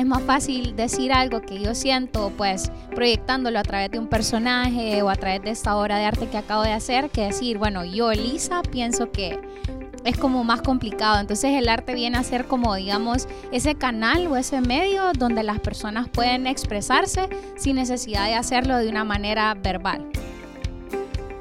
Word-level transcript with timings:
es 0.00 0.06
más 0.06 0.22
fácil 0.22 0.74
decir 0.76 1.12
algo 1.12 1.42
que 1.42 1.60
yo 1.60 1.74
siento, 1.74 2.32
pues 2.36 2.72
proyectándolo 2.94 3.58
a 3.58 3.62
través 3.62 3.90
de 3.90 3.98
un 3.98 4.08
personaje 4.08 5.02
o 5.02 5.10
a 5.10 5.16
través 5.16 5.42
de 5.42 5.50
esta 5.50 5.76
obra 5.76 5.98
de 5.98 6.06
arte 6.06 6.26
que 6.26 6.38
acabo 6.38 6.62
de 6.62 6.72
hacer, 6.72 7.10
que 7.10 7.26
decir, 7.26 7.58
bueno, 7.58 7.84
yo, 7.84 8.10
Lisa, 8.12 8.62
pienso 8.62 9.12
que 9.12 9.38
es 10.04 10.16
como 10.16 10.42
más 10.42 10.62
complicado. 10.62 11.20
Entonces 11.20 11.52
el 11.52 11.68
arte 11.68 11.94
viene 11.94 12.16
a 12.16 12.22
ser 12.22 12.46
como, 12.46 12.74
digamos, 12.74 13.28
ese 13.52 13.74
canal 13.74 14.26
o 14.28 14.38
ese 14.38 14.62
medio 14.62 15.12
donde 15.18 15.42
las 15.42 15.60
personas 15.60 16.08
pueden 16.08 16.46
expresarse 16.46 17.28
sin 17.56 17.76
necesidad 17.76 18.26
de 18.26 18.34
hacerlo 18.34 18.78
de 18.78 18.88
una 18.88 19.04
manera 19.04 19.52
verbal. 19.54 20.06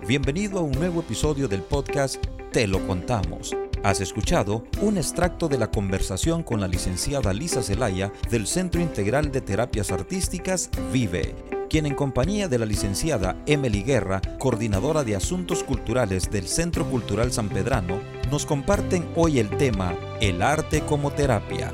Bienvenido 0.05 0.59
a 0.59 0.63
un 0.63 0.71
nuevo 0.71 0.99
episodio 0.99 1.47
del 1.47 1.61
podcast 1.61 2.21
Te 2.51 2.67
lo 2.67 2.85
contamos. 2.85 3.55
Has 3.83 4.01
escuchado 4.01 4.65
un 4.81 4.97
extracto 4.97 5.47
de 5.47 5.57
la 5.57 5.71
conversación 5.71 6.43
con 6.43 6.59
la 6.59 6.67
licenciada 6.67 7.31
Lisa 7.31 7.63
Zelaya 7.63 8.11
del 8.29 8.45
Centro 8.45 8.81
Integral 8.81 9.31
de 9.31 9.41
Terapias 9.41 9.91
Artísticas 9.91 10.69
Vive 10.91 11.35
quien 11.69 11.85
en 11.85 11.93
compañía 11.93 12.47
de 12.47 12.57
la 12.57 12.65
licenciada 12.65 13.37
Emily 13.45 13.83
Guerra, 13.83 14.21
coordinadora 14.39 15.03
de 15.03 15.15
Asuntos 15.15 15.63
Culturales 15.63 16.31
del 16.31 16.47
Centro 16.47 16.83
Cultural 16.89 17.31
San 17.31 17.47
Pedrano, 17.47 17.99
nos 18.31 18.45
comparten 18.45 19.07
hoy 19.15 19.39
el 19.39 19.49
tema 19.49 19.95
El 20.19 20.41
arte 20.41 20.81
como 20.81 21.11
terapia. 21.11 21.71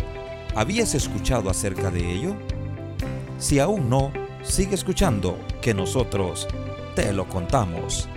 ¿Habías 0.54 0.96
escuchado 0.96 1.50
acerca 1.50 1.92
de 1.92 2.12
ello? 2.12 2.36
Si 3.40 3.60
aún 3.60 3.90
no, 3.90 4.12
sigue 4.44 4.76
escuchando, 4.76 5.40
que 5.62 5.74
nosotros 5.74 6.48
te 6.94 7.14
lo 7.14 7.28
contamos. 7.28 8.10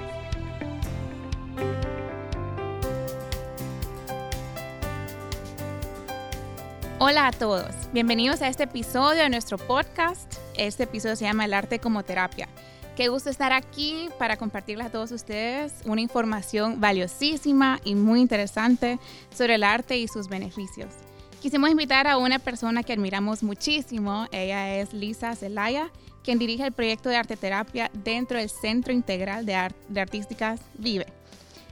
Hola 7.01 7.29
a 7.29 7.31
todos, 7.31 7.71
bienvenidos 7.93 8.43
a 8.43 8.49
este 8.49 8.65
episodio 8.65 9.23
de 9.23 9.29
nuestro 9.29 9.57
podcast. 9.57 10.35
Este 10.57 10.83
episodio 10.83 11.15
se 11.15 11.27
llama 11.27 11.45
El 11.45 11.55
arte 11.55 11.79
como 11.79 12.03
terapia. 12.03 12.49
Qué 12.97 13.07
gusto 13.07 13.31
estar 13.31 13.53
aquí 13.53 14.09
para 14.19 14.37
compartirles 14.37 14.89
a 14.89 14.91
todos 14.91 15.13
ustedes 15.13 15.75
una 15.85 16.01
información 16.01 16.81
valiosísima 16.81 17.79
y 17.85 17.95
muy 17.95 18.21
interesante 18.21 18.99
sobre 19.33 19.55
el 19.55 19.63
arte 19.63 19.97
y 19.97 20.09
sus 20.09 20.27
beneficios. 20.29 20.93
Quisimos 21.41 21.71
invitar 21.71 22.09
a 22.09 22.17
una 22.17 22.41
persona 22.41 22.83
que 22.83 22.95
admiramos 22.95 23.45
muchísimo. 23.45 24.27
Ella 24.33 24.75
es 24.75 24.93
Lisa 24.93 25.37
Zelaya, 25.37 25.93
quien 26.25 26.41
dirige 26.41 26.65
el 26.67 26.73
proyecto 26.73 27.11
de 27.11 27.17
arte 27.17 27.37
terapia 27.37 27.93
dentro 27.95 28.39
del 28.39 28.51
Centro 28.51 28.93
Integral 28.93 29.47
de, 29.47 29.73
de 29.89 30.01
Artísticas 30.01 30.63
Vive. 30.75 31.07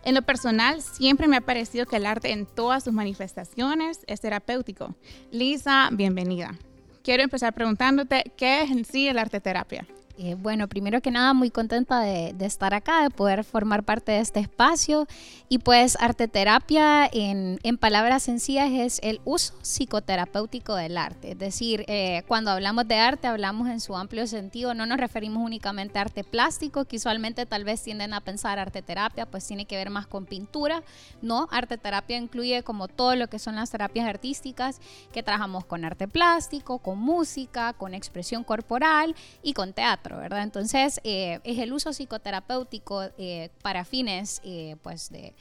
En 0.06 0.14
lo 0.14 0.22
personal, 0.22 0.82
siempre 0.82 1.26
me 1.26 1.36
ha 1.36 1.40
parecido 1.40 1.84
que 1.84 1.96
el 1.96 2.06
arte 2.06 2.30
en 2.30 2.46
todas 2.46 2.84
sus 2.84 2.92
manifestaciones 2.92 4.04
es 4.06 4.20
terapéutico. 4.20 4.94
Lisa, 5.32 5.88
bienvenida. 5.90 6.54
Quiero 7.02 7.24
empezar 7.24 7.52
preguntándote, 7.54 8.32
¿qué 8.36 8.62
es 8.62 8.70
en 8.70 8.84
sí 8.84 9.08
el 9.08 9.18
arte 9.18 9.40
terapia? 9.40 9.84
Eh, 10.18 10.34
bueno, 10.34 10.66
primero 10.66 11.02
que 11.02 11.10
nada, 11.10 11.34
muy 11.34 11.50
contenta 11.50 12.00
de, 12.00 12.34
estar 12.40 12.72
acá, 12.72 13.02
de 13.02 13.10
poder 13.10 13.44
formar 13.44 13.82
parte 13.82 14.12
de 14.12 14.20
este 14.20 14.40
espacio. 14.40 15.06
Y 15.48 15.58
pues 15.58 15.96
arte 16.00 16.26
terapia, 16.26 17.08
en, 17.12 17.58
palabras 17.78 18.22
sencillas, 18.22 18.70
es 18.72 18.98
el 19.02 19.20
uso 19.24 19.54
psicoterapéutico 19.62 20.74
del 20.74 20.96
arte. 20.96 21.32
Es 21.32 21.38
decir, 21.38 21.84
eh, 21.86 22.22
cuando 22.26 22.50
hablamos 22.50 22.88
de 22.88 22.96
arte, 22.96 23.26
hablamos 23.26 23.68
en 23.68 23.80
su 23.80 23.94
amplio 23.94 24.26
sentido, 24.26 24.72
no 24.72 24.86
nos 24.86 24.98
referimos 24.98 25.44
únicamente 25.44 25.98
a 25.98 26.02
arte 26.02 26.24
plástico, 26.24 26.86
que 26.86 26.96
usualmente 26.96 27.44
tal 27.44 27.64
vez 27.64 27.82
tienden 27.82 28.14
a 28.14 28.22
pensar 28.22 28.58
arte 28.58 28.80
terapia, 28.80 29.26
pues 29.26 29.46
tiene 29.46 29.66
que 29.66 29.76
ver 29.76 29.90
más 29.90 30.06
con 30.06 30.24
pintura. 30.24 30.82
No, 31.20 31.48
arte 31.50 31.76
terapia 31.76 32.16
incluye 32.16 32.62
como 32.62 32.88
todo 32.88 33.14
lo 33.16 33.28
que 33.28 33.38
son 33.38 33.56
las 33.56 33.70
terapias 33.70 34.08
artísticas, 34.08 34.80
que 35.12 35.22
trabajamos 35.22 35.66
con 35.66 35.84
arte 35.84 36.08
plástico, 36.08 36.78
con 36.78 36.98
música, 36.98 37.74
con 37.74 37.92
expresión 37.92 38.42
corporal 38.44 39.14
y 39.42 39.52
con 39.52 39.74
teatro. 39.74 40.05
Entonces, 40.14 41.00
eh, 41.04 41.40
es 41.44 41.58
el 41.58 41.72
uso 41.72 41.92
psicoterapéutico 41.92 43.02
eh, 43.18 43.50
para 43.62 43.84
fines, 43.84 44.40
eh, 44.44 44.76
pues, 44.82 45.10
de 45.10 45.34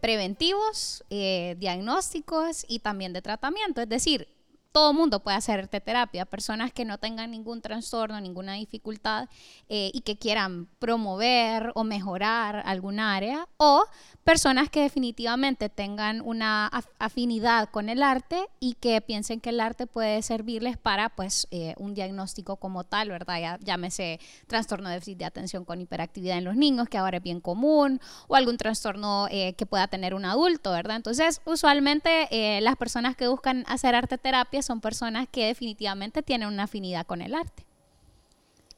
preventivos, 0.00 1.02
diagnósticos 1.10 2.64
y 2.68 2.78
también 2.78 3.12
de 3.12 3.22
tratamiento. 3.22 3.82
Es 3.82 3.88
decir, 3.88 4.28
todo 4.74 4.92
mundo 4.92 5.20
puede 5.20 5.36
hacer 5.36 5.68
terapia, 5.68 6.24
personas 6.24 6.72
que 6.72 6.84
no 6.84 6.98
tengan 6.98 7.30
ningún 7.30 7.62
trastorno, 7.62 8.20
ninguna 8.20 8.54
dificultad 8.54 9.28
y 9.68 10.00
que 10.00 10.18
quieran 10.18 10.66
promover 10.80 11.70
o 11.76 11.84
mejorar 11.84 12.60
alguna 12.66 13.14
área, 13.14 13.46
o 13.56 13.84
personas 14.24 14.70
que 14.70 14.80
definitivamente 14.80 15.68
tengan 15.68 16.22
una 16.22 16.66
afinidad 16.98 17.68
con 17.70 17.88
el 17.88 18.02
arte 18.02 18.48
y 18.58 18.74
que 18.74 19.00
piensen 19.00 19.40
que 19.40 19.50
el 19.50 19.60
arte 19.60 19.86
puede 19.86 20.22
servirles 20.22 20.76
para 20.78 21.10
pues 21.10 21.46
eh, 21.50 21.74
un 21.76 21.94
diagnóstico 21.94 22.56
como 22.56 22.84
tal, 22.84 23.10
¿verdad? 23.10 23.38
Ya, 23.40 23.58
llámese 23.60 24.18
trastorno 24.46 24.88
de 24.88 24.96
déficit 24.96 25.18
de 25.18 25.24
atención 25.26 25.64
con 25.64 25.80
hiperactividad 25.80 26.38
en 26.38 26.44
los 26.44 26.56
niños, 26.56 26.88
que 26.88 26.98
ahora 26.98 27.18
es 27.18 27.22
bien 27.22 27.40
común, 27.40 28.00
o 28.26 28.34
algún 28.34 28.56
trastorno 28.56 29.28
eh, 29.30 29.54
que 29.54 29.66
pueda 29.66 29.86
tener 29.88 30.14
un 30.14 30.24
adulto, 30.24 30.72
¿verdad? 30.72 30.96
Entonces, 30.96 31.40
usualmente 31.44 32.28
eh, 32.30 32.60
las 32.62 32.76
personas 32.76 33.16
que 33.16 33.28
buscan 33.28 33.64
hacer 33.68 33.94
arte 33.94 34.18
terapia 34.18 34.62
son 34.64 34.80
personas 34.80 35.28
que 35.30 35.46
definitivamente 35.46 36.22
tienen 36.22 36.48
una 36.48 36.64
afinidad 36.64 37.06
con 37.06 37.22
el 37.22 37.34
arte. 37.34 37.64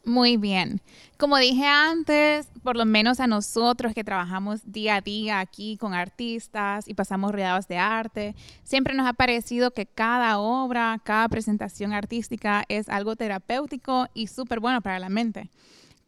Muy 0.07 0.37
bien. 0.37 0.81
Como 1.19 1.37
dije 1.37 1.67
antes, 1.67 2.47
por 2.63 2.77
lo 2.77 2.85
menos 2.85 3.19
a 3.19 3.27
nosotros 3.27 3.93
que 3.93 4.05
trabajamos 4.05 4.61
día 4.65 4.95
a 4.97 5.01
día 5.01 5.41
aquí 5.41 5.77
con 5.79 5.95
artistas 5.95 6.87
y 6.87 6.95
pasamos 6.95 7.33
rodeados 7.33 7.67
de 7.67 7.79
arte, 7.79 8.37
siempre 8.63 8.95
nos 8.95 9.09
ha 9.09 9.15
parecido 9.15 9.73
que 9.73 9.85
cada 9.85 10.39
obra, 10.39 11.01
cada 11.03 11.29
presentación 11.29 11.93
artística 11.93 12.65
es 12.69 12.89
algo 12.89 13.17
terapéutico 13.17 14.07
y 14.15 14.29
súper 14.29 14.61
bueno 14.61 14.81
para 14.81 15.01
la 15.01 15.09
mente. 15.09 15.51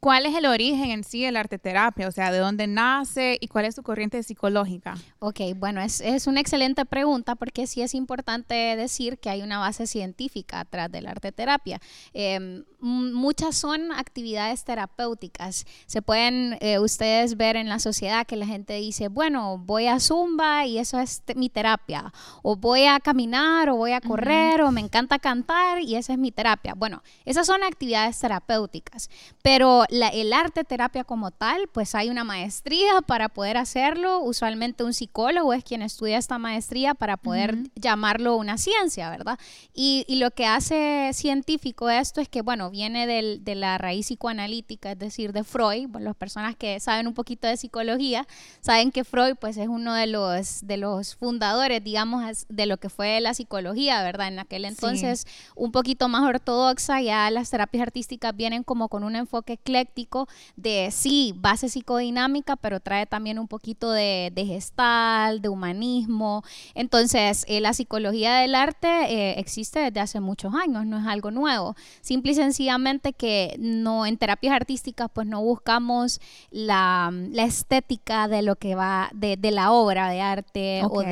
¿Cuál 0.00 0.26
es 0.26 0.34
el 0.36 0.46
origen 0.46 0.92
en 0.92 1.02
sí 1.02 1.24
de 1.24 1.32
la 1.32 1.40
arte 1.40 1.58
terapia? 1.58 2.06
O 2.06 2.12
sea, 2.12 2.30
¿de 2.30 2.38
dónde 2.38 2.68
nace 2.68 3.36
y 3.40 3.48
cuál 3.48 3.64
es 3.64 3.74
su 3.74 3.82
corriente 3.82 4.22
psicológica? 4.22 4.94
Ok, 5.18 5.40
bueno, 5.56 5.80
es, 5.80 6.00
es, 6.00 6.28
una 6.28 6.40
excelente 6.40 6.84
pregunta 6.84 7.34
porque 7.34 7.66
sí 7.66 7.82
es 7.82 7.94
importante 7.94 8.54
decir 8.54 9.18
que 9.18 9.28
hay 9.28 9.42
una 9.42 9.58
base 9.58 9.88
científica 9.88 10.60
atrás 10.60 10.92
de 10.92 11.00
la 11.00 11.10
arte 11.10 11.32
terapia. 11.32 11.80
Em, 12.12 12.62
muchas 12.78 13.56
son 13.56 13.90
actividades 13.90 14.62
terapéuticas. 14.62 15.66
Se 15.86 16.00
pueden 16.00 16.56
eh, 16.60 16.78
ustedes 16.78 17.36
ver 17.36 17.56
en 17.56 17.68
la 17.68 17.80
sociedad 17.80 18.24
que 18.24 18.36
la 18.36 18.46
gente 18.46 18.74
dice, 18.74 19.08
bueno, 19.08 19.58
voy 19.58 19.88
a 19.88 19.98
zumba 19.98 20.64
y 20.64 20.78
eso 20.78 21.00
es 21.00 21.24
mi 21.34 21.48
terapia. 21.48 22.12
O 22.42 22.54
voy 22.54 22.84
a 22.84 23.00
caminar 23.00 23.68
o 23.68 23.74
voy 23.74 23.92
a 23.92 24.00
correr 24.00 24.62
o 24.62 24.70
me 24.70 24.80
encanta 24.80 25.18
cantar 25.18 25.80
y 25.80 25.96
esa 25.96 26.12
es 26.12 26.20
mi 26.20 26.30
terapia. 26.30 26.74
Bueno, 26.74 27.02
esas 27.24 27.48
son 27.48 27.64
actividades 27.64 28.20
terapéuticas, 28.20 29.10
pero 29.42 29.86
el 29.88 30.32
arte 30.32 30.64
terapia 30.64 31.04
como 31.04 31.30
tal, 31.30 31.68
pues 31.72 31.94
hay 31.94 32.10
una 32.10 32.24
maestría 32.24 33.00
para 33.06 33.28
poder 33.28 33.56
hacerlo. 33.56 34.20
Usualmente 34.20 34.84
un 34.84 34.92
psicólogo 34.92 35.52
es 35.52 35.64
quien 35.64 35.82
estudia 35.82 36.18
esta 36.18 36.38
maestría 36.38 36.94
para 36.94 37.16
poder 37.16 37.56
llamarlo 37.74 38.36
una 38.36 38.58
ciencia, 38.58 39.10
¿verdad? 39.10 39.38
Y, 39.74 40.04
lo 40.18 40.32
que 40.32 40.46
hace 40.46 41.10
científico 41.14 41.88
esto 41.88 42.20
es 42.20 42.28
que, 42.28 42.42
bueno, 42.42 42.70
viene 42.70 43.06
de 43.06 43.54
la 43.54 43.78
raíz 43.78 44.06
psicoanalítica, 44.06 44.92
es 44.92 44.98
decir, 44.98 45.32
de 45.32 45.44
Freud. 45.44 45.88
las 46.00 46.16
personas 46.16 46.56
que 46.56 46.80
saben 46.80 47.06
un 47.06 47.14
poquito 47.14 47.46
de 47.46 47.56
psicología 47.56 48.26
saben 48.60 48.90
que 48.90 49.04
Freud, 49.04 49.36
pues, 49.40 49.56
es 49.56 49.68
uno 49.68 49.94
de 49.94 50.08
los, 50.08 50.66
de 50.66 50.76
los 50.76 51.14
fundadores, 51.14 51.84
digamos, 51.84 52.46
de 52.48 52.66
lo 52.66 52.78
que 52.78 52.88
fue 52.88 53.20
la 53.20 53.32
psicología, 53.32 54.02
¿verdad? 54.02 54.26
En 54.26 54.40
aquel 54.40 54.64
entonces, 54.64 55.26
un 55.54 55.70
poquito 55.70 56.08
más 56.08 56.22
ortodoxa, 56.22 57.00
ya 57.00 57.30
las 57.30 57.50
terapias 57.50 57.82
artísticas 57.82 58.34
vienen 58.36 58.64
como 58.64 58.88
con 58.88 59.04
un 59.04 59.14
enfoque 59.14 59.56
claro 59.56 59.77
de 60.56 60.90
sí, 60.90 61.34
base 61.36 61.68
psicodinámica, 61.68 62.56
pero 62.56 62.80
trae 62.80 63.06
también 63.06 63.38
un 63.38 63.48
poquito 63.48 63.92
de, 63.92 64.32
gestal, 64.36 65.40
de 65.40 65.48
humanismo. 65.48 66.42
Entonces, 66.74 67.44
eh, 67.48 67.60
la 67.60 67.72
psicología 67.72 68.36
del 68.36 68.54
arte 68.54 68.88
eh, 68.88 69.38
existe 69.38 69.80
desde 69.80 70.00
hace 70.00 70.20
muchos 70.20 70.54
años, 70.54 70.86
no 70.86 70.98
es 70.98 71.06
algo 71.06 71.30
nuevo. 71.30 71.76
Simple 72.00 72.32
y 72.32 72.34
sencillamente 72.34 73.12
que 73.12 73.56
no 73.58 74.06
en 74.06 74.16
terapias 74.16 74.54
artísticas 74.54 75.08
pues 75.12 75.26
no 75.26 75.42
buscamos 75.42 76.20
la, 76.50 77.12
estética 77.34 78.28
de 78.28 78.42
lo 78.42 78.56
que 78.56 78.74
va, 78.74 79.10
de, 79.14 79.38
la 79.50 79.72
obra 79.72 80.10
de 80.10 80.20
arte 80.20 80.82
o, 80.84 81.02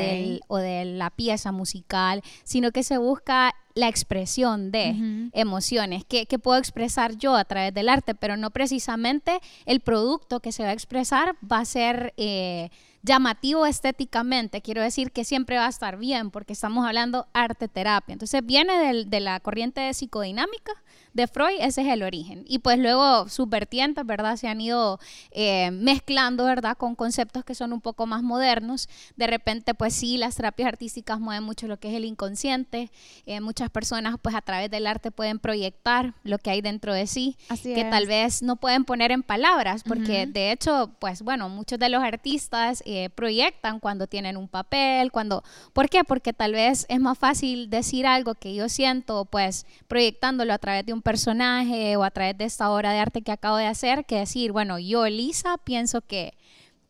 o 0.49 0.57
de 0.59 0.85
la 0.85 1.11
pieza 1.11 1.53
musical, 1.53 2.23
sino 2.45 2.73
que 2.73 2.83
se 2.83 2.99
busca 2.99 3.55
la 3.77 3.89
expresión 3.89 4.73
de 4.73 5.31
emociones 5.35 6.05
que, 6.05 6.27
puedo 6.39 6.59
expresar 6.59 7.17
yo 7.17 7.37
a 7.37 7.45
través 7.45 7.75
del 7.75 7.91
arte, 7.91 8.15
pero 8.15 8.37
no 8.37 8.51
precisamente 8.51 9.39
el 9.67 9.81
producto 9.81 10.41
que 10.41 10.51
se 10.51 10.65
va 10.65 10.71
a 10.71 10.73
expresar 10.73 11.37
va 11.41 11.59
a 11.59 11.65
ser... 11.65 12.13
Eh, 12.17 12.71
llamativo 13.03 13.67
estéticamente, 13.67 14.63
quiero 14.63 14.83
decir 14.83 15.13
que 15.13 15.23
siempre 15.23 15.59
va 15.59 15.67
a 15.67 15.69
estar 15.69 15.97
bien 15.97 16.33
porque 16.33 16.55
estamos 16.55 16.85
hablando 16.85 17.29
arte 17.35 17.69
terapia. 17.69 18.15
Entonces 18.15 18.45
viene 18.45 19.05
de 19.05 19.21
la 19.21 19.39
corriente 19.39 19.95
psicodinámica 19.95 20.73
de 21.17 21.27
Freud, 21.27 21.57
ese 21.61 21.81
es 21.81 21.89
el 21.89 22.03
origen. 22.03 22.45
Y 22.47 22.59
pues 22.59 22.79
luego 22.79 23.29
sus 23.29 23.49
vertientes, 23.49 24.05
¿verdad? 24.05 24.37
Se 24.37 24.49
han 24.49 24.61
ido 24.61 25.01
eh, 25.31 25.71
mezclando, 25.71 26.45
¿verdad? 26.45 26.77
Con 26.77 26.95
conceptos 26.95 27.43
que 27.43 27.55
son 27.55 27.73
un 27.73 27.81
poco 27.81 28.07
más 28.07 28.23
modernos. 28.23 28.89
De 29.17 29.27
repente, 29.27 29.73
pues 29.73 29.95
sí, 29.95 30.19
las 30.19 30.37
terapias 30.37 30.69
artísticas 30.69 31.19
mueven 31.19 31.43
mucho 31.43 31.67
lo 31.69 31.79
que 31.79 31.89
es 31.89 31.95
el 31.95 32.05
inconsciente. 32.05 32.91
Eh, 33.25 33.41
muchas 33.41 33.71
personas, 33.71 34.17
pues 34.21 34.35
a 34.35 34.43
través 34.43 34.71
del 34.71 34.87
arte 34.87 35.11
pueden 35.11 35.39
proyectar 35.39 36.13
lo 36.23 36.37
que 36.37 36.51
hay 36.51 36.61
dentro 36.61 36.93
de 36.93 37.07
sí, 37.07 37.37
que 37.63 37.85
tal 37.85 38.07
vez 38.07 38.43
no 38.43 38.57
pueden 38.57 38.85
poner 38.85 39.11
en 39.11 39.23
palabras, 39.23 39.83
porque 39.85 40.27
de 40.27 40.53
hecho, 40.53 40.91
pues 40.99 41.23
bueno, 41.23 41.49
muchos 41.49 41.79
de 41.79 41.89
los 41.89 42.03
artistas 42.03 42.83
eh, 42.85 43.09
proyectan 43.09 43.81
cuando 43.81 44.07
tienen 44.07 44.37
un 44.37 44.49
papel, 44.49 45.11
cuando... 45.11 45.43
¿Por 45.73 45.89
qué? 45.89 46.05
Porque 46.05 46.35
tal 46.35 46.53
vez 46.53 46.85
es 46.91 47.01
más 47.01 47.17
fácil 47.17 47.71
decir 47.71 48.07
algo 48.07 48.35
que 48.35 48.55
yo 48.55 48.69
siento, 48.69 49.25
pues 49.25 49.65
proyectándolo 49.89 50.53
a 50.53 50.59
través 50.59 50.85
de 50.85 50.93
un 50.93 51.06
personaje 51.07 51.97
o 51.97 52.03
a 52.03 52.11
través 52.11 52.37
de 52.37 52.45
esta 52.47 52.69
obra 52.69 52.91
de 52.91 52.99
arte 52.99 53.23
que 53.23 53.31
acabo 53.31 53.59
de 53.59 53.67
hacer 53.67 54.07
que 54.07 54.17
decir, 54.17 54.51
bueno, 54.51 54.81
yo, 54.81 55.07
Lisa, 55.07 55.57
pienso 55.57 56.01
que 56.01 56.37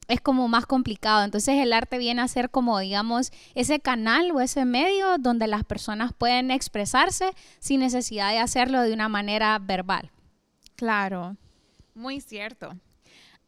es 0.09 0.23
como 0.23 0.49
más 0.49 0.65
complicado. 0.65 1.23
Entonces 1.23 1.57
el 1.61 1.75
arte 1.75 1.99
viene 1.99 2.23
a 2.23 2.29
ser 2.29 2.49
como, 2.49 2.79
digamos, 2.79 3.31
ese 3.55 3.79
canal 3.79 4.31
o 4.31 4.41
ese 4.41 4.65
medio 4.65 5.19
donde 5.19 5.47
las 5.47 5.65
personas 5.65 6.15
pueden 6.15 6.51
expresarse 6.51 7.33
sin 7.59 7.81
necesidad 7.81 8.31
de 8.31 8.39
hacerlo 8.39 8.81
de 8.81 8.95
una 8.95 9.11
manera 9.11 9.59
verbal. 9.59 10.11
Claro, 10.77 11.37
muy 11.95 12.23
cierto. 12.23 12.75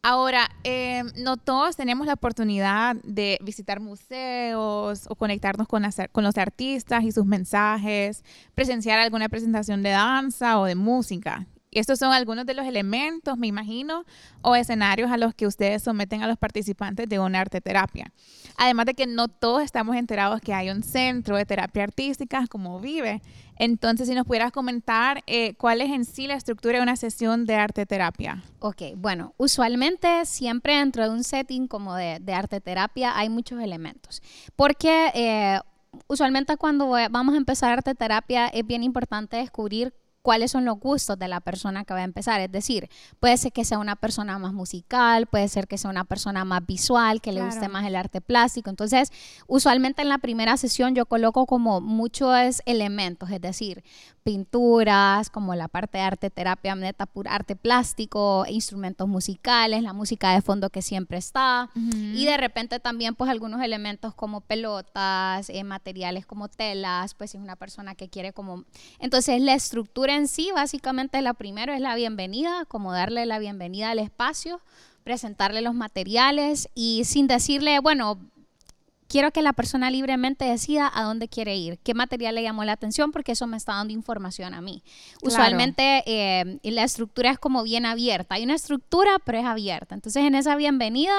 Ahora, 0.03 0.49
eh, 0.63 1.03
no 1.17 1.37
todos 1.37 1.77
tenemos 1.77 2.07
la 2.07 2.15
oportunidad 2.15 2.97
de 3.03 3.39
visitar 3.43 3.81
museos 3.81 5.07
o 5.09 5.17
conectarnos 5.17 5.67
con, 5.67 5.83
con, 6.13 6.25
los 6.25 6.39
artistas 6.39 7.03
y 7.03 7.11
sus 7.11 7.27
mensajes, 7.27 8.23
presenciar 8.55 9.01
alguna 9.01 9.29
presentación 9.29 9.83
de 9.83 9.91
danza 9.91 10.61
o 10.61 10.67
de 10.67 10.77
música. 10.77 11.47
Estos 11.79 11.99
son 11.99 12.13
algunos 12.13 12.47
de 12.47 12.55
los 12.55 12.67
elementos, 12.67 13.39
me 13.39 13.47
imagino, 13.47 14.05
o 14.43 14.57
escenarios 14.57 15.11
a 15.11 15.17
los 15.17 15.35
que 15.35 15.47
ustedes 15.47 15.83
someten 15.83 16.23
a 16.23 16.29
los 16.29 16.39
participantes 16.39 17.09
de 17.09 17.19
una 17.19 17.41
arte 17.41 17.61
terapia. 17.61 18.13
Además 18.57 18.87
de 18.87 18.95
que 18.95 19.07
no 19.07 19.29
todos 19.29 19.63
estamos 19.63 19.97
enterados 19.97 20.41
que 20.41 20.55
hay 20.55 20.71
un 20.71 20.83
centro 20.83 21.37
de 21.37 21.47
terapia 21.47 21.85
artística 21.85 22.47
como 22.49 22.81
Vive. 22.81 23.23
Entonces, 23.57 24.09
si 24.09 24.15
nos 24.15 24.27
pudieras 24.27 24.53
comentar 24.53 25.23
eh, 25.27 25.55
cuál 25.55 25.81
es 25.81 25.91
en 25.91 26.05
sí 26.05 26.27
la 26.27 26.35
estructura 26.35 26.79
de 26.79 26.83
una 26.83 26.97
sesión 26.97 27.45
de 27.45 27.55
arte 27.57 27.87
terapia. 27.87 28.43
Ok, 28.61 28.83
bueno, 28.97 29.35
usualmente 29.37 30.25
siempre 30.27 30.77
dentro 30.77 31.05
de 31.05 31.11
un 31.11 31.25
setting 31.25 31.67
como 31.67 31.95
de, 31.95 32.21
arte 32.33 32.61
terapia 32.61 33.19
hay 33.19 33.29
muchos 33.29 33.61
elementos. 33.61 34.23
Porque 34.55 35.11
eh, 35.15 35.59
usualmente 36.07 36.57
cuando 36.57 36.91
vamos 37.11 37.35
a 37.35 37.39
empezar 37.39 37.73
arte 37.73 37.95
terapia 37.95 38.49
es 38.49 38.67
bien 38.67 38.83
importante 38.83 39.37
descubrir 39.37 39.93
cuáles 40.29 40.51
son 40.51 40.67
los 40.67 40.79
gustos 40.79 41.19
de 41.19 41.27
la 41.27 41.41
persona 41.41 41.87
que 41.87 41.95
va 41.95 42.01
a 42.01 42.05
empezar. 42.05 42.39
Es 42.43 42.53
decir, 42.53 42.91
puede 43.19 43.35
ser 43.39 43.51
que 43.51 43.65
sea 43.65 43.79
una 43.79 43.97
persona 43.97 44.39
más 44.39 44.53
musical, 44.53 45.27
puede 45.27 45.49
ser 45.49 45.67
que 45.67 45.79
sea 45.79 45.89
una 45.89 46.05
persona 46.05 46.45
más 46.45 46.67
visual, 46.67 47.23
que 47.23 47.33
le 47.33 47.43
guste 47.43 47.67
más 47.69 47.87
el 47.87 47.97
arte 47.97 48.21
plástico. 48.21 48.69
Entonces, 48.69 49.11
usualmente 49.47 50.03
en 50.03 50.11
la 50.11 50.19
primera 50.19 50.59
sesión 50.59 50.95
yo 50.95 51.07
coloco 51.07 51.47
como 51.47 51.81
muchos 51.81 52.61
elementos, 52.67 53.31
es 53.31 53.41
decir, 53.41 53.83
pinturas, 54.29 55.31
como 55.31 55.55
la 55.55 55.69
parte 55.69 55.97
de 55.97 56.05
arte 56.05 56.29
terapia, 56.29 56.75
neta, 56.75 57.07
pura 57.07 57.35
arte 57.35 57.57
plástico, 57.57 58.45
instrumentos 58.47 59.09
musicales, 59.09 59.83
la 59.83 59.95
música 59.95 60.35
de 60.35 60.43
fondo 60.43 60.69
que 60.69 60.83
siempre 60.83 61.17
está. 61.17 61.71
Y 61.75 62.27
de 62.27 62.37
repente 62.37 62.79
también 62.79 63.15
pues 63.15 63.31
algunos 63.31 63.63
elementos 63.63 64.15
como 64.15 64.43
pelotas, 64.43 65.49
eh, 65.49 65.65
materiales 65.65 66.27
como 66.27 66.49
telas, 66.49 67.15
pues 67.15 67.31
si 67.31 67.39
es 67.39 67.43
una 67.43 67.57
persona 67.57 67.95
que 67.95 68.11
quiere 68.11 68.35
como... 68.35 68.65
Entonces 68.99 69.41
la 69.41 69.55
estructura 69.55 70.18
en 70.19 70.29
sí, 70.29 70.51
básicamente 70.55 71.23
la 71.23 71.33
primero 71.33 71.73
es 71.73 71.81
la 71.81 71.95
bienvenida, 71.95 72.65
como 72.67 72.93
darle 72.93 73.25
la 73.25 73.39
bienvenida 73.39 73.91
al 73.91 73.99
espacio, 73.99 74.61
presentarle 75.05 75.63
los 75.63 75.75
materiales 75.75 76.69
y 76.75 77.05
sin 77.05 77.27
decirle, 77.27 77.79
bueno, 77.79 78.19
quiero 79.09 79.33
que 79.33 79.43
la 79.43 79.55
persona 79.55 79.91
libremente 79.91 80.45
decida 80.45 80.91
a 80.95 81.03
dónde 81.03 81.29
quiere 81.29 81.57
ir, 81.57 81.79
qué 81.79 81.95
material 81.95 82.35
le 82.35 82.43
llamó 82.43 82.65
la 82.65 82.73
atención, 82.73 83.11
porque 83.11 83.33
eso 83.33 83.47
me 83.47 83.57
está 83.57 83.73
dando 83.73 83.93
información 83.93 84.55
a 84.55 84.61
mí. 84.61 84.83
Usualmente 85.23 86.03
eh, 86.07 86.59
la 86.63 86.85
estructura 86.85 87.31
es 87.31 87.39
como 87.39 87.63
bien 87.63 87.87
abierta. 87.87 88.35
Hay 88.35 88.45
una 88.45 88.55
estructura, 88.55 89.19
pero 89.25 89.39
es 89.39 89.47
abierta. 89.47 89.95
Entonces, 89.95 90.23
en 90.25 90.35
esa 90.35 90.57
bienvenida, 90.57 91.15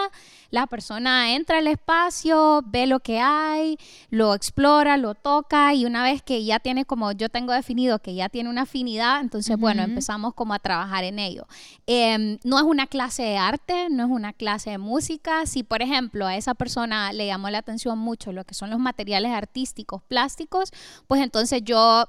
la 0.51 0.67
persona 0.67 1.33
entra 1.33 1.57
al 1.57 1.67
espacio, 1.67 2.63
ve 2.67 2.85
lo 2.85 2.99
que 2.99 3.19
hay, 3.19 3.77
lo 4.11 4.35
explora, 4.35 4.97
lo 4.97 5.15
toca 5.15 5.73
y 5.73 5.85
una 5.85 6.03
vez 6.03 6.21
que 6.21 6.43
ya 6.43 6.59
tiene 6.59 6.85
como 6.85 7.11
yo 7.11 7.29
tengo 7.29 7.53
definido 7.53 7.99
que 7.99 8.13
ya 8.13 8.29
tiene 8.29 8.49
una 8.49 8.61
afinidad, 8.61 9.21
entonces, 9.21 9.57
bueno, 9.57 9.81
empezamos 9.81 10.35
como 10.35 10.53
a 10.53 10.59
trabajar 10.59 11.03
en 11.03 11.17
ello. 11.17 11.47
Em, 11.87 12.37
no 12.43 12.57
es 12.57 12.63
una 12.63 12.85
clase 12.85 13.23
de 13.23 13.37
arte, 13.37 13.89
no 13.89 14.03
es 14.03 14.09
una 14.11 14.33
clase 14.33 14.69
de 14.69 14.77
música. 14.77 15.47
Si, 15.47 15.63
por 15.63 15.81
ejemplo, 15.81 16.27
a 16.27 16.35
esa 16.35 16.53
persona 16.53 17.11
le 17.13 17.25
llamó 17.25 17.49
la 17.49 17.57
atención, 17.59 17.78
mucho 17.95 18.31
lo 18.31 18.43
que 18.45 18.53
son 18.53 18.69
los 18.69 18.79
materiales 18.79 19.31
artísticos 19.31 20.01
plásticos, 20.03 20.71
pues 21.07 21.21
entonces 21.21 21.61
yo 21.63 22.05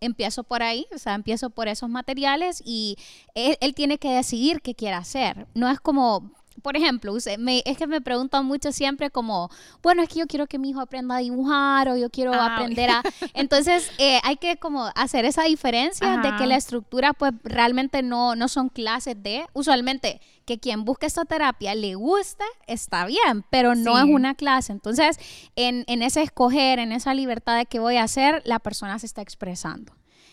empiezo 0.00 0.42
por 0.42 0.62
ahí, 0.62 0.86
o 0.94 0.98
sea, 0.98 1.14
empiezo 1.14 1.50
por 1.50 1.68
esos 1.68 1.88
materiales 1.88 2.62
y 2.64 2.96
él, 3.34 3.56
él, 3.60 3.74
tiene 3.74 3.98
que 3.98 4.10
decidir 4.10 4.60
qué 4.60 4.74
quiere 4.74 4.96
hacer. 4.96 5.46
No 5.54 5.70
es 5.70 5.80
como, 5.80 6.32
por 6.60 6.76
ejemplo, 6.76 7.16
es 7.16 7.78
que 7.78 7.86
me 7.86 8.00
preguntan 8.00 8.44
mucho 8.44 8.72
siempre 8.72 9.10
como, 9.10 9.50
bueno, 9.82 10.02
es 10.02 10.08
que 10.08 10.20
yo 10.20 10.26
quiero 10.26 10.46
que 10.46 10.58
mi 10.58 10.70
hijo 10.70 10.80
aprenda 10.80 11.16
a 11.16 11.18
dibujar 11.18 11.88
o 11.88 11.96
yo 11.96 12.10
quiero 12.10 12.32
ah, 12.34 12.54
aprender 12.54 12.90
a... 12.90 13.02
Entonces, 13.34 13.90
eh, 13.98 14.18
hay 14.24 14.36
que 14.36 14.56
como 14.56 14.90
hacer 14.94 15.24
esa 15.24 15.44
diferencia 15.44 16.18
de 16.18 16.36
que 16.36 16.46
la 16.46 16.56
estructura 16.56 17.12
pues 17.12 17.32
realmente 17.44 18.02
no, 18.02 18.34
no 18.36 18.48
son 18.48 18.68
clases 18.68 19.22
de, 19.22 19.46
usualmente, 19.52 20.20
que 20.44 20.58
quien 20.58 20.84
busque 20.84 21.06
esta 21.06 21.24
terapia 21.24 21.74
le 21.74 21.94
guste, 21.94 22.44
está 22.66 23.06
bien, 23.06 23.44
pero 23.50 23.74
no 23.74 23.98
es 23.98 24.04
una 24.04 24.34
clase. 24.34 24.72
Entonces, 24.72 25.18
en, 25.56 25.84
en 25.86 26.02
ese 26.02 26.22
escoger, 26.22 26.78
en 26.78 26.92
esa 26.92 27.14
libertad 27.14 27.56
de 27.56 27.66
qué 27.66 27.78
voy 27.78 27.96
a 27.96 28.04
hacer, 28.04 28.42
la 28.44 28.58
persona 28.58 28.98
se 28.98 29.06
está 29.06 29.22
expresando. 29.22 29.92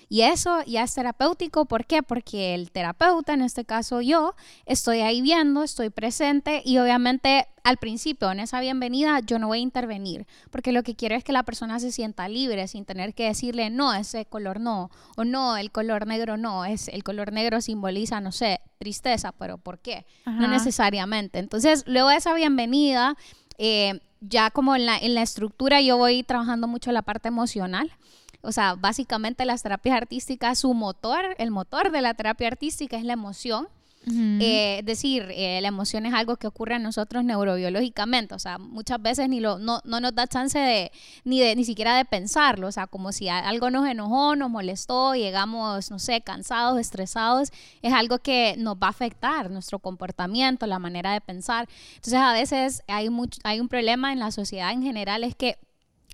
Y 0.09 0.21
eso 0.21 0.63
ya 0.63 0.83
es 0.83 0.95
terapéutico, 0.95 1.65
¿por 1.65 1.85
qué? 1.85 2.01
Porque 2.01 2.55
el 2.55 2.71
terapeuta, 2.71 3.33
en 3.33 3.43
este 3.43 3.63
caso 3.63 4.01
yo, 4.01 4.33
estoy 4.65 5.01
ahí 5.01 5.21
viendo, 5.21 5.61
estoy 5.61 5.91
presente 5.91 6.63
y 6.65 6.79
obviamente 6.79 7.47
al 7.63 7.77
principio 7.77 8.31
en 8.31 8.39
esa 8.39 8.59
bienvenida 8.59 9.19
yo 9.19 9.37
no 9.37 9.47
voy 9.47 9.59
a 9.59 9.61
intervenir, 9.61 10.25
porque 10.49 10.71
lo 10.71 10.81
que 10.81 10.95
quiero 10.95 11.13
es 11.13 11.23
que 11.23 11.31
la 11.31 11.43
persona 11.43 11.79
se 11.79 11.91
sienta 11.91 12.27
libre 12.27 12.67
sin 12.67 12.85
tener 12.85 13.13
que 13.13 13.25
decirle, 13.25 13.69
no, 13.69 13.93
ese 13.93 14.25
color 14.25 14.59
no, 14.59 14.89
o 15.15 15.25
no, 15.25 15.57
el 15.57 15.69
color 15.71 16.07
negro 16.07 16.37
no, 16.37 16.65
es 16.65 16.87
el 16.87 17.03
color 17.03 17.31
negro 17.31 17.61
simboliza, 17.61 18.19
no 18.19 18.31
sé, 18.31 18.61
tristeza, 18.79 19.31
pero 19.33 19.59
¿por 19.59 19.77
qué? 19.77 20.07
No 20.25 20.47
necesariamente. 20.47 21.37
Entonces, 21.37 21.83
luego 21.85 22.09
de 22.09 22.15
esa 22.15 22.33
bienvenida, 22.33 23.15
eh, 23.59 23.99
ya 24.21 24.49
como 24.49 24.75
en 24.75 24.85
la, 24.85 24.97
en 24.97 25.13
la 25.13 25.21
estructura 25.21 25.81
yo 25.81 25.97
voy 25.97 26.23
trabajando 26.23 26.67
mucho 26.67 26.91
la 26.91 27.03
parte 27.03 27.27
emocional. 27.27 27.91
O 28.41 28.51
sea, 28.51 28.75
básicamente 28.75 29.45
las 29.45 29.63
terapias 29.63 29.97
artísticas, 29.97 30.59
su 30.59 30.73
motor, 30.73 31.35
el 31.37 31.51
motor 31.51 31.91
de 31.91 32.01
la 32.01 32.13
terapia 32.13 32.47
artística 32.47 32.97
es 32.97 33.03
la 33.03 33.13
emoción. 33.13 33.67
Eh, 34.11 34.77
es 34.79 34.85
decir, 34.85 35.27
eh, 35.29 35.59
la 35.61 35.67
emoción 35.67 36.05
es 36.05 36.13
algo 36.13 36.37
que 36.37 36.47
ocurre 36.47 36.77
en 36.77 36.83
nosotros 36.83 37.23
neurobiológicamente, 37.23 38.33
o 38.33 38.39
sea, 38.39 38.57
muchas 38.57 38.99
veces 38.99 39.29
ni 39.29 39.39
lo, 39.39 39.59
no, 39.59 39.81
no 39.83 39.99
nos 39.99 40.15
da 40.15 40.25
chance 40.25 40.57
de 40.57 40.91
ni, 41.25 41.41
de 41.41 41.55
ni 41.55 41.63
siquiera 41.63 41.95
de 41.95 42.05
pensarlo, 42.05 42.67
o 42.67 42.71
sea, 42.71 42.87
como 42.87 43.11
si 43.11 43.27
algo 43.29 43.69
nos 43.69 43.87
enojó, 43.87 44.35
nos 44.35 44.49
molestó, 44.49 45.13
llegamos, 45.13 45.91
no 45.91 45.99
sé, 45.99 46.21
cansados, 46.21 46.79
estresados, 46.79 47.51
es 47.81 47.93
algo 47.93 48.19
que 48.19 48.55
nos 48.57 48.77
va 48.77 48.87
a 48.87 48.91
afectar 48.91 49.51
nuestro 49.51 49.79
comportamiento, 49.79 50.65
la 50.65 50.79
manera 50.79 51.11
de 51.11 51.21
pensar. 51.21 51.67
Entonces, 51.95 52.19
a 52.19 52.33
veces 52.33 52.83
hay, 52.87 53.09
mucho, 53.09 53.39
hay 53.43 53.59
un 53.59 53.67
problema 53.67 54.11
en 54.13 54.19
la 54.19 54.31
sociedad 54.31 54.71
en 54.71 54.81
general, 54.81 55.23
es 55.23 55.35
que 55.35 55.59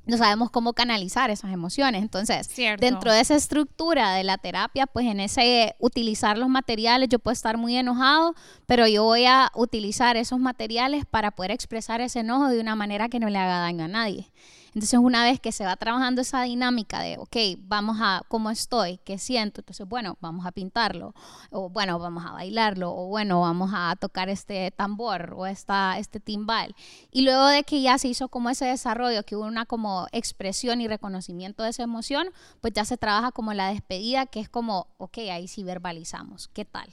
no 0.06 0.18
sabemos 0.18 0.52
cómo 0.52 0.74
canalizar 0.74 1.30
esas 1.30 1.52
emociones. 1.52 2.02
Entonces, 2.02 2.50
dentro 2.80 3.12
de 3.12 3.20
esa 3.22 3.36
estructura 3.36 4.14
de 4.14 4.24
la 4.24 4.38
terapia, 4.38 4.88
pues 4.88 5.06
en 5.08 5.20
ese 5.20 5.76
utilizar 5.80 6.38
los 6.38 6.50
materiales, 6.50 7.10
yo 7.10 7.20
puedo 7.20 7.34
estar 7.34 7.58
muy 7.58 7.76
enojado, 7.76 8.36
pero 8.66 8.88
yo 8.88 9.04
voy 9.04 9.26
a 9.26 9.52
utilizar 9.56 10.18
esos 10.18 10.40
materiales 10.40 11.06
para 11.06 11.32
poder 11.32 11.52
expresar 11.52 12.02
ese 12.02 12.20
enojo 12.20 12.50
de 12.50 12.60
una 12.60 12.76
manera 12.76 13.10
que 13.10 13.20
no 13.20 13.30
le 13.30 13.38
haga 13.38 13.60
daño 13.60 13.86
a 13.86 13.88
nadie. 13.88 14.32
Entonces, 14.76 15.00
una 15.00 15.24
vez 15.24 15.40
que 15.40 15.54
se 15.54 15.64
va 15.64 15.78
trabajando 15.78 16.22
esa 16.22 16.42
dinámica 16.42 17.00
de, 17.00 17.18
ok, 17.18 17.38
vamos 17.60 17.96
a, 18.02 18.24
¿cómo 18.28 18.50
estoy? 18.50 19.00
¿Qué 19.06 19.18
siento? 19.18 19.62
Entonces, 19.62 19.88
bueno, 19.88 20.18
vamos 20.20 20.46
a 20.46 20.52
pintarlo, 20.52 21.16
o 21.50 21.70
bueno, 21.70 21.98
vamos 21.98 22.26
a 22.26 22.34
bailarlo, 22.34 22.94
o 22.94 23.08
bueno, 23.08 23.40
vamos 23.40 23.72
a 23.74 23.96
tocar 23.96 24.28
este 24.28 24.72
tambor 24.72 25.34
o 25.38 25.46
esta, 25.46 25.98
este 25.98 26.20
timbal. 26.20 26.76
Y 27.10 27.22
luego 27.22 27.48
de 27.48 27.64
que 27.64 27.82
ya 27.82 27.98
se 27.98 28.10
hizo 28.10 28.28
como 28.28 28.50
ese 28.50 28.66
desarrollo, 28.66 29.24
que 29.24 29.38
hubo 29.38 29.46
una 29.46 29.66
como 29.66 30.08
expresión 30.12 30.82
y 30.82 30.90
reconocimiento 30.90 31.64
de 31.64 31.70
esa 31.70 31.84
emoción, 31.84 32.28
pues 32.60 32.74
ya 32.74 32.84
se 32.84 32.98
trabaja 32.98 33.32
como 33.32 33.54
la 33.54 33.70
despedida, 33.70 34.26
que 34.26 34.42
es 34.42 34.50
como, 34.50 34.88
ok, 34.98 35.20
ahí 35.32 35.48
sí 35.48 35.64
verbalizamos, 35.64 36.50
¿qué 36.50 36.66
tal? 36.66 36.90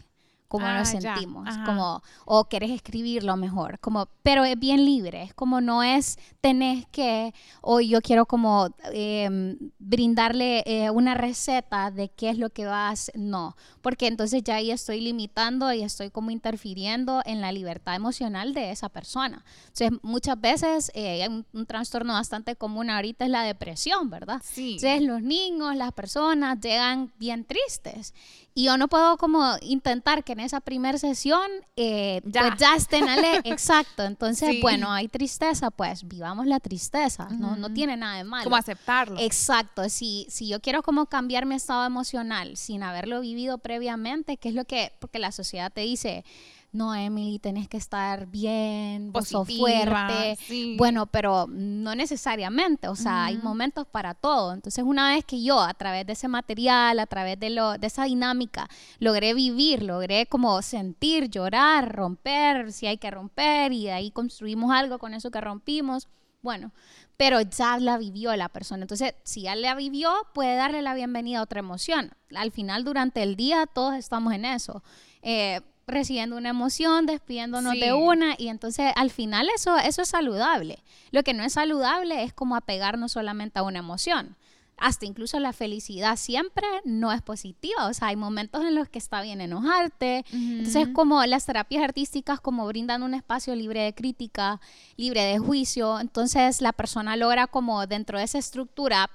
Cómo 0.53 0.67
Ah, 0.67 0.81
nos 0.81 0.89
sentimos, 0.89 1.49
como, 1.65 2.03
o 2.27 2.45
querés 2.45 2.73
escribirlo 2.73 3.39
mejor, 3.39 3.79
como, 3.81 4.07
pero 4.23 4.45
es 4.45 4.59
bien 4.59 4.85
libre, 4.85 5.23
es 5.23 5.33
como 5.33 5.63
no 5.63 5.83
es 5.83 6.19
tenés 6.43 6.85
que, 6.93 7.33
o 7.63 7.81
yo 7.81 8.03
quiero 8.03 8.27
como 8.27 8.69
em, 8.93 9.57
brindarle 9.79 10.63
eh, 10.67 10.91
una 10.91 11.15
receta 11.15 11.91
de 11.91 12.11
qué 12.11 12.29
es 12.29 12.37
lo 12.37 12.51
que 12.51 12.67
vas, 12.67 13.11
no, 13.15 13.57
porque 13.81 14.09
entonces 14.09 14.43
ya 14.45 14.57
ahí 14.57 14.71
estoy 14.71 15.01
limitando 15.01 15.73
y 15.73 15.83
estoy 15.83 16.11
como 16.11 16.31
interfiriendo 16.31 17.23
en 17.25 17.41
la 17.41 17.51
libertad 17.51 17.95
emocional 17.95 18.53
de 18.53 18.73
esa 18.73 18.91
persona. 18.91 19.47
Entonces 19.69 19.93
muchas 20.03 20.39
veces 20.39 20.93
eh, 20.95 21.27
un, 21.31 21.47
un 21.55 21.65
trastorno 21.65 22.13
bastante 22.13 22.57
común 22.57 22.91
ahorita 22.91 23.25
es 23.25 23.31
la 23.31 23.43
depresión, 23.43 24.11
¿verdad? 24.11 24.43
Sí. 24.45 24.73
Entonces 24.75 25.01
los 25.01 25.23
niños, 25.23 25.75
las 25.77 25.93
personas 25.93 26.61
llegan 26.61 27.11
bien 27.19 27.47
tristes 27.47 28.13
y 28.55 28.65
yo 28.65 28.77
no 28.77 28.89
puedo 28.89 29.17
como 29.17 29.57
intentar 29.63 30.25
que 30.25 30.33
en 30.33 30.41
esa 30.43 30.61
primera 30.61 30.99
sesión 30.99 31.51
eh, 31.77 32.21
Ya. 32.25 32.49
pues 32.49 32.61
ya 32.61 32.77
estén 32.77 33.05
exacto. 33.45 34.05
Entonces, 34.05 34.51
Sí. 34.51 34.61
bueno, 34.61 34.91
hay 34.93 35.09
tristeza, 35.09 35.71
pues 35.71 36.07
vivamos 36.07 36.47
la 36.47 36.61
tristeza, 36.61 37.29
no, 37.31 37.57
no 37.57 37.73
tiene 37.73 37.97
nada 37.97 38.17
de 38.17 38.25
malo. 38.25 38.45
Como 38.45 38.57
aceptarlo. 38.57 39.19
Exacto, 39.21 39.89
si, 39.89 40.27
si 40.29 40.49
yo 40.49 40.61
quiero 40.61 40.83
como 40.83 41.07
cambiar 41.07 41.47
mi 41.47 41.55
estado 41.55 41.85
emocional 41.87 42.57
sin 42.57 42.83
haberlo 42.83 43.21
vivido 43.21 43.59
previamente, 43.59 44.37
¿qué 44.37 44.49
es 44.51 44.55
lo 44.55 44.65
que, 44.65 44.93
porque 45.01 45.19
la 45.19 45.33
sociedad 45.33 45.73
te 45.73 45.83
dice, 45.83 46.25
no, 46.73 46.95
Emily, 46.95 47.39
tenés 47.39 47.69
que 47.69 47.77
estar 47.77 48.27
bien, 48.27 49.13
vos 49.13 49.29
sos 49.29 49.47
Positiva, 49.47 50.09
fuerte. 50.09 50.37
sí. 50.47 50.75
Bueno, 50.79 51.07
pero 51.07 51.47
no 51.47 51.95
necesariamente, 51.95 52.89
o 52.89 52.97
sea, 52.97 53.27
hay 53.27 53.37
momentos 53.37 53.87
para 53.87 54.15
todo. 54.15 54.55
Entonces, 54.55 54.83
una 54.83 55.11
vez 55.11 55.25
que 55.27 55.43
yo, 55.43 55.61
a 55.61 55.75
través 55.75 56.07
de 56.07 56.15
ese 56.15 56.29
material, 56.29 56.99
a 56.99 57.07
través 57.07 57.39
de, 57.39 57.51
lo, 57.51 57.77
de 57.77 57.87
esa 57.87 58.05
dinámica, 58.05 58.69
logré 58.99 59.35
vivir, 59.35 59.83
logré 59.83 60.25
como 60.25 60.63
sentir, 60.63 61.29
llorar, 61.29 61.95
romper, 61.95 62.73
si 62.73 62.87
hay 62.87 62.97
que 62.97 63.11
romper, 63.11 63.73
y 63.73 63.85
de 63.85 63.93
ahí 63.93 64.11
construimos 64.11 64.73
algo 64.73 64.99
con 64.99 65.13
eso 65.13 65.31
que 65.31 65.43
rompimos, 65.43 66.09
bueno, 66.41 66.73
pero 67.19 67.41
ya 67.43 67.79
la 67.79 67.99
vivió 67.99 68.35
la 68.35 68.49
persona. 68.49 68.83
Entonces, 68.83 69.15
si 69.25 69.43
ya 69.43 69.55
la 69.55 69.75
vivió, 69.75 70.11
puede 70.33 70.57
darle 70.57 70.81
la 70.81 70.95
bienvenida 70.95 71.41
a 71.41 71.43
otra 71.43 71.61
emoción. 71.61 72.13
Al 72.35 72.51
final, 72.51 72.83
durante 72.83 73.23
el 73.23 73.37
día, 73.37 73.67
todos 73.67 73.95
estamos 73.95 74.33
en 74.33 74.47
eso. 74.47 74.83
Eh, 75.21 75.61
recibiendo 75.87 76.37
una 76.37 76.51
emoción, 76.51 77.07
despidiéndonos 77.07 77.73
Sí. 77.73 77.81
de 77.81 77.93
una 77.93 78.35
y 78.39 78.49
entonces 78.49 78.93
al 78.97 79.11
final 79.11 79.49
eso, 79.55 79.77
eso 79.79 80.03
es 80.03 80.09
saludable. 80.09 80.79
Lo 81.11 81.23
que 81.23 81.35
no 81.35 81.43
es 81.43 81.55
saludable 81.55 82.23
es 82.23 82.33
como 82.33 82.57
apegarnos 82.57 83.13
solamente 83.13 83.59
a 83.59 83.63
una 83.63 83.81
emoción. 83.81 84.37
Hasta 84.79 85.05
incluso 85.07 85.39
la 85.39 85.53
felicidad 85.53 86.17
siempre 86.17 86.67
no 86.85 87.13
es 87.13 87.23
positiva, 87.23 87.87
o 87.87 87.95
sea, 87.95 88.09
hay 88.09 88.17
momentos 88.17 88.65
en 88.65 88.75
los 88.75 88.89
que 88.89 88.99
está 88.99 89.21
bien 89.23 89.41
enojarte. 89.41 90.25
Entonces, 90.33 90.85
Ujú. 90.87 90.93
como 90.95 91.25
las 91.27 91.45
terapias 91.47 91.85
artísticas 91.85 92.41
como 92.41 92.67
brindan 92.67 93.03
un 93.05 93.15
espacio 93.15 93.55
libre 93.55 93.83
de 93.83 93.95
crítica, 93.95 94.61
libre 94.97 95.23
de 95.23 95.39
juicio, 95.39 96.01
entonces 96.01 96.61
la 96.63 96.73
persona 96.73 97.17
logra 97.17 97.47
como 97.47 97.87
dentro 97.87 98.19
de 98.19 98.25
esa 98.25 98.39
estructura 98.39 99.09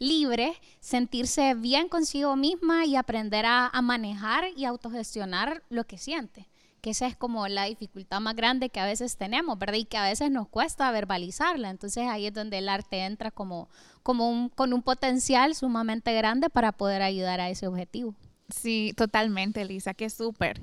libre, 0.00 0.54
sentirse 0.80 1.54
bien 1.54 1.88
consigo 1.88 2.34
misma 2.34 2.86
y 2.86 2.96
aprender 2.96 3.46
a, 3.46 3.68
a 3.68 3.82
manejar 3.82 4.46
y 4.56 4.64
autogestionar 4.64 5.62
lo 5.68 5.84
que 5.84 5.98
siente. 5.98 6.48
Que 6.80 6.90
esa 6.90 7.06
es 7.06 7.14
como 7.14 7.46
la 7.46 7.66
dificultad 7.66 8.20
más 8.20 8.34
grande 8.34 8.70
que 8.70 8.80
a 8.80 8.86
veces 8.86 9.18
tenemos, 9.18 9.58
¿verdad? 9.58 9.76
Y 9.76 9.84
que 9.84 9.98
a 9.98 10.04
veces 10.04 10.30
nos 10.30 10.48
cuesta 10.48 10.90
verbalizarla. 10.90 11.68
Entonces 11.68 12.08
ahí 12.08 12.26
es 12.26 12.32
donde 12.32 12.58
el 12.58 12.70
arte 12.70 13.04
entra 13.04 13.30
como, 13.30 13.68
como 14.02 14.30
un, 14.30 14.48
con 14.48 14.72
un 14.72 14.82
potencial 14.82 15.54
sumamente 15.54 16.14
grande 16.14 16.48
para 16.48 16.72
poder 16.72 17.02
ayudar 17.02 17.38
a 17.40 17.50
ese 17.50 17.66
objetivo. 17.66 18.14
Sí, 18.54 18.92
totalmente, 18.96 19.64
Lisa, 19.64 19.94
que 19.94 20.10
súper. 20.10 20.60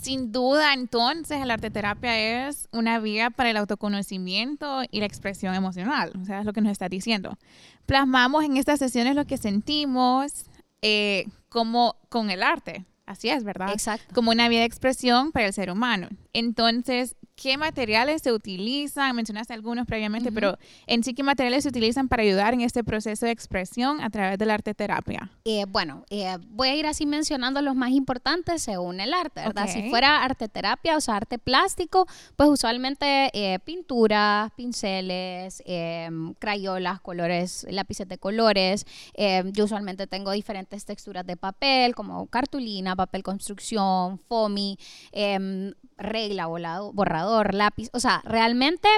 Sin 0.00 0.30
duda, 0.30 0.72
entonces, 0.74 1.44
la 1.44 1.54
arte 1.54 1.70
terapia 1.70 2.46
es 2.48 2.68
una 2.72 3.00
vía 3.00 3.30
para 3.30 3.50
el 3.50 3.56
autoconocimiento 3.56 4.82
y 4.90 5.00
la 5.00 5.06
expresión 5.06 5.54
emocional. 5.54 6.12
O 6.20 6.24
sea, 6.24 6.40
es 6.40 6.46
lo 6.46 6.52
que 6.52 6.60
nos 6.60 6.72
está 6.72 6.88
diciendo. 6.88 7.38
Plasmamos 7.86 8.44
en 8.44 8.56
estas 8.56 8.78
sesiones 8.78 9.16
lo 9.16 9.24
que 9.24 9.36
sentimos 9.36 10.44
eh, 10.82 11.26
como 11.48 11.96
con 12.08 12.30
el 12.30 12.42
arte. 12.42 12.84
Así 13.06 13.30
es, 13.30 13.44
¿verdad? 13.44 13.70
Exacto. 13.72 14.14
Como 14.14 14.30
una 14.32 14.48
vía 14.48 14.60
de 14.60 14.66
expresión 14.66 15.32
para 15.32 15.46
el 15.46 15.52
ser 15.52 15.70
humano. 15.70 16.08
Entonces, 16.32 17.16
¿qué 17.36 17.56
materiales 17.58 18.22
se 18.22 18.32
utilizan? 18.32 19.14
Mencionaste 19.14 19.52
algunos 19.52 19.86
previamente, 19.86 20.32
pero 20.32 20.58
en 20.86 21.04
sí, 21.04 21.14
¿qué 21.14 21.22
materiales 21.22 21.62
se 21.62 21.68
utilizan 21.68 22.08
para 22.08 22.22
ayudar 22.22 22.54
en 22.54 22.62
este 22.62 22.82
proceso 22.82 23.26
de 23.26 23.32
expresión 23.32 24.00
a 24.00 24.10
través 24.10 24.38
de 24.38 24.46
la 24.46 24.54
arte 24.54 24.74
terapia? 24.74 25.30
Eh, 25.44 25.66
bueno, 25.68 26.04
eh, 26.10 26.38
voy 26.48 26.68
a 26.68 26.74
ir 26.74 26.86
así 26.86 27.06
mencionando 27.06 27.60
los 27.62 27.76
más 27.76 27.90
importantes 27.90 28.62
según 28.62 29.00
el 29.00 29.12
arte, 29.14 29.42
¿verdad? 29.42 29.68
Si 29.68 29.88
fuera 29.90 30.24
arte 30.24 30.48
terapia, 30.48 30.96
o 30.96 31.00
sea, 31.00 31.16
arte 31.16 31.38
plástico, 31.38 32.06
pues 32.36 32.48
usualmente 32.48 33.30
eh, 33.34 33.58
pinturas, 33.60 34.50
pinceles, 34.56 35.62
eh, 35.66 36.08
crayolas, 36.38 37.00
colores, 37.00 37.66
lápices 37.70 38.08
de 38.08 38.18
colores. 38.18 38.86
eh, 39.14 39.42
yo 39.52 39.64
usualmente 39.64 40.06
tengo 40.06 40.30
diferentes 40.30 40.84
texturas 40.84 41.26
de 41.26 41.36
papel, 41.36 41.94
como 41.94 42.26
cartulina, 42.26 42.96
papel 42.96 43.22
construcción, 43.22 44.18
foamy, 44.28 44.78
em, 45.12 45.72
regla, 45.96 46.46
volado, 46.46 46.92
borrador, 46.92 47.54
lápiz. 47.54 47.88
O 47.92 48.00
sea, 48.00 48.22
realmente 48.24 48.88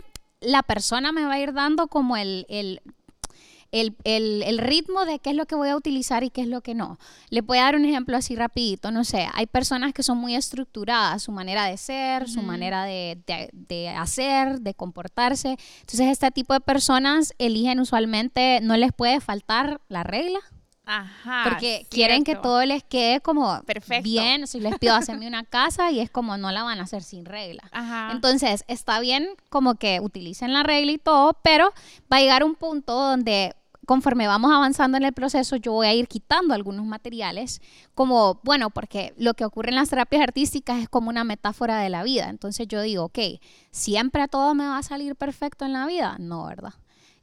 la 0.40 0.62
persona 0.62 1.12
me 1.12 1.24
va 1.24 1.34
a 1.34 1.40
ir 1.40 1.52
dando 1.52 1.88
como 1.88 2.16
el, 2.16 2.46
el 2.48 2.80
el, 3.70 3.94
el- 4.04 4.42
el 4.44 4.56
ritmo 4.56 5.04
de 5.04 5.18
qué 5.18 5.28
es 5.28 5.36
lo 5.36 5.44
que 5.44 5.54
voy 5.54 5.68
a 5.68 5.76
utilizar 5.76 6.24
y 6.24 6.30
qué 6.30 6.40
es 6.40 6.48
lo 6.48 6.62
que 6.62 6.74
no. 6.74 6.98
Le 7.28 7.42
voy 7.42 7.58
a 7.58 7.64
dar 7.64 7.76
un 7.76 7.84
ejemplo 7.84 8.16
así 8.16 8.34
rapidito, 8.34 8.90
no 8.90 9.04
sé, 9.04 9.28
hay 9.34 9.44
personas 9.46 9.92
que 9.92 10.02
son 10.02 10.16
muy 10.16 10.34
estructuradas, 10.34 11.22
su 11.24 11.32
manera 11.32 11.66
de 11.66 11.76
ser, 11.76 12.30
su 12.30 12.40
manera 12.40 12.84
de, 12.84 13.18
de- 13.26 13.50
de 13.52 13.90
hacer, 13.90 14.62
de 14.62 14.72
comportarse. 14.72 15.58
Entonces 15.80 16.06
este 16.08 16.30
tipo 16.30 16.54
de 16.54 16.60
personas 16.60 17.34
eligen 17.36 17.78
usualmente, 17.78 18.60
no 18.62 18.74
les 18.78 18.90
puede 18.94 19.20
faltar 19.20 19.82
la 19.88 20.02
regla, 20.02 20.38
Ajá. 20.88 21.44
porque 21.44 21.86
quieren 21.90 22.24
que 22.24 22.34
todo 22.34 22.64
les 22.64 22.82
quede 22.82 23.20
como 23.20 23.62
Perfecto. 23.62 24.02
bien, 24.02 24.46
si 24.46 24.58
les 24.58 24.78
pido 24.78 24.94
hacerme 24.94 25.28
una 25.28 25.44
casa 25.44 25.90
y 25.90 26.00
es 26.00 26.10
como 26.10 26.38
no 26.38 26.50
la 26.50 26.62
van 26.62 26.80
a 26.80 26.84
hacer 26.84 27.02
sin 27.02 27.26
regla. 27.26 27.62
Ajá. 27.72 28.10
Entonces, 28.12 28.64
está 28.68 28.98
bien 28.98 29.28
como 29.50 29.74
que 29.74 30.00
utilicen 30.00 30.52
la 30.54 30.62
regla 30.62 30.92
y 30.92 30.98
todo, 30.98 31.36
pero 31.42 31.72
va 32.10 32.16
a 32.16 32.20
llegar 32.20 32.42
un 32.42 32.54
punto 32.54 32.94
donde 32.94 33.54
conforme 33.88 34.26
vamos 34.26 34.52
avanzando 34.52 34.98
en 34.98 35.04
el 35.04 35.14
proceso, 35.14 35.56
yo 35.56 35.72
voy 35.72 35.86
a 35.86 35.94
ir 35.94 36.08
quitando 36.08 36.52
algunos 36.52 36.84
materiales, 36.84 37.62
como, 37.94 38.38
bueno, 38.44 38.68
porque 38.68 39.14
lo 39.16 39.32
que 39.32 39.46
ocurre 39.46 39.70
en 39.70 39.76
las 39.76 39.88
terapias 39.88 40.20
artísticas 40.20 40.82
es 40.82 40.90
como 40.90 41.08
una 41.08 41.24
metáfora 41.24 41.78
de 41.78 41.88
la 41.88 42.02
vida. 42.02 42.28
Entonces 42.28 42.68
yo 42.68 42.82
digo, 42.82 43.04
ok, 43.04 43.18
¿siempre 43.70 44.28
todo 44.28 44.54
me 44.54 44.66
va 44.66 44.76
a 44.76 44.82
salir 44.82 45.16
perfecto 45.16 45.64
en 45.64 45.72
la 45.72 45.86
vida? 45.86 46.16
No, 46.18 46.44
¿verdad? 46.44 46.74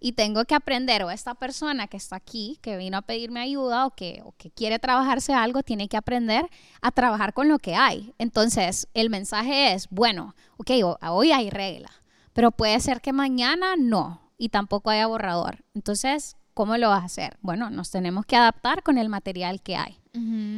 Y 0.08 0.12
tengo 0.12 0.46
que 0.46 0.54
aprender, 0.54 1.02
o 1.04 1.10
esta 1.10 1.34
persona 1.34 1.88
que 1.88 1.98
está 1.98 2.18
aquí, 2.18 2.60
que 2.62 2.78
vino 2.78 2.96
a 2.96 3.02
pedirme 3.02 3.40
ayuda 3.40 3.88
o 3.88 3.96
que, 3.96 4.22
o 4.24 4.34
que 4.38 4.52
quiere 4.52 4.78
trabajarse 4.78 5.34
algo, 5.34 5.64
tiene 5.64 5.88
que 5.88 5.98
aprender 5.98 6.46
a 6.84 6.92
trabajar 6.92 7.34
con 7.34 7.50
lo 7.50 7.58
que 7.58 7.74
hay. 7.74 8.14
Entonces, 8.20 8.88
el 8.94 9.10
mensaje 9.10 9.74
es, 9.74 9.88
bueno, 9.90 10.36
ok, 10.58 10.70
ho- 10.84 11.00
hoy 11.10 11.32
hay 11.32 11.50
regla, 11.50 11.90
pero 12.34 12.52
puede 12.52 12.80
ser 12.82 13.02
que 13.02 13.14
mañana 13.14 13.74
no, 13.80 14.22
y 14.38 14.50
tampoco 14.50 14.92
haya 14.92 15.08
borrador. 15.08 15.64
Entonces, 15.74 16.38
¿cómo 16.54 16.78
lo 16.78 16.90
vas 16.90 17.02
a 17.02 17.06
hacer? 17.06 17.38
Bueno, 17.42 17.72
nos 17.72 17.90
tenemos 17.90 18.28
que 18.28 18.36
adaptar 18.36 18.84
con 18.84 19.00
el 19.00 19.10
material 19.10 19.60
que 19.60 19.76
hay. 19.76 19.98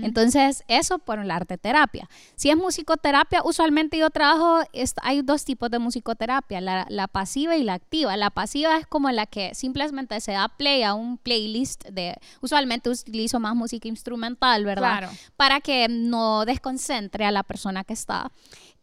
Entonces, 0.03 0.63
eso 0.67 0.99
por 0.99 1.23
la 1.25 1.35
arte 1.37 1.57
terapia. 1.57 2.09
Si 2.35 2.49
es 2.49 2.55
musicoterapia, 2.57 3.41
usualmente 3.43 3.97
yo 3.97 4.09
trabajo, 4.09 4.59
es- 4.73 4.93
hay 5.01 5.21
dos 5.21 5.43
tipos 5.45 5.69
de 5.71 5.79
musicoterapia, 5.79 6.61
la, 6.61 6.85
la 6.89 7.07
pasiva 7.07 7.55
y 7.57 7.63
la 7.63 7.73
activa. 7.73 8.15
La 8.17 8.29
pasiva 8.29 8.77
es 8.77 8.87
como 8.87 9.09
la 9.11 9.25
que 9.25 9.53
simplemente 9.55 10.19
se 10.21 10.33
da 10.33 10.47
play 10.49 10.83
a 10.83 10.93
un 10.93 11.17
playlist 11.17 11.85
de, 11.89 12.15
usualmente 12.41 12.89
utilizo 12.89 13.39
más 13.39 13.55
música 13.55 13.87
instrumental, 13.87 14.63
¿verdad? 14.65 14.99
Claro. 14.99 15.09
Para 15.35 15.59
que 15.61 15.87
no 15.89 16.45
desconcentre 16.45 17.25
a 17.25 17.31
la 17.31 17.43
persona 17.43 17.83
que 17.83 17.93
está. 17.93 18.31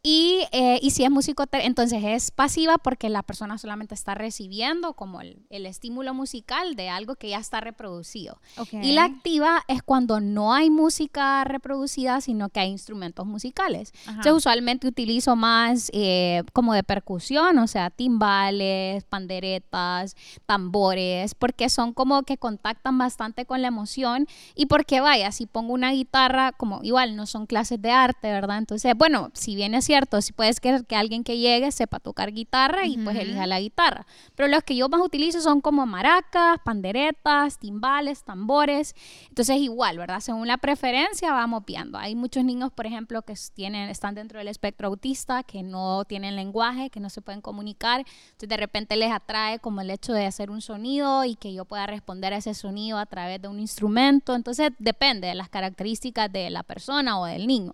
Y, 0.07 0.47
eh, 0.53 0.79
y 0.83 0.91
si 0.91 1.03
es 1.03 1.11
musicoterapia, 1.11 1.67
entonces 1.67 2.05
es 2.05 2.31
pasiva 2.31 2.77
porque 2.77 3.09
la 3.09 3.23
persona 3.23 3.57
solamente 3.57 3.95
está 3.95 4.15
recibiendo 4.15 4.93
como 4.93 5.23
el, 5.23 5.47
el 5.49 5.65
estímulo 5.65 6.13
musical 6.13 6.77
de 6.77 6.91
algo 6.91 7.17
que 7.17 7.31
ya 7.31 7.39
está 7.39 7.63
reproducido. 7.63 8.39
Ok. 8.59 8.75
Y 8.83 8.93
la 8.93 9.05
activa 9.05 9.63
es 9.67 9.83
cuando 9.83 10.21
no 10.21 10.53
hay 10.53 10.69
música 10.69 11.43
reproducida, 11.45 12.21
sino 12.21 12.51
que 12.51 12.61
hay 12.61 12.69
instrumentos 12.69 13.25
musicales. 13.25 13.95
Ajá. 14.07 14.21
Yo 14.23 14.37
usualmente 14.37 14.87
utilizo 14.87 15.37
más 15.37 15.91
eh, 15.95 16.43
como 16.53 16.75
de 16.75 16.83
percusión, 16.83 17.57
o 17.57 17.67
sea, 17.67 17.89
timbales, 17.89 19.05
panderetas, 19.05 20.17
tambores, 20.45 21.35
porque 21.35 21.71
son 21.71 21.95
como 21.95 22.25
que 22.25 22.37
contactan 22.37 22.99
bastante 22.99 23.47
con 23.47 23.63
la 23.63 23.69
emoción 23.69 24.27
y 24.55 24.67
porque 24.67 25.01
vaya, 25.01 25.33
si 25.33 25.47
pongo 25.47 25.73
una 25.73 25.93
guitarra, 25.93 26.53
como 26.53 26.83
igual 26.83 27.17
no 27.17 27.25
son 27.25 27.47
clases 27.47 27.81
de 27.81 27.91
arte, 27.91 28.31
¿verdad? 28.31 28.59
Entonces, 28.59 28.93
bueno, 28.95 29.31
si 29.33 29.55
bien 29.55 29.75
es 29.75 29.94
cierto, 29.95 30.17
cierto, 30.17 30.23
si 30.23 30.33
puedes 30.33 30.59
querer 30.59 30.85
que 30.87 30.97
alguien 30.97 31.23
que 31.23 31.39
llegue 31.39 31.71
sepa 31.71 32.01
tocar 32.01 32.33
guitarra 32.33 32.85
y 32.85 32.99
pues 32.99 33.17
elija 33.17 33.47
la 33.47 33.61
guitarra. 33.61 34.07
Pero 34.35 34.49
los 34.49 34.65
que 34.65 34.75
yo 34.75 34.89
más 34.89 35.01
utilizo 35.01 35.41
son 35.41 35.61
como 35.61 35.87
maracas, 35.87 36.59
panderetas, 36.65 37.59
timbales, 37.61 38.25
tambores. 38.25 38.97
Entonces 39.29 39.59
igual, 39.59 39.99
¿verdad? 39.99 40.19
Según 40.19 40.49
la 40.49 40.59
preferencia 40.59 41.31
vamos 41.33 41.63
viendo. 41.65 41.97
Hay 41.97 42.17
muchos 42.17 42.43
niños, 42.45 42.73
por 42.73 42.87
ejemplo, 42.87 43.23
que 43.23 43.35
tienen, 43.55 43.89
están 43.89 44.17
dentro 44.17 44.41
del 44.41 44.49
espectro 44.49 44.89
autista, 44.89 45.45
que 45.45 45.63
no 45.63 46.05
tienen 46.07 46.35
lenguaje, 46.35 46.91
que 46.91 46.99
no 46.99 47.09
se 47.09 47.23
pueden 47.23 47.41
comunicar. 47.41 48.01
Entonces 48.01 48.49
de 48.49 48.57
repente 48.57 48.97
les 48.97 49.13
atrae 49.13 49.61
como 49.61 49.81
el 49.81 49.91
hecho 49.91 50.13
de 50.13 50.27
hacer 50.27 50.51
un 50.51 50.61
sonido 50.61 51.25
y 51.25 51.37
que 51.37 51.55
yo 51.55 51.67
pueda 51.67 51.87
responder 51.87 52.33
a 52.33 52.39
ese 52.39 52.55
sonido 52.55 52.99
a 52.99 53.07
través 53.07 53.41
de 53.41 53.47
un 53.47 53.61
instrumento. 53.61 54.35
Entonces 54.35 54.73
depende 54.81 55.29
de 55.29 55.37
las 55.37 55.49
características 55.49 56.33
de 56.33 56.51
la 56.51 56.65
persona 56.65 57.21
o 57.21 57.27
del 57.27 57.47
niño. 57.47 57.73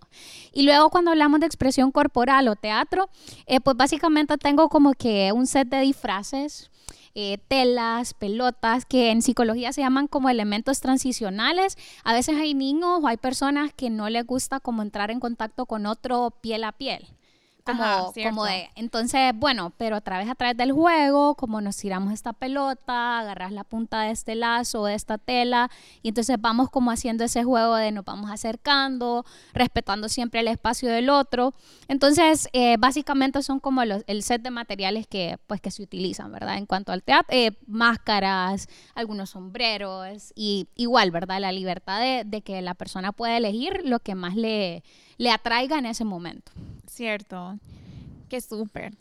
Y 0.53 0.61
luego 0.61 0.91
cuando 0.91 1.09
hablamos 1.09 1.39
de 1.39 1.47
expresión 1.47 1.91
corporal 1.91 2.10
o 2.13 2.55
teatro, 2.55 3.09
eh, 3.45 3.59
pues 3.59 3.77
básicamente 3.77 4.37
tengo 4.37 4.69
como 4.69 4.93
que 4.93 5.31
un 5.33 5.47
set 5.47 5.67
de 5.69 5.81
disfraces. 5.81 6.69
Eh, 7.13 7.39
telas, 7.49 8.13
pelotas, 8.13 8.85
que 8.85 9.11
en 9.11 9.21
psicología 9.21 9.73
se 9.73 9.81
llaman 9.81 10.07
como 10.07 10.29
elementos 10.29 10.79
transicionales. 10.79 11.77
A 12.05 12.13
veces 12.13 12.37
hay 12.39 12.53
niños 12.53 13.01
o 13.01 13.07
hay 13.07 13.17
personas 13.17 13.73
que 13.73 13.89
no 13.89 14.07
les 14.07 14.25
gusta 14.25 14.61
como 14.61 14.81
entrar 14.81 15.11
en 15.11 15.19
contacto 15.19 15.65
con 15.65 15.87
otro 15.87 16.31
piel 16.41 16.63
a 16.63 16.71
piel 16.71 17.05
como, 17.63 18.13
como 18.23 18.45
de, 18.45 18.69
entonces, 18.75 19.33
bueno, 19.35 19.71
pero 19.77 19.95
a 19.95 20.01
través, 20.01 20.29
a 20.29 20.35
través 20.35 20.57
del 20.57 20.71
juego, 20.71 21.35
como 21.35 21.61
nos 21.61 21.77
tiramos 21.77 22.13
esta 22.13 22.33
pelota, 22.33 23.19
agarras 23.19 23.51
la 23.51 23.63
punta 23.63 24.01
de 24.01 24.11
este 24.11 24.35
lazo, 24.35 24.85
de 24.85 24.95
esta 24.95 25.17
tela, 25.17 25.69
y 26.01 26.09
entonces 26.09 26.37
vamos 26.39 26.69
como 26.69 26.91
haciendo 26.91 27.23
ese 27.23 27.43
juego 27.43 27.75
de 27.75 27.91
nos 27.91 28.05
vamos 28.05 28.31
acercando, 28.31 29.25
respetando 29.53 30.09
siempre 30.09 30.39
el 30.39 30.47
espacio 30.47 30.89
del 30.89 31.09
otro. 31.09 31.53
Entonces, 31.87 32.49
eh, 32.53 32.77
básicamente 32.79 33.41
son 33.43 33.59
como 33.59 33.85
los, 33.85 34.03
el 34.07 34.23
set 34.23 34.41
de 34.41 34.51
materiales 34.51 35.07
que, 35.07 35.37
pues, 35.47 35.61
que 35.61 35.71
se 35.71 35.83
utilizan, 35.83 36.31
¿verdad? 36.31 36.57
En 36.57 36.65
cuanto 36.65 36.91
al 36.91 37.03
teatro, 37.03 37.35
eh, 37.35 37.51
máscaras, 37.67 38.67
algunos 38.95 39.31
sombreros, 39.31 40.33
y 40.35 40.67
igual, 40.75 41.11
¿verdad? 41.11 41.39
La 41.39 41.51
libertad 41.51 41.99
de, 41.99 42.23
de 42.25 42.41
que 42.41 42.61
la 42.61 42.73
persona 42.73 43.11
pueda 43.11 43.37
elegir 43.37 43.81
lo 43.83 43.99
que 43.99 44.15
más 44.15 44.35
le, 44.35 44.83
le 45.21 45.29
atraiga 45.29 45.77
en 45.77 45.85
ese 45.85 46.03
momento. 46.03 46.51
Cierto. 46.87 47.59
Qué 48.27 48.41
súper. 48.41 48.97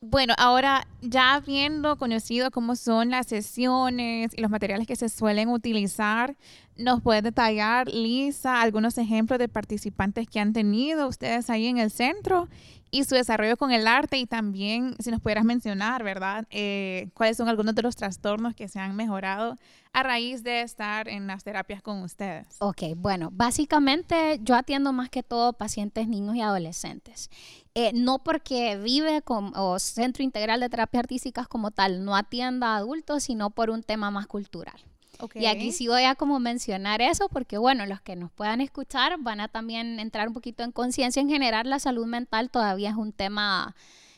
Bueno, 0.00 0.32
ahora 0.38 0.86
ya 1.02 1.34
habiendo 1.34 1.98
conocido 1.98 2.50
cómo 2.50 2.74
son 2.74 3.10
las 3.10 3.26
sesiones 3.26 4.32
y 4.34 4.40
los 4.40 4.50
materiales 4.50 4.86
que 4.86 4.96
se 4.96 5.10
suelen 5.10 5.50
utilizar, 5.50 6.36
¿nos 6.82 7.00
puede 7.00 7.22
detallar, 7.22 7.88
Lisa, 7.88 8.60
algunos 8.60 8.98
ejemplos 8.98 9.38
de 9.38 9.48
participantes 9.48 10.28
que 10.28 10.40
han 10.40 10.52
tenido 10.52 11.08
ustedes 11.08 11.48
ahí 11.50 11.66
en 11.66 11.78
el 11.78 11.90
centro 11.90 12.48
y 12.90 13.04
su 13.04 13.14
desarrollo 13.14 13.56
con 13.56 13.72
el 13.72 13.86
arte 13.86 14.18
y 14.18 14.26
también 14.26 14.94
si 14.98 15.10
nos 15.10 15.20
pudieras 15.20 15.44
mencionar, 15.44 16.04
¿verdad? 16.04 16.46
Eh, 16.50 17.08
¿Cuáles 17.14 17.38
son 17.38 17.48
algunos 17.48 17.74
de 17.74 17.80
los 17.80 17.96
trastornos 17.96 18.54
que 18.54 18.68
se 18.68 18.78
han 18.78 18.94
mejorado 18.94 19.56
a 19.94 20.02
raíz 20.02 20.42
de 20.42 20.60
estar 20.60 21.08
en 21.08 21.26
las 21.26 21.42
terapias 21.42 21.80
con 21.80 22.02
ustedes? 22.02 22.46
Ok, 22.58 22.82
bueno, 22.96 23.30
básicamente 23.32 24.40
yo 24.42 24.54
atiendo 24.54 24.92
más 24.92 25.08
que 25.08 25.22
todo 25.22 25.54
pacientes 25.54 26.06
niños 26.06 26.36
y 26.36 26.42
adolescentes. 26.42 27.30
Eh, 27.74 27.92
no 27.94 28.18
porque 28.18 28.76
vive 28.76 29.22
con, 29.22 29.52
o 29.56 29.78
Centro 29.78 30.22
Integral 30.22 30.60
de 30.60 30.68
Terapias 30.68 31.04
Artísticas 31.04 31.48
como 31.48 31.70
tal 31.70 32.04
no 32.04 32.14
atienda 32.14 32.74
a 32.74 32.76
adultos, 32.76 33.22
sino 33.22 33.48
por 33.48 33.70
un 33.70 33.82
tema 33.82 34.10
más 34.10 34.26
cultural. 34.26 34.78
Y 35.34 35.46
aquí 35.46 35.72
sí 35.72 35.88
voy 35.88 36.04
a 36.04 36.14
como 36.14 36.38
mencionar 36.40 37.02
eso 37.02 37.28
porque, 37.28 37.58
bueno, 37.58 37.86
los 37.86 38.00
que 38.00 38.16
nos 38.16 38.30
puedan 38.30 38.60
escuchar 38.60 39.16
van 39.18 39.40
a 39.40 39.48
también 39.48 40.00
entrar 40.00 40.28
un 40.28 40.34
poquito 40.34 40.62
en 40.64 40.72
conciencia. 40.72 41.20
En 41.20 41.28
general, 41.28 41.68
la 41.68 41.78
salud 41.78 42.06
mental 42.06 42.50
todavía 42.50 42.90
es 42.90 42.96
un 42.96 43.12
tema 43.12 43.74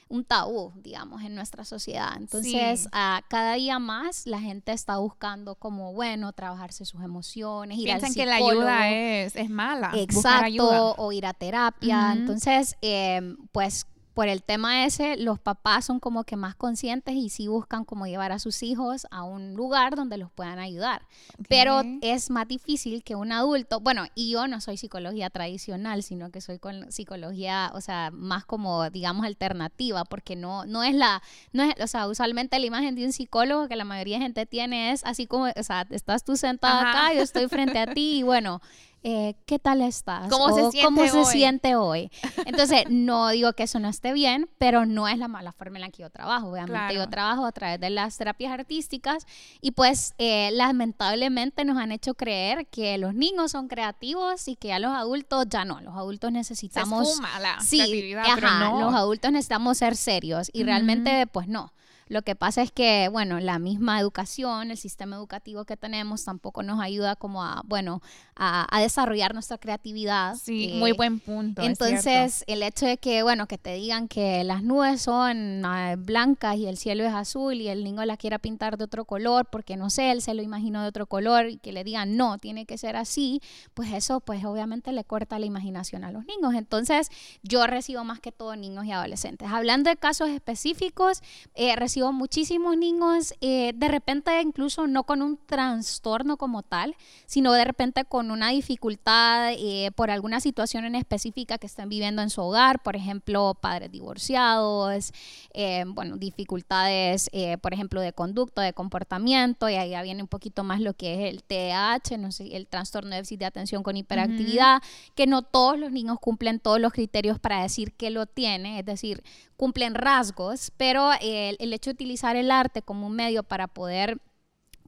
un 0.09 0.25
tabú, 0.25 0.73
digamos, 0.77 1.23
en 1.23 1.35
nuestra 1.35 1.65
sociedad. 1.65 2.13
Entonces, 2.17 2.89
a 2.93 3.23
cada 3.29 3.55
día 3.55 3.79
más 3.79 4.27
la 4.27 4.39
gente 4.39 4.73
está 4.73 4.99
buscando 4.99 5.55
como, 5.57 5.93
bueno, 5.93 6.33
trabajarse 6.33 6.85
sus 6.85 7.03
emociones, 7.03 7.79
ir 7.79 7.85
Piensan 7.85 8.15
que 8.15 8.27
la 8.27 8.37
ayuda 8.37 8.91
es, 8.91 9.35
es 9.35 9.51
mala. 9.51 9.91
Exacto, 9.95 10.95
o 10.99 11.13
ir 11.13 11.27
a 11.27 11.33
terapia. 11.33 12.13
Entonces, 12.13 12.77
eh, 12.83 13.35
pues 13.51 13.87
por 14.15 14.29
el 14.29 14.43
tema 14.43 14.85
ese, 14.85 15.17
los 15.17 15.41
papás 15.41 15.85
son 15.85 15.99
como 15.99 16.23
que 16.23 16.37
más 16.37 16.55
conscientes 16.55 17.15
y 17.17 17.29
sí 17.29 17.49
buscan 17.49 17.85
como 17.85 18.07
llevar 18.07 18.31
a 18.31 18.39
sus 18.39 18.63
hijos 18.63 19.07
a 19.11 19.25
un 19.25 19.55
lugar 19.55 19.97
donde 19.97 20.17
los 20.19 20.31
puedan 20.31 20.61
ayudar. 20.61 21.03
Pero 21.49 21.83
es 22.01 22.31
más 22.31 22.47
difícil 22.47 23.03
que 23.03 23.17
un 23.17 23.33
adulto, 23.33 23.81
bueno, 23.81 24.07
y 24.15 24.31
yo 24.31 24.47
no 24.47 24.61
soy 24.61 24.77
psicología 24.77 25.31
tradicional, 25.31 26.05
sino 26.05 26.31
que 26.31 26.41
soy 26.41 26.61
con 26.61 26.93
psicología, 26.93 27.73
o 27.75 27.81
sea, 27.81 28.11
más 28.13 28.45
como, 28.45 28.89
digamos, 28.91 29.27
alternativa, 29.27 30.05
porque 30.05 30.37
no, 30.37 30.65
no 30.65 30.85
es 30.85 30.95
la, 30.95 31.21
no 31.53 31.65
es, 31.65 31.75
o 31.83 31.87
sea, 31.89 32.07
usualmente 32.07 32.59
la 32.61 32.67
imagen 32.67 32.95
de 32.95 33.05
un 33.05 33.13
psicólogo 33.13 33.67
que 33.67 33.75
la 33.75 33.85
mayoría 33.85 34.19
de 34.19 34.23
gente 34.23 34.47
tiene 34.47 34.93
es 34.93 35.05
así 35.05 35.27
como, 35.27 35.47
o 35.47 35.63
sea, 35.63 35.87
estás 35.91 36.25
tú 36.25 36.37
sentada 36.37 36.91
acá, 36.91 37.15
yo 37.15 37.23
estoy 37.23 37.49
frente 37.49 37.81
a 37.81 37.93
ti 37.93 38.19
y 38.19 38.23
bueno, 38.23 38.61
eh, 39.07 39.37
¿qué 39.45 39.59
tal 39.59 39.83
estás? 39.83 40.31
¿Cómo, 40.31 40.49
se, 40.49 40.71
siente 40.71 40.83
¿cómo 40.83 41.03
hoy? 41.03 41.09
se 41.09 41.25
siente 41.27 41.77
hoy? 41.77 42.11
Entonces, 42.47 42.85
no 42.89 43.29
digo 43.29 43.53
que 43.53 43.65
eso 43.65 43.79
no 43.79 43.89
esté 43.89 44.15
bien, 44.15 44.49
pero 44.57 44.87
no 44.87 45.07
es 45.07 45.19
la 45.19 45.29
mala 45.29 45.53
forma 45.53 45.77
en 45.77 45.83
la 45.83 45.91
que 45.91 46.03
yo 46.03 46.11
trabajo. 46.11 46.49
Obviamente, 46.49 46.95
yo 46.95 47.07
trabajo 47.11 47.45
a 47.45 47.53
través 47.53 47.79
de 47.79 47.91
las 47.91 48.17
terapias 48.17 48.53
artísticas 48.53 49.27
y 49.61 49.73
pues 49.73 50.15
eh, 50.17 50.51
lamentablemente 50.53 51.67
nos 51.67 51.77
han 51.77 51.93
hecho 51.93 52.15
creer 52.15 52.67
que 52.69 52.97
los 52.97 53.15
niños 53.15 53.53
son 53.53 53.69
creativos 53.69 54.49
y 54.49 54.57
que 54.57 54.69
ya 54.69 54.79
los 54.79 54.93
adultos 54.93 55.47
ya 55.51 55.67
no. 55.67 55.83
Los 55.83 55.95
adultos 55.95 56.33
necesitamos... 56.33 57.17
Se 57.17 57.23
la 57.23 57.61
sí, 57.61 57.77
creatividad, 57.77 58.81
los 58.81 58.95
adultos 58.95 59.31
necesitamos 59.33 59.77
ser 59.77 59.97
serios 59.97 60.51
y 60.55 60.65
realmente 60.65 61.27
pues 61.27 61.47
no. 61.47 61.75
Lo 62.09 62.23
que 62.23 62.35
pasa 62.35 62.63
es 62.63 62.71
que, 62.71 63.09
bueno, 63.11 63.41
la 63.41 63.59
misma 63.59 63.99
educación, 64.01 64.71
el 64.71 64.77
sistema 64.77 65.17
educativo 65.17 65.65
que 65.65 65.77
tenemos 65.77 66.25
tampoco 66.25 66.63
nos 66.63 66.81
ayuda 66.81 67.17
como 67.17 67.43
a, 67.43 67.63
bueno, 67.65 68.03
a, 68.37 68.81
desarrollar 68.81 69.33
nuestra 69.33 69.59
creatividad. 69.59 70.37
Sí, 70.37 70.75
muy 70.77 70.91
eh, 70.91 70.95
buen 70.95 71.21
punto. 71.21 71.63
Entonces, 71.63 72.45
el 72.47 72.63
hecho 72.63 72.87
de 72.87 72.99
que, 72.99 73.23
bueno, 73.23 73.47
que 73.47 73.59
te 73.59 73.75
digan 73.75 74.09
que 74.09 74.45
las 74.45 74.63
nubes 74.63 75.03
son 75.03 75.65
ah, 75.65 75.95
blancas 75.97 76.57
y 76.57 76.67
el 76.67 76.77
cielo 76.77 77.05
es 77.05 77.15
azul 77.15 77.55
y 77.55 77.69
el 77.69 77.85
niño 77.85 78.05
la 78.05 78.17
quiera 78.17 78.39
pintar 78.39 78.77
de 78.77 78.85
otro 78.85 79.05
color 79.05 79.47
porque, 79.51 79.77
no 79.77 79.91
sé, 79.91 80.11
él 80.11 80.21
se 80.21 80.35
lo 80.35 80.43
imaginó 80.43 80.83
de 80.83 80.89
otro 80.89 81.07
color 81.07 81.49
y 81.49 81.57
que 81.57 81.73
le 81.73 81.85
digan, 81.85 82.17
no, 82.17 82.39
tiene 82.39 82.67
que 82.67 82.77
ser 82.77 82.97
así, 82.97 83.41
pues 83.73 83.93
eso, 83.93 84.21
pues 84.21 84.45
obviamente 84.45 84.93
le 84.93 85.05
corta 85.05 85.39
la 85.39 85.47
imaginación 85.47 86.05
a 86.05 86.13
los 86.13 86.27
niños. 86.27 86.55
Entonces, 86.55 87.09
yo 87.43 87.67
recibo 87.67 88.05
más 88.05 88.21
que 88.21 88.33
todo 88.33 88.57
niños 88.57 88.85
y 88.85 88.93
adolescentes. 88.93 89.49
Hablando 89.51 89.91
de 89.91 89.97
casos 89.97 90.29
específicos, 90.29 91.23
eh, 91.55 91.77
recibo 91.77 91.94
muchísimos 92.03 92.77
niños, 92.77 93.35
eh, 93.41 93.73
de 93.75 93.89
repente 93.89 94.41
incluso 94.43 94.87
no 94.87 95.05
con 95.05 95.23
un 95.23 95.39
trastorno 95.47 96.37
como 96.37 96.63
tal, 96.63 96.97
sino 97.27 97.53
de 97.53 97.65
repente 97.65 98.05
con 98.05 98.31
una 98.31 98.51
dificultad 98.51 99.53
eh, 99.53 99.91
por 99.95 100.11
alguna 100.11 100.41
situación 100.41 100.85
en 100.85 100.95
específica 100.95 101.59
que 101.59 101.67
estén 101.67 101.89
viviendo 101.89 102.23
en 102.23 102.31
su 102.31 102.43
hogar, 102.43 102.83
por 102.83 102.97
ejemplo, 102.97 103.57
padres 103.61 103.91
divorciados, 103.91 105.13
eh, 105.53 105.85
bueno, 105.87 106.17
dificultades, 106.17 107.31
por 107.61 107.73
ejemplo, 107.73 108.01
de 108.01 108.13
conducta, 108.13 108.63
de 108.63 108.73
comportamiento, 108.73 109.69
y 109.69 109.75
ahí 109.75 109.91
ya 109.91 110.03
viene 110.03 110.23
un 110.23 110.29
poquito 110.29 110.65
más 110.65 110.81
lo 110.81 110.95
que 110.95 111.15
es 111.15 111.33
el 111.33 111.43
TDAH, 111.43 112.19
no 112.19 112.33
sé, 112.33 112.57
el 112.57 112.67
trastorno 112.67 113.11
de 113.11 113.17
déficit 113.17 113.41
de 113.41 113.47
atención 113.47 113.83
con 113.83 113.97
hiperactividad, 113.97 114.83
que 115.15 115.27
no 115.27 115.43
todos 115.43 115.79
los 115.79 115.93
niños 115.93 116.19
cumplen 116.21 116.61
todos 116.61 116.81
los 116.81 116.93
criterios 116.93 117.39
para 117.39 117.63
decir 117.63 117.93
que 117.93 118.11
lo 118.11 118.27
tiene, 118.27 118.81
es 118.81 118.87
decir, 118.87 119.23
cumplen 119.57 119.95
rasgos, 119.95 120.73
pero 120.77 121.11
el, 121.21 121.57
el 121.59 121.73
hecho 121.73 121.91
de 121.91 121.95
utilizar 121.95 122.37
el 122.37 122.51
arte 122.51 122.83
como 122.83 123.07
un 123.07 123.15
medio 123.15 123.43
para 123.43 123.69
poder 123.69 124.21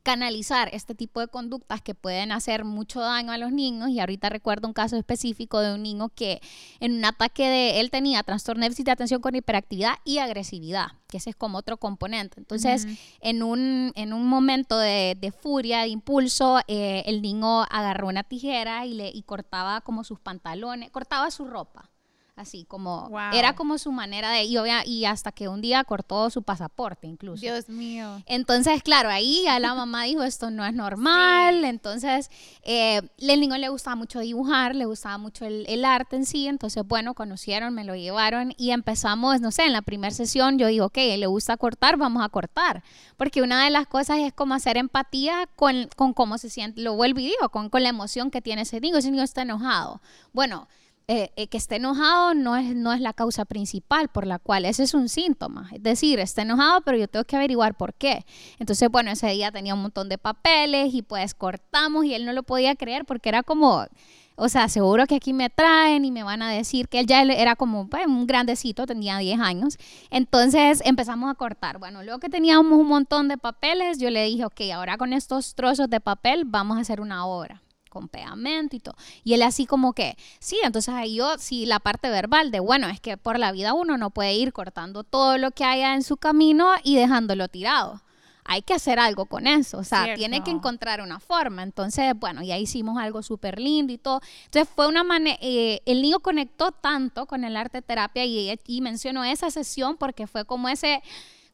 canalizar 0.07 0.71
este 0.73 0.95
tipo 0.95 1.19
de 1.19 1.27
conductas 1.27 1.83
que 1.83 1.97
pueden 1.97 2.31
hacer 2.31 2.65
mucho 2.65 3.01
daño 3.01 3.33
a 3.33 3.39
los 3.39 3.51
niños. 3.51 3.89
Y 3.89 3.99
ahorita 3.99 4.29
recuerdo 4.29 4.69
un 4.69 4.73
caso 4.73 4.97
específico 4.97 5.59
de 5.59 5.75
un 5.75 5.83
niño 5.83 6.11
que 6.11 6.41
en 6.79 6.99
un 6.99 7.05
ataque 7.05 7.43
de 7.43 7.81
él 7.81 7.91
tenía 7.91 8.23
trastorno 8.23 8.61
de 8.61 8.67
déficit 8.69 8.87
de 8.87 8.93
atención 8.93 9.21
con 9.21 9.35
hiperactividad 9.35 9.95
y 10.05 10.19
agresividad, 10.19 10.93
que 11.09 11.17
ese 11.17 11.31
es 11.31 11.37
como 11.37 11.59
otro 11.59 11.79
componente. 11.79 12.39
Entonces, 12.39 12.87
en, 13.21 13.43
un, 13.43 13.91
en 13.97 14.13
un 14.13 14.29
momento 14.29 14.79
de, 14.79 15.35
furia, 15.43 15.81
de 15.81 15.89
impulso, 15.89 16.61
eh, 16.69 17.03
el 17.07 17.21
niño 17.21 17.63
agarró 17.63 18.07
una 18.07 18.23
tijera 18.23 18.87
y, 18.87 18.95
le, 18.95 19.11
y 19.13 19.23
cortaba 19.23 19.81
como 19.81 20.05
sus 20.05 20.21
pantalones, 20.21 20.89
cortaba 20.93 21.33
su 21.33 21.47
ropa 21.47 21.91
así 22.37 22.65
como 22.65 23.11
era 23.33 23.55
como 23.55 23.79
su 23.79 23.91
manera 23.93 24.31
de 24.31 24.45
y, 24.45 24.57
y 24.85 25.05
hasta 25.07 25.33
que 25.33 25.49
un 25.49 25.63
día 25.63 25.83
cortó 25.85 26.29
su 26.29 26.43
pasaporte 26.43 27.07
incluso. 27.07 27.41
Dios 27.41 27.69
mío. 27.71 28.23
Entonces, 28.27 28.83
claro, 28.83 29.09
ahí 29.09 29.43
ya 29.45 29.59
la 29.59 29.75
mamá 29.75 30.05
dijo 30.05 30.23
esto 30.23 30.51
no 30.51 30.65
es 30.65 30.75
normal, 30.75 31.65
entonces 31.65 32.31
eh, 32.63 33.01
el 33.19 33.41
niño 33.41 33.57
le 33.57 33.71
gustaba 33.71 33.97
mucho 33.97 34.21
dibujar, 34.21 34.75
le 34.75 34.85
gustaba 34.85 35.17
mucho 35.17 35.47
el, 35.47 35.85
arte 35.85 36.17
en 36.17 36.27
sí, 36.27 36.47
entonces 36.47 36.87
bueno, 36.87 37.15
conocieron, 37.15 37.73
me 37.73 37.85
lo 37.85 37.95
llevaron 37.95 38.53
y 38.59 38.71
empezamos, 38.71 39.41
no 39.41 39.51
sé, 39.51 39.65
en 39.65 39.73
la 39.73 39.83
primera 39.83 40.13
sesión 40.13 40.59
yo 40.59 40.67
digo, 40.67 40.87
ok, 40.87 40.97
le 41.17 41.27
gusta 41.27 41.57
cortar, 41.57 41.97
vamos 41.97 42.23
a 42.23 42.29
cortar, 42.29 42.83
porque 43.17 43.41
una 43.41 43.65
de 43.65 43.71
las 43.71 43.87
cosas 43.87 44.19
es 44.19 44.35
como 44.35 44.55
hacer 44.55 44.77
empatía 44.77 45.49
con, 45.57 45.89
con 45.97 46.13
cómo 46.13 46.37
se 46.37 46.51
siente, 46.51 46.83
lo 46.83 46.97
vuelvo 46.97 47.21
y 47.21 47.27
digo, 47.27 47.49
con, 47.51 47.71
con 47.71 47.83
la 47.83 47.89
emoción 47.89 48.31
que 48.31 48.43
tiene 48.43 48.63
ese 48.63 48.81
niño, 48.81 48.99
ese 48.99 49.11
niño 49.11 49.23
está 49.23 49.43
enojado. 49.43 50.03
Bueno, 50.33 50.69
eh, 51.09 51.31
eh, 51.37 51.47
que 51.47 51.57
esté 51.57 51.77
enojado 51.77 52.35
no 52.35 52.57
es, 52.57 52.75
no 52.75 52.93
es 52.93 53.01
la 53.01 53.13
causa 53.13 53.45
principal 53.45 54.09
por 54.09 54.27
la 54.27 54.41
cual, 54.41 54.65
ese 54.65 54.83
es 54.83 54.93
un 54.93 55.09
síntoma. 55.09 55.71
Es 55.73 55.81
decir, 55.81 56.19
está 56.19 56.43
enojado, 56.43 56.81
pero 56.81 56.99
yo 56.99 57.07
tengo 57.07 57.25
que 57.25 57.37
averiguar 57.37 57.77
por 57.77 57.95
qué. 57.95 58.25
Entonces, 58.59 58.89
bueno, 58.91 59.13
ese 59.13 59.29
día 59.29 59.53
tenía 59.53 59.75
un 59.75 59.83
montón 59.83 60.09
de 60.09 60.19
papeles 60.19 60.93
y 60.95 61.03
pues 61.03 61.35
cortamos 61.35 62.05
y 62.07 62.15
él 62.15 62.27
no 62.27 62.33
lo 62.33 62.43
podía 62.43 62.75
creer 62.75 63.05
porque 63.05 63.29
era 63.29 63.45
como, 63.45 63.87
o 64.35 64.49
sea, 64.49 64.69
seguro 64.69 65.07
que 65.07 65.15
aquí 65.15 65.33
me 65.33 65.49
traen 65.49 66.05
y 66.05 66.11
me 66.11 66.25
van 66.25 66.43
a 66.43 66.51
decir 66.51 66.89
que 66.89 66.99
él 66.99 67.07
ya 67.07 67.23
era 67.23 67.55
como 67.55 67.89
pues, 67.89 68.05
un 68.07 68.27
grandecito, 68.27 68.85
tenía 68.85 69.19
10 69.19 69.39
años. 69.39 69.79
Entonces 70.11 70.83
empezamos 70.85 71.31
a 71.31 71.35
cortar. 71.37 71.79
Bueno, 71.79 72.03
luego 72.03 72.19
que 72.19 72.29
teníamos 72.29 72.77
un 72.81 72.89
montón 72.89 73.29
de 73.29 73.39
papeles, 73.39 73.99
yo 73.99 74.11
le 74.11 74.25
dije, 74.25 74.45
ok, 74.45 74.61
ahora 74.75 74.99
con 74.99 75.13
estos 75.13 75.55
trozos 75.55 75.89
de 75.89 76.01
papel 76.01 76.45
vamos 76.47 76.79
a 76.79 76.81
hacer 76.81 77.01
una 77.01 77.27
obra 77.27 77.63
con 77.97 78.09
pegamento 78.09 78.77
y 78.77 78.81
todo. 78.81 78.95
Y 79.25 79.33
él 79.33 79.43
así 79.43 79.65
como 79.65 79.95
que, 79.95 80.19
sí, 80.39 80.59
entonces 80.63 80.93
ahí 80.93 81.15
yo, 81.15 81.39
sí, 81.39 81.65
la 81.65 81.81
parte 81.81 82.11
verbal 82.11 82.51
de, 82.51 82.61
bueno, 82.61 82.89
es 82.89 83.01
que 83.01 83.17
por 83.17 83.39
la 83.39 83.53
vida 83.53 83.73
uno 83.73 83.97
no 83.97 84.11
puede 84.11 84.35
ir 84.35 84.53
cortando 84.53 85.03
todo 85.03 85.39
lo 85.39 85.51
que 85.53 85.65
haya 85.65 85.95
en 85.95 86.03
su 86.03 86.19
camino 86.19 86.75
y 86.85 86.97
dejándolo 86.97 87.49
tirado. 87.49 88.03
Hay 88.45 88.61
que 88.61 88.75
hacer 88.75 88.99
algo 88.99 89.25
con 89.25 89.47
eso, 89.47 89.79
o 89.79 89.83
sea, 89.83 90.15
tiene 90.15 90.45
que 90.45 90.51
encontrar 90.51 91.01
una 91.01 91.21
forma. 91.21 91.63
Entonces, 91.63 92.13
bueno, 92.15 92.43
ya 92.43 92.59
hicimos 92.59 92.99
algo 92.99 93.23
súper 93.23 93.59
lindo 93.59 93.95
y 93.95 93.99
todo. 93.99 94.21
Entonces 94.45 94.73
fue 94.73 94.87
una 94.87 95.03
manera, 95.03 95.39
eh, 95.41 95.81
el 95.87 96.03
niño 96.03 96.21
conectó 96.21 96.71
tanto 96.71 97.25
con 97.25 97.45
el 97.45 97.57
arte 97.57 97.81
terapia 97.81 98.27
y, 98.27 98.57
y 98.67 98.81
mencionó 98.83 99.25
esa 99.25 99.51
sesión 99.51 99.97
porque 99.97 100.27
fue 100.27 100.45
como 100.45 100.69
ese, 100.69 101.03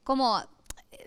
como 0.03 0.43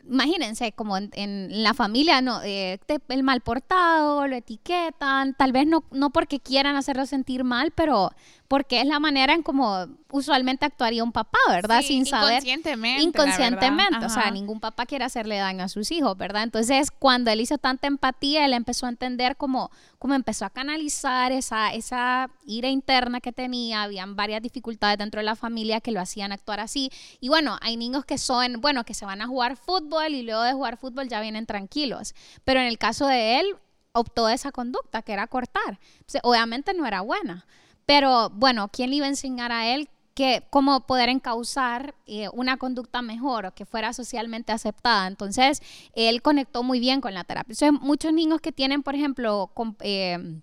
imagínense, 0.09 0.71
como 0.71 0.97
en, 0.97 1.63
la 1.63 1.73
familia, 1.73 2.21
no, 2.21 2.41
eh, 2.43 2.79
el 3.09 3.23
mal 3.23 3.41
portado, 3.41 4.27
lo 4.27 4.35
etiquetan, 4.35 5.33
tal 5.33 5.51
vez 5.51 5.67
no, 5.67 5.83
no 5.91 6.11
porque 6.11 6.39
quieran 6.39 6.75
hacerlo 6.75 7.05
sentir 7.05 7.43
mal, 7.43 7.71
pero 7.71 8.11
porque 8.47 8.79
es 8.79 8.88
la 8.88 8.99
manera 8.99 9.34
en 9.34 9.41
como 9.41 9.88
usualmente 10.12 10.65
actuaría 10.65 11.03
un 11.03 11.12
papá, 11.12 11.39
¿verdad? 11.49 11.81
Sin 11.81 12.05
saber. 12.05 12.34
Inconscientemente. 12.34 13.03
Inconscientemente. 13.03 14.05
O 14.05 14.10
sea, 14.10 14.29
ningún 14.29 14.60
papá 14.60 14.86
quiere 14.86 15.03
hacerle 15.03 15.38
daño 15.38 15.63
a 15.63 15.67
sus 15.67 15.91
hijos, 15.91 16.15
¿verdad? 16.15 16.43
Entonces, 16.43 16.91
cuando 16.91 17.31
él 17.31 17.41
hizo 17.41 17.58
tanta 17.58 17.88
empatía, 17.88 18.45
él 18.45 18.53
empezó 18.53 18.86
a 18.86 18.89
entender 18.89 19.36
cómo, 19.36 19.71
cómo 19.97 20.13
empezó 20.13 20.45
a 20.45 20.51
canalizar 20.51 21.31
esa, 21.31 21.73
esa 21.73 22.29
ira 22.45 22.69
interna 22.69 23.19
que 23.19 23.31
tenía. 23.31 23.84
Habían 23.84 24.15
varias 24.15 24.41
dificultades 24.41 24.99
dentro 24.99 25.19
de 25.19 25.25
la 25.25 25.36
familia 25.36 25.81
que 25.81 25.91
lo 25.91 25.99
hacían 25.99 26.31
actuar 26.31 26.60
así. 26.60 26.91
Y 27.19 27.29
bueno, 27.29 27.58
hay 27.62 27.77
niños 27.77 28.05
que 28.05 28.17
son, 28.17 28.62
bueno, 28.62 28.84
que 28.84 28.93
se 28.93 29.05
van 29.05 29.21
a 29.21 29.27
jugar 29.27 29.58
fútbol 29.58 30.13
y 30.13 30.21
luego 30.21 30.43
de 30.43 30.53
jugar 30.53 30.77
fútbol 30.77 31.08
ya 31.08 31.19
vienen 31.19 31.47
tranquilos. 31.47 32.13
Pero 32.43 32.60
en 32.60 32.67
el 32.67 32.77
caso 32.77 33.08
de 33.08 33.39
él, 33.39 33.55
optó 33.95 34.29
esa 34.29 34.51
conducta, 34.51 35.01
que 35.01 35.13
era 35.13 35.25
cortar. 35.27 35.79
obviamente 36.21 36.73
no 36.73 36.86
era 36.86 37.01
buena. 37.01 37.45
Pero 37.86 38.30
bueno, 38.32 38.69
¿quién 38.71 38.89
le 38.89 38.98
iba 38.98 39.06
a 39.06 39.10
enseñar 39.10 39.52
a 39.52 39.67
él 39.67 39.89
que 40.15 40.48
cómo 40.50 40.88
poder 40.88 41.10
encauzar 41.10 41.93
eh, 42.08 42.30
una 42.32 42.58
conducta 42.58 43.02
mejor 43.02 43.45
o 43.45 43.54
que 43.54 43.65
fuera 43.65 43.91
socialmente 43.91 44.54
aceptada. 44.54 45.08
Entonces, 45.08 45.62
él 45.93 46.21
conectó 46.21 46.63
muy 46.63 46.80
bien 46.80 47.02
con 47.02 47.13
la 47.13 47.26
terapia. 47.26 47.52
Entonces, 47.52 47.82
muchos 47.82 48.13
niños 48.13 48.39
que 48.39 48.54
tienen, 48.54 48.82
por 48.82 48.95
ejemplo, 48.95 49.52
eh, 49.82 50.39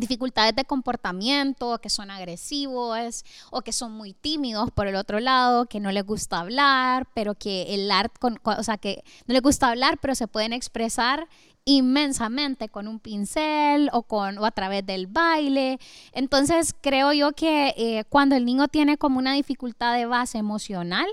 dificultades 0.00 0.56
de 0.56 0.64
comportamiento, 0.64 1.78
que 1.78 1.90
son 1.90 2.10
agresivos 2.10 3.24
o 3.50 3.62
que 3.62 3.72
son 3.72 3.92
muy 3.92 4.12
tímidos 4.12 4.70
por 4.70 4.86
el 4.86 4.96
otro 4.96 5.20
lado, 5.20 5.66
que 5.66 5.80
no 5.80 5.92
les 5.92 6.04
gusta 6.04 6.40
hablar, 6.40 7.06
pero 7.14 7.34
que 7.34 7.74
el 7.74 7.90
arte, 7.90 8.18
o 8.44 8.62
sea, 8.62 8.78
que 8.78 9.04
no 9.26 9.34
les 9.34 9.42
gusta 9.42 9.68
hablar, 9.68 9.98
pero 10.00 10.14
se 10.14 10.26
pueden 10.26 10.52
expresar 10.52 11.28
inmensamente 11.64 12.68
con 12.68 12.88
un 12.88 12.98
pincel 12.98 13.90
o, 13.92 14.02
con, 14.02 14.38
o 14.38 14.44
a 14.44 14.50
través 14.50 14.84
del 14.84 15.06
baile. 15.06 15.78
Entonces 16.12 16.74
creo 16.80 17.12
yo 17.12 17.32
que 17.32 17.74
eh, 17.76 18.04
cuando 18.08 18.34
el 18.34 18.44
niño 18.44 18.68
tiene 18.68 18.96
como 18.96 19.18
una 19.18 19.34
dificultad 19.34 19.94
de 19.94 20.06
base 20.06 20.38
emocional, 20.38 21.06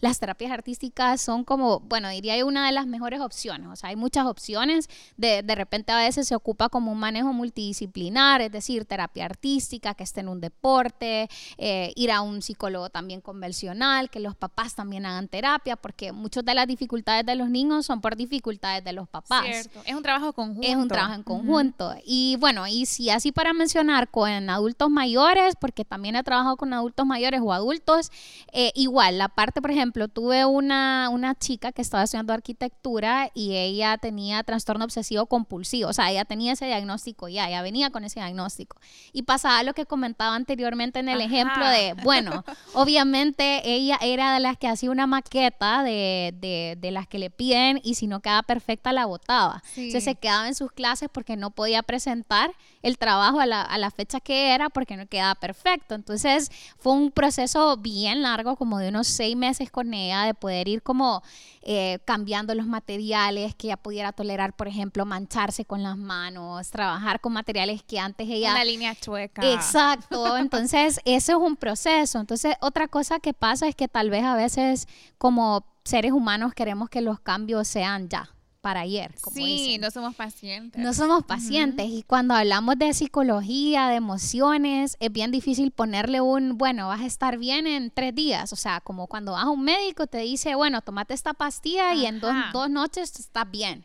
las 0.00 0.18
terapias 0.18 0.50
artísticas 0.50 1.20
son 1.20 1.44
como, 1.44 1.80
bueno, 1.80 2.08
diría 2.08 2.36
yo 2.36 2.46
una 2.46 2.66
de 2.66 2.72
las 2.72 2.86
mejores 2.86 3.20
opciones. 3.20 3.68
O 3.68 3.76
sea, 3.76 3.90
hay 3.90 3.96
muchas 3.96 4.26
opciones. 4.26 4.88
De, 5.16 5.42
de 5.42 5.54
repente 5.54 5.92
a 5.92 5.98
veces 5.98 6.26
se 6.26 6.34
ocupa 6.34 6.68
como 6.68 6.92
un 6.92 6.98
manejo 6.98 7.32
multidisciplinar, 7.32 8.40
es 8.40 8.52
decir, 8.52 8.84
terapia 8.84 9.26
artística, 9.26 9.94
que 9.94 10.04
esté 10.04 10.20
en 10.20 10.28
un 10.28 10.40
deporte, 10.40 11.28
eh, 11.58 11.92
ir 11.96 12.10
a 12.10 12.22
un 12.22 12.42
psicólogo 12.42 12.88
también 12.90 13.20
convencional, 13.20 14.10
que 14.10 14.20
los 14.20 14.34
papás 14.34 14.74
también 14.74 15.06
hagan 15.06 15.28
terapia, 15.28 15.76
porque 15.76 16.12
muchas 16.12 16.44
de 16.44 16.54
las 16.54 16.66
dificultades 16.66 17.26
de 17.26 17.34
los 17.34 17.50
niños 17.50 17.86
son 17.86 18.00
por 18.00 18.16
dificultades 18.16 18.82
de 18.82 18.92
los 18.92 19.08
papás. 19.08 19.44
Cierto. 19.44 19.82
Es 19.84 19.94
un 19.94 20.02
trabajo 20.02 20.32
conjunto. 20.32 20.66
Es 20.66 20.76
un 20.76 20.88
trabajo 20.88 21.14
en 21.14 21.22
conjunto. 21.22 21.94
Y 22.04 22.36
bueno, 22.40 22.66
y 22.66 22.86
si 22.86 23.10
así 23.10 23.32
para 23.32 23.52
mencionar 23.52 24.08
con 24.10 24.48
adultos 24.48 24.88
mayores, 24.90 25.54
porque 25.60 25.84
también 25.84 26.16
he 26.16 26.22
trabajado 26.22 26.56
con 26.56 26.72
adultos 26.72 27.04
mayores 27.06 27.40
o 27.42 27.52
adultos, 27.52 28.10
eh, 28.52 28.72
igual, 28.74 29.18
la 29.18 29.28
parte, 29.28 29.60
por 29.60 29.70
ejemplo, 29.70 29.89
tuve 30.08 30.44
una, 30.44 31.08
una 31.10 31.34
chica 31.34 31.72
que 31.72 31.82
estaba 31.82 32.04
estudiando 32.04 32.32
arquitectura 32.32 33.30
y 33.34 33.54
ella 33.56 33.98
tenía 33.98 34.42
trastorno 34.42 34.84
obsesivo 34.84 35.26
compulsivo, 35.26 35.90
o 35.90 35.92
sea, 35.92 36.10
ella 36.10 36.24
tenía 36.24 36.52
ese 36.52 36.66
diagnóstico 36.66 37.28
ya, 37.28 37.48
ella 37.48 37.62
venía 37.62 37.90
con 37.90 38.04
ese 38.04 38.20
diagnóstico. 38.20 38.76
Y 39.12 39.22
pasaba 39.22 39.62
lo 39.62 39.74
que 39.74 39.86
comentaba 39.86 40.34
anteriormente 40.34 40.98
en 40.98 41.08
el 41.08 41.20
ejemplo 41.20 41.66
de, 41.68 41.94
bueno, 42.02 42.44
obviamente 42.74 43.62
ella 43.64 43.98
era 44.00 44.34
de 44.34 44.40
las 44.40 44.56
que 44.56 44.68
hacía 44.68 44.90
una 44.90 45.06
maqueta 45.06 45.82
de, 45.82 46.34
de, 46.38 46.76
de 46.78 46.90
las 46.90 47.06
que 47.06 47.18
le 47.18 47.30
piden 47.30 47.80
y 47.82 47.94
si 47.94 48.06
no 48.06 48.20
quedaba 48.20 48.42
perfecta 48.42 48.92
la 48.92 49.06
botaba. 49.06 49.62
Entonces 49.76 50.04
se 50.04 50.14
quedaba 50.14 50.48
en 50.48 50.54
sus 50.54 50.72
clases 50.72 51.08
porque 51.12 51.36
no 51.36 51.50
podía 51.50 51.82
presentar 51.82 52.52
el 52.82 52.98
trabajo 52.98 53.40
a 53.40 53.46
la, 53.46 53.62
a 53.62 53.78
la 53.78 53.90
fecha 53.90 54.20
que 54.20 54.54
era 54.54 54.70
porque 54.70 54.96
no 54.96 55.06
quedaba 55.06 55.34
perfecto. 55.34 55.94
Entonces 55.94 56.50
fue 56.78 56.92
un 56.92 57.10
proceso 57.10 57.76
bien 57.76 58.22
largo, 58.22 58.56
como 58.56 58.78
de 58.78 58.88
unos 58.88 59.06
seis 59.06 59.36
meses 59.36 59.70
con 59.80 59.94
ella, 59.94 60.24
de 60.24 60.34
poder 60.34 60.68
ir 60.68 60.82
como 60.82 61.22
eh, 61.62 62.00
cambiando 62.04 62.54
los 62.54 62.66
materiales, 62.66 63.54
que 63.54 63.68
ella 63.68 63.78
pudiera 63.78 64.12
tolerar, 64.12 64.54
por 64.54 64.68
ejemplo, 64.68 65.06
mancharse 65.06 65.64
con 65.64 65.82
las 65.82 65.96
manos, 65.96 66.70
trabajar 66.70 67.20
con 67.20 67.32
materiales 67.32 67.82
que 67.82 67.98
antes 67.98 68.28
ella... 68.28 68.50
Una 68.52 68.64
línea 68.64 68.94
chueca. 68.94 69.42
Exacto, 69.50 70.36
entonces 70.36 71.00
eso 71.06 71.32
es 71.32 71.38
un 71.38 71.56
proceso. 71.56 72.20
Entonces 72.20 72.56
otra 72.60 72.88
cosa 72.88 73.20
que 73.20 73.32
pasa 73.32 73.68
es 73.68 73.74
que 73.74 73.88
tal 73.88 74.10
vez 74.10 74.22
a 74.24 74.34
veces 74.34 74.86
como 75.16 75.64
seres 75.82 76.12
humanos 76.12 76.52
queremos 76.52 76.90
que 76.90 77.00
los 77.00 77.20
cambios 77.20 77.66
sean 77.66 78.10
ya 78.10 78.28
para 78.60 78.80
ayer. 78.80 79.14
Como 79.20 79.36
sí, 79.36 79.78
no 79.78 79.90
somos 79.90 80.14
pacientes. 80.14 80.80
No 80.80 80.92
somos 80.92 81.24
pacientes. 81.24 81.86
Y 81.88 82.02
cuando 82.02 82.34
hablamos 82.34 82.78
de 82.78 82.92
psicología, 82.92 83.88
de 83.88 83.96
emociones, 83.96 84.96
es 85.00 85.12
bien 85.12 85.30
difícil 85.30 85.70
ponerle 85.70 86.20
un, 86.20 86.58
bueno, 86.58 86.88
vas 86.88 87.00
a 87.00 87.06
estar 87.06 87.38
bien 87.38 87.66
en 87.66 87.90
tres 87.90 88.14
días. 88.14 88.52
O 88.52 88.56
sea, 88.56 88.80
como 88.80 89.06
cuando 89.06 89.32
vas 89.32 89.44
a 89.44 89.50
un 89.50 89.62
médico 89.62 90.06
te 90.06 90.18
dice, 90.18 90.54
bueno, 90.54 90.82
tomate 90.82 91.14
esta 91.14 91.34
pastilla 91.34 91.94
y 91.94 92.06
en 92.06 92.20
dos, 92.20 92.34
dos 92.52 92.70
noches 92.70 93.18
estás 93.18 93.50
bien 93.50 93.84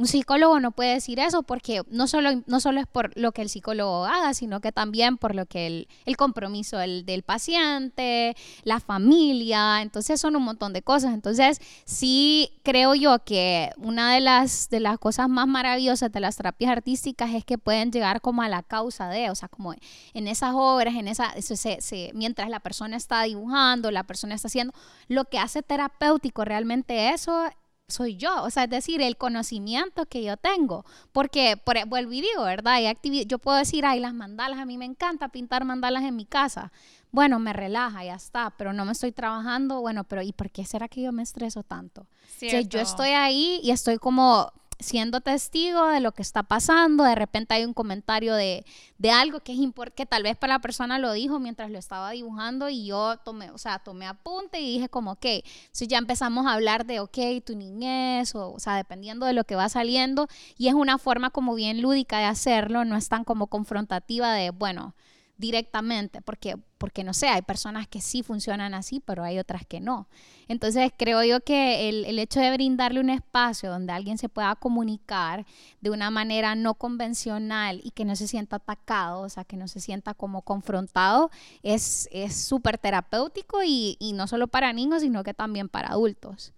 un 0.00 0.06
psicólogo 0.06 0.60
no 0.60 0.70
puede 0.70 0.94
decir 0.94 1.20
eso 1.20 1.42
porque 1.42 1.82
no 1.90 2.08
solo, 2.08 2.30
no 2.46 2.58
solo 2.58 2.80
es 2.80 2.86
por 2.86 3.14
lo 3.18 3.32
que 3.32 3.42
el 3.42 3.50
psicólogo 3.50 4.06
haga, 4.06 4.32
sino 4.32 4.62
que 4.62 4.72
también 4.72 5.18
por 5.18 5.34
lo 5.34 5.44
que 5.44 5.66
el, 5.66 5.88
el 6.06 6.16
compromiso 6.16 6.78
del, 6.78 7.04
del, 7.04 7.22
paciente, 7.22 8.34
la 8.64 8.80
familia, 8.80 9.82
entonces 9.82 10.18
son 10.18 10.36
un 10.36 10.42
montón 10.42 10.72
de 10.72 10.80
cosas. 10.80 11.12
Entonces, 11.12 11.60
sí 11.84 12.50
creo 12.62 12.94
yo 12.94 13.22
que 13.24 13.72
una 13.76 14.14
de 14.14 14.20
las, 14.20 14.70
de 14.70 14.80
las 14.80 14.98
cosas 14.98 15.28
más 15.28 15.46
maravillosas 15.46 16.10
de 16.10 16.20
las 16.20 16.38
terapias 16.38 16.72
artísticas 16.72 17.34
es 17.34 17.44
que 17.44 17.58
pueden 17.58 17.92
llegar 17.92 18.22
como 18.22 18.40
a 18.40 18.48
la 18.48 18.62
causa 18.62 19.10
de, 19.10 19.28
o 19.28 19.34
sea, 19.34 19.48
como 19.48 19.74
en 20.14 20.28
esas 20.28 20.52
obras, 20.54 20.94
en 20.94 21.08
esa, 21.08 21.34
se, 21.42 21.56
se, 21.56 22.10
mientras 22.14 22.48
la 22.48 22.60
persona 22.60 22.96
está 22.96 23.24
dibujando, 23.24 23.90
la 23.90 24.04
persona 24.04 24.34
está 24.34 24.48
haciendo, 24.48 24.72
lo 25.08 25.26
que 25.26 25.38
hace 25.38 25.62
terapéutico 25.62 26.46
realmente 26.46 27.10
eso 27.10 27.50
soy 27.90 28.16
yo, 28.16 28.42
o 28.42 28.50
sea, 28.50 28.64
es 28.64 28.70
decir, 28.70 29.00
el 29.00 29.16
conocimiento 29.16 30.06
que 30.06 30.22
yo 30.22 30.36
tengo, 30.36 30.84
porque 31.12 31.56
por, 31.56 31.76
e, 31.76 31.84
vuelvo 31.84 32.12
y 32.12 32.20
digo, 32.20 32.44
¿verdad? 32.44 32.74
Hay 32.74 32.96
yo 33.26 33.38
puedo 33.38 33.58
decir, 33.58 33.84
ay, 33.84 34.00
las 34.00 34.14
mandalas, 34.14 34.58
a 34.58 34.64
mí 34.64 34.78
me 34.78 34.84
encanta 34.84 35.28
pintar 35.28 35.64
mandalas 35.64 36.04
en 36.04 36.16
mi 36.16 36.24
casa. 36.24 36.72
Bueno, 37.12 37.38
me 37.40 37.52
relaja, 37.52 38.04
ya 38.04 38.14
está, 38.14 38.50
pero 38.56 38.72
no 38.72 38.84
me 38.84 38.92
estoy 38.92 39.12
trabajando, 39.12 39.80
bueno, 39.80 40.04
pero 40.04 40.22
¿y 40.22 40.32
por 40.32 40.50
qué 40.50 40.64
será 40.64 40.88
que 40.88 41.02
yo 41.02 41.12
me 41.12 41.22
estreso 41.22 41.62
tanto? 41.62 42.02
O 42.02 42.06
sea, 42.38 42.60
yo 42.60 42.80
estoy 42.80 43.10
ahí 43.10 43.60
y 43.62 43.72
estoy 43.72 43.98
como 43.98 44.52
siendo 44.80 45.20
testigo 45.20 45.86
de 45.88 46.00
lo 46.00 46.12
que 46.12 46.22
está 46.22 46.42
pasando, 46.42 47.04
de 47.04 47.14
repente 47.14 47.54
hay 47.54 47.64
un 47.64 47.74
comentario 47.74 48.34
de, 48.34 48.64
de 48.98 49.10
algo 49.10 49.40
que 49.40 49.52
es 49.52 49.58
importante, 49.58 49.96
que 49.96 50.06
tal 50.06 50.22
vez 50.22 50.36
para 50.36 50.54
la 50.54 50.58
persona 50.60 50.98
lo 50.98 51.12
dijo 51.12 51.38
mientras 51.38 51.70
lo 51.70 51.78
estaba 51.78 52.10
dibujando 52.10 52.68
y 52.68 52.86
yo 52.86 53.16
tomé, 53.18 53.50
o 53.50 53.58
sea, 53.58 53.78
tomé 53.78 54.06
apunte 54.06 54.60
y 54.60 54.74
dije 54.74 54.88
como, 54.88 55.12
ok, 55.12 55.26
si 55.72 55.86
ya 55.86 55.98
empezamos 55.98 56.46
a 56.46 56.54
hablar 56.54 56.86
de, 56.86 57.00
ok, 57.00 57.18
tu 57.44 57.56
niñez, 57.56 58.34
o, 58.34 58.52
o 58.52 58.58
sea, 58.58 58.76
dependiendo 58.76 59.26
de 59.26 59.32
lo 59.32 59.44
que 59.44 59.56
va 59.56 59.68
saliendo, 59.68 60.28
y 60.56 60.68
es 60.68 60.74
una 60.74 60.98
forma 60.98 61.30
como 61.30 61.54
bien 61.54 61.82
lúdica 61.82 62.18
de 62.18 62.24
hacerlo, 62.24 62.84
no 62.84 62.96
es 62.96 63.08
tan 63.08 63.24
como 63.24 63.46
confrontativa 63.48 64.32
de, 64.32 64.50
bueno, 64.50 64.94
directamente, 65.40 66.20
porque, 66.20 66.56
porque 66.76 67.02
no 67.02 67.14
sé, 67.14 67.28
hay 67.28 67.40
personas 67.42 67.88
que 67.88 68.02
sí 68.02 68.22
funcionan 68.22 68.74
así, 68.74 69.00
pero 69.00 69.24
hay 69.24 69.38
otras 69.38 69.66
que 69.66 69.80
no. 69.80 70.06
Entonces 70.48 70.92
creo 70.96 71.24
yo 71.24 71.40
que 71.40 71.88
el, 71.88 72.04
el, 72.04 72.18
hecho 72.18 72.40
de 72.40 72.52
brindarle 72.52 73.00
un 73.00 73.08
espacio 73.08 73.70
donde 73.70 73.92
alguien 73.92 74.18
se 74.18 74.28
pueda 74.28 74.54
comunicar 74.54 75.46
de 75.80 75.90
una 75.90 76.10
manera 76.10 76.54
no 76.54 76.74
convencional 76.74 77.80
y 77.82 77.92
que 77.92 78.04
no 78.04 78.16
se 78.16 78.28
sienta 78.28 78.56
atacado, 78.56 79.22
o 79.22 79.28
sea, 79.30 79.44
que 79.44 79.56
no 79.56 79.66
se 79.66 79.80
sienta 79.80 80.12
como 80.12 80.42
confrontado, 80.42 81.30
es 81.62 82.08
súper 82.30 82.76
terapéutico 82.76 83.62
y, 83.64 83.96
y 83.98 84.12
no 84.12 84.26
solo 84.26 84.46
para 84.46 84.72
niños, 84.74 85.00
sino 85.00 85.24
que 85.24 85.32
también 85.32 85.68
para 85.70 85.88
adultos. 85.88 86.52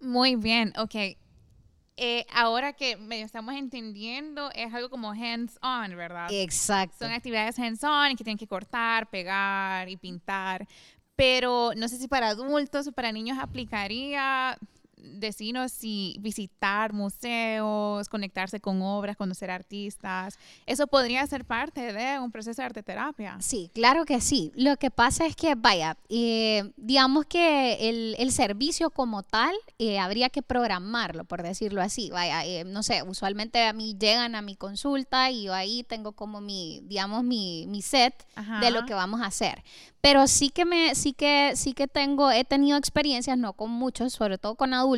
Muy 0.00 0.34
bien, 0.34 0.72
ok. 0.76 1.16
Eh, 1.96 2.26
ahora 2.32 2.72
que 2.72 2.96
medio 2.96 3.24
estamos 3.24 3.54
entendiendo, 3.54 4.50
es 4.54 4.72
algo 4.72 4.88
como 4.88 5.10
hands-on, 5.10 5.96
¿verdad? 5.96 6.28
Exacto. 6.30 7.04
Son 7.04 7.12
actividades 7.12 7.58
hands-on 7.58 8.16
que 8.16 8.24
tienen 8.24 8.38
que 8.38 8.46
cortar, 8.46 9.10
pegar 9.10 9.88
y 9.88 9.96
pintar. 9.96 10.66
Pero 11.16 11.72
no 11.76 11.88
sé 11.88 11.98
si 11.98 12.08
para 12.08 12.28
adultos 12.28 12.86
o 12.86 12.92
para 12.92 13.12
niños 13.12 13.38
aplicaría 13.38 14.58
decirnos 15.02 15.72
si 15.72 16.16
visitar 16.20 16.92
museos, 16.92 18.08
conectarse 18.08 18.60
con 18.60 18.82
obras, 18.82 19.16
conocer 19.16 19.50
artistas, 19.50 20.38
eso 20.66 20.86
podría 20.86 21.26
ser 21.26 21.44
parte 21.44 21.92
de 21.92 22.18
un 22.18 22.30
proceso 22.30 22.62
de 22.62 22.66
arte 22.66 22.82
terapia. 22.82 23.36
Sí, 23.40 23.70
claro 23.74 24.04
que 24.04 24.20
sí. 24.20 24.52
Lo 24.54 24.76
que 24.76 24.90
pasa 24.90 25.26
es 25.26 25.36
que, 25.36 25.54
vaya, 25.54 25.96
eh, 26.08 26.72
digamos 26.76 27.26
que 27.26 27.88
el, 27.88 28.16
el, 28.18 28.32
servicio 28.32 28.90
como 28.90 29.22
tal 29.22 29.54
eh, 29.78 29.98
habría 29.98 30.30
que 30.30 30.42
programarlo, 30.42 31.24
por 31.24 31.42
decirlo 31.42 31.82
así. 31.82 32.10
Vaya, 32.10 32.44
eh, 32.44 32.64
no 32.64 32.82
sé, 32.82 33.02
usualmente 33.02 33.64
a 33.64 33.72
mí 33.72 33.96
llegan 33.98 34.34
a 34.34 34.42
mi 34.42 34.56
consulta 34.56 35.30
y 35.30 35.44
yo 35.44 35.54
ahí 35.54 35.84
tengo 35.84 36.12
como 36.12 36.40
mi, 36.40 36.80
digamos, 36.84 37.24
mi, 37.24 37.66
mi 37.68 37.82
set 37.82 38.26
de 38.60 38.70
lo 38.70 38.86
que 38.86 38.94
vamos 38.94 39.20
a 39.20 39.26
hacer. 39.26 39.62
Pero 40.02 40.26
sí 40.26 40.50
que 40.50 40.64
me, 40.64 40.96
sí 40.96 41.12
que, 41.12 41.52
sí 41.54 41.74
que 41.74 41.86
tengo, 41.86 42.32
he 42.32 42.44
tenido 42.44 42.76
experiencias, 42.76 43.38
no 43.38 43.52
con 43.52 43.70
muchos, 43.70 44.12
sobre 44.12 44.36
todo 44.36 44.56
con 44.56 44.74
adultos, 44.74 44.91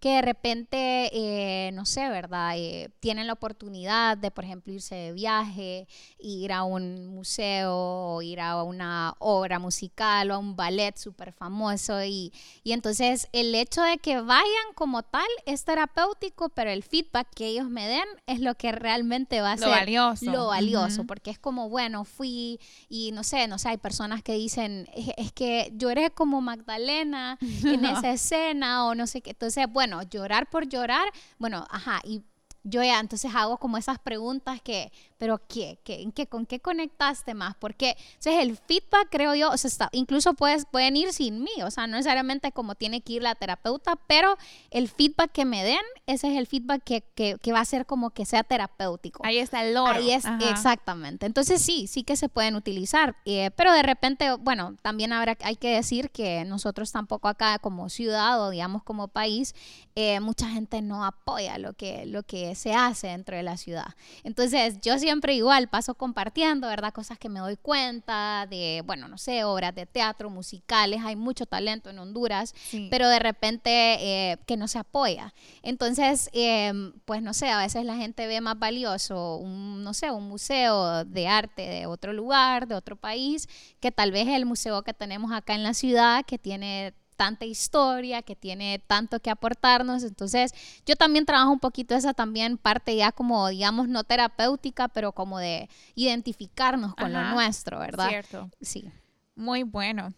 que 0.00 0.10
de 0.10 0.22
repente, 0.22 1.10
eh, 1.12 1.70
no 1.72 1.86
sé, 1.86 2.08
¿verdad? 2.08 2.54
Eh, 2.56 2.90
tienen 3.00 3.26
la 3.26 3.32
oportunidad 3.32 4.16
de, 4.16 4.30
por 4.30 4.44
ejemplo, 4.44 4.72
irse 4.72 4.94
de 4.94 5.12
viaje, 5.12 5.88
ir 6.18 6.52
a 6.52 6.64
un 6.64 7.06
museo, 7.06 8.20
ir 8.22 8.40
a 8.40 8.62
una 8.62 9.14
obra 9.18 9.58
musical 9.58 10.30
o 10.30 10.34
a 10.34 10.38
un 10.38 10.56
ballet 10.56 10.96
súper 10.96 11.32
famoso. 11.32 12.02
Y, 12.04 12.32
y 12.62 12.72
entonces 12.72 13.28
el 13.32 13.54
hecho 13.54 13.82
de 13.82 13.98
que 13.98 14.20
vayan 14.20 14.74
como 14.74 15.02
tal 15.02 15.28
es 15.46 15.64
terapéutico, 15.64 16.48
pero 16.50 16.70
el 16.70 16.82
feedback 16.82 17.28
que 17.34 17.46
ellos 17.46 17.68
me 17.68 17.86
den 17.86 18.06
es 18.26 18.40
lo 18.40 18.54
que 18.54 18.72
realmente 18.72 19.40
va 19.40 19.52
a 19.52 19.56
lo 19.56 19.62
ser 19.62 19.70
valioso. 19.70 20.30
lo 20.30 20.46
valioso, 20.48 21.04
porque 21.06 21.30
es 21.30 21.38
como, 21.38 21.68
bueno, 21.68 22.04
fui 22.04 22.60
y 22.88 23.12
no 23.12 23.22
sé, 23.22 23.48
no 23.48 23.58
sé, 23.58 23.70
hay 23.70 23.76
personas 23.76 24.22
que 24.22 24.34
dicen, 24.34 24.88
es, 25.16 25.32
que 25.32 25.72
lloré 25.76 26.10
como 26.10 26.40
Magdalena 26.40 27.38
en 27.64 27.84
esa 27.84 28.12
escena 28.12 28.86
o 28.86 28.94
no 28.94 29.06
sé 29.06 29.20
qué. 29.20 29.29
Entonces, 29.30 29.66
bueno, 29.70 30.02
llorar 30.02 30.48
por 30.50 30.68
llorar, 30.68 31.08
bueno, 31.38 31.66
ajá, 31.70 32.00
y 32.04 32.22
yo 32.62 32.82
ya 32.82 33.00
entonces 33.00 33.34
hago 33.34 33.58
como 33.58 33.78
esas 33.78 33.98
preguntas 33.98 34.60
que 34.60 34.92
pero 35.20 35.38
¿qué? 35.46 35.78
¿Qué, 35.84 36.00
en 36.00 36.12
qué, 36.12 36.26
¿Con 36.26 36.46
qué 36.46 36.60
conectaste 36.60 37.34
más? 37.34 37.54
Porque 37.56 37.94
ese 38.18 38.34
es 38.34 38.42
el 38.42 38.56
feedback, 38.56 39.08
creo 39.10 39.34
yo, 39.34 39.50
o 39.50 39.56
sea, 39.58 39.68
está, 39.68 39.90
incluso 39.92 40.32
puedes, 40.32 40.64
pueden 40.64 40.96
ir 40.96 41.12
sin 41.12 41.42
mí, 41.42 41.50
o 41.62 41.70
sea, 41.70 41.86
no 41.86 41.98
necesariamente 41.98 42.52
como 42.52 42.74
tiene 42.74 43.02
que 43.02 43.12
ir 43.12 43.22
la 43.22 43.34
terapeuta, 43.34 43.96
pero 44.06 44.38
el 44.70 44.88
feedback 44.88 45.30
que 45.30 45.44
me 45.44 45.62
den, 45.62 45.82
ese 46.06 46.32
es 46.32 46.38
el 46.38 46.46
feedback 46.46 46.82
que, 46.84 47.02
que, 47.14 47.36
que 47.42 47.52
va 47.52 47.60
a 47.60 47.66
ser 47.66 47.84
como 47.84 48.08
que 48.10 48.24
sea 48.24 48.44
terapéutico. 48.44 49.22
Ahí 49.22 49.36
está 49.36 49.62
el 49.62 49.74
loro. 49.74 49.92
Ahí 49.92 50.10
es, 50.10 50.24
exactamente. 50.48 51.26
Entonces 51.26 51.60
sí, 51.60 51.86
sí 51.86 52.02
que 52.02 52.16
se 52.16 52.30
pueden 52.30 52.56
utilizar, 52.56 53.14
eh, 53.26 53.50
pero 53.56 53.74
de 53.74 53.82
repente, 53.82 54.34
bueno, 54.36 54.76
también 54.80 55.12
habrá, 55.12 55.36
hay 55.42 55.56
que 55.56 55.74
decir 55.74 56.08
que 56.08 56.46
nosotros 56.46 56.92
tampoco 56.92 57.28
acá 57.28 57.58
como 57.58 57.90
ciudad 57.90 58.40
o 58.40 58.48
digamos 58.48 58.82
como 58.84 59.08
país, 59.08 59.54
eh, 59.96 60.18
mucha 60.20 60.48
gente 60.48 60.80
no 60.80 61.04
apoya 61.04 61.58
lo 61.58 61.74
que, 61.74 62.06
lo 62.06 62.22
que 62.22 62.54
se 62.54 62.72
hace 62.72 63.08
dentro 63.08 63.36
de 63.36 63.42
la 63.42 63.58
ciudad. 63.58 63.94
Entonces 64.24 64.80
yo 64.80 64.98
sí 64.98 65.09
siempre 65.10 65.34
igual 65.34 65.66
paso 65.66 65.94
compartiendo, 65.94 66.68
¿verdad? 66.68 66.92
Cosas 66.92 67.18
que 67.18 67.28
me 67.28 67.40
doy 67.40 67.56
cuenta 67.56 68.46
de, 68.48 68.84
bueno, 68.86 69.08
no 69.08 69.18
sé, 69.18 69.42
obras 69.42 69.74
de 69.74 69.84
teatro, 69.84 70.30
musicales, 70.30 71.00
hay 71.04 71.16
mucho 71.16 71.46
talento 71.46 71.90
en 71.90 71.98
Honduras, 71.98 72.54
pero 72.90 73.08
de 73.08 73.18
repente 73.18 73.70
eh, 73.70 74.38
que 74.46 74.56
no 74.56 74.68
se 74.68 74.78
apoya. 74.78 75.34
Entonces, 75.64 76.30
em, 76.32 76.92
pues 77.06 77.22
no 77.22 77.34
sé, 77.34 77.48
a 77.48 77.58
veces 77.58 77.84
la 77.84 77.96
gente 77.96 78.28
ve 78.28 78.40
más 78.40 78.56
valioso 78.56 79.38
un, 79.38 79.82
no 79.82 79.94
sé, 79.94 80.12
un 80.12 80.28
museo 80.28 81.04
de 81.04 81.26
arte 81.26 81.62
de 81.62 81.86
otro 81.86 82.12
lugar, 82.12 82.68
de 82.68 82.76
otro 82.76 82.94
país, 82.94 83.48
que 83.80 83.90
tal 83.90 84.12
vez 84.12 84.28
el 84.28 84.46
museo 84.46 84.82
que 84.82 84.94
tenemos 84.94 85.32
acá 85.32 85.56
en 85.56 85.64
la 85.64 85.74
ciudad, 85.74 86.24
que 86.24 86.38
tiene 86.38 86.94
tanta 87.20 87.44
historia, 87.44 88.22
que 88.22 88.34
tiene 88.34 88.82
tanto 88.86 89.20
que 89.20 89.28
aportarnos. 89.28 90.04
Entonces, 90.04 90.54
yo 90.86 90.96
también 90.96 91.26
trabajo 91.26 91.50
un 91.50 91.60
poquito 91.60 91.94
esa 91.94 92.14
también 92.14 92.56
parte 92.56 92.96
ya 92.96 93.12
como, 93.12 93.46
digamos, 93.48 93.88
no 93.88 94.04
terapéutica, 94.04 94.88
pero 94.88 95.12
como 95.12 95.38
de 95.38 95.68
identificarnos 95.94 96.94
con 96.94 97.12
lo 97.12 97.22
nuestro, 97.24 97.78
¿verdad? 97.78 98.08
Cierto. 98.08 98.50
Sí. 98.62 98.90
Muy 99.36 99.64
bueno. 99.64 100.14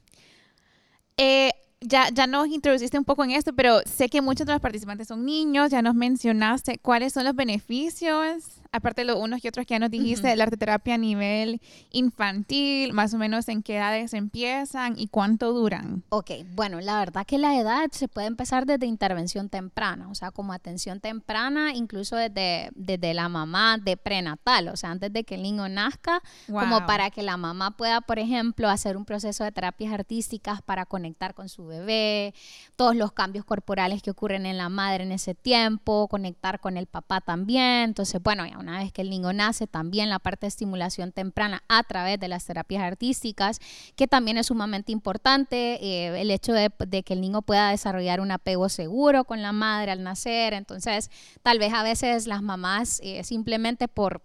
Eh, 1.17 1.51
ya, 1.81 2.09
ya 2.11 2.29
nos 2.29 2.47
introduciste 2.47 2.97
un 2.97 3.05
poco 3.05 3.25
en 3.25 3.33
esto, 3.33 3.53
pero 3.53 3.81
sé 3.85 4.09
que 4.09 4.23
muchos 4.23 4.47
de 4.47 4.53
los 4.53 4.63
participantes 4.63 5.09
son 5.09 5.25
niños, 5.25 5.73
ya 5.73 5.83
nos 5.83 5.97
mencionaste 5.97 6.79
cuáles 6.79 7.13
son 7.13 7.25
los 7.25 7.35
beneficios 7.35 8.62
aparte 8.73 9.03
de 9.03 9.05
los 9.07 9.19
unos 9.19 9.45
y 9.45 9.49
otros 9.49 9.67
que 9.67 9.75
ya 9.75 9.79
nos 9.79 9.91
dijiste, 9.91 10.35
la 10.35 10.45
arte 10.45 10.57
terapia 10.57 10.95
a 10.95 10.99
nivel 10.99 11.61
infantil, 11.91 12.95
más 12.95 13.13
o 13.13 13.19
menos 13.19 13.47
en 13.49 13.63
qué 13.63 13.77
edades 13.77 14.15
empiezan 14.15 14.99
y 14.99 15.09
cuánto 15.09 15.53
duran. 15.53 16.03
Ok, 16.09 16.31
bueno, 16.55 16.81
la 16.81 16.99
verdad 16.99 17.27
que 17.27 17.37
la 17.37 17.59
edad 17.59 17.91
se 17.93 18.09
puede 18.09 18.29
empezar 18.29 18.65
desde 18.65 18.87
intervención 18.87 19.51
temprana, 19.51 20.09
o 20.09 20.15
sea, 20.15 20.31
como 20.31 20.55
atención 20.55 21.01
temprana, 21.01 21.75
incluso 21.75 22.17
desde, 22.17 22.71
desde 22.75 23.13
la 23.13 23.29
mamá 23.29 23.77
de 23.77 23.99
prenatal, 23.99 24.69
o 24.69 24.77
sea, 24.77 24.91
antes 24.91 25.13
de 25.13 25.25
que 25.25 25.35
el 25.35 25.43
niño 25.43 25.69
nazca, 25.69 26.23
como 26.47 26.87
para 26.87 27.11
que 27.11 27.23
la 27.23 27.37
mamá 27.37 27.73
pueda, 27.77 28.01
por 28.01 28.19
ejemplo, 28.19 28.71
hacer 28.71 28.97
un 28.97 29.05
proceso 29.05 29.45
de 29.45 29.53
terapias 29.53 29.93
artísticas 29.93 30.63
para 30.63 30.87
conectar 30.87 31.35
con 31.35 31.51
su 31.51 31.67
bebé, 31.67 32.33
todos 32.77 32.97
los 32.97 33.13
cambios 33.13 33.45
corporales 33.45 34.01
que 34.03 34.11
ocurren 34.11 34.47
en 34.47 34.57
la 34.57 34.71
madre 34.71 35.05
en 35.05 35.13
ese 35.13 35.35
tiempo, 35.35 36.09
conectar 36.09 36.59
con 36.59 36.79
el 36.79 36.87
papá 36.87 37.21
también. 37.21 37.83
Entonces, 37.91 38.23
bueno, 38.23 38.47
ya 38.47 38.62
una 38.63 38.79
vez 38.79 38.93
que 38.93 39.03
el 39.03 39.11
niño 39.11 39.33
nace, 39.33 39.67
también 39.67 40.09
la 40.09 40.19
parte 40.19 40.47
de 40.47 40.49
estimulación 40.49 41.13
temprana 41.13 41.63
a 41.69 41.83
través 41.83 42.19
de 42.19 42.29
las 42.29 42.45
terapias 42.45 42.83
artísticas, 42.83 43.61
que 43.97 44.09
también 44.09 44.39
es 44.39 44.47
sumamente 44.47 44.93
importante, 44.93 45.85
eh, 45.85 46.21
el 46.21 46.31
hecho 46.31 46.53
de, 46.53 46.71
que 47.05 47.13
el 47.13 47.21
niño 47.21 47.43
pueda 47.43 47.71
desarrollar 47.71 48.21
un 48.21 48.31
apego 48.31 48.69
seguro 48.69 49.25
con 49.25 49.43
la 49.43 49.53
madre 49.53 49.93
al 49.93 50.03
nacer, 50.03 50.55
entonces 50.55 51.11
tal 51.43 51.59
vez 51.59 51.73
a 51.75 51.83
veces 51.83 52.27
las 52.27 52.43
mamás 52.43 53.01
eh, 53.03 53.23
simplemente 53.25 53.89
por 53.89 54.23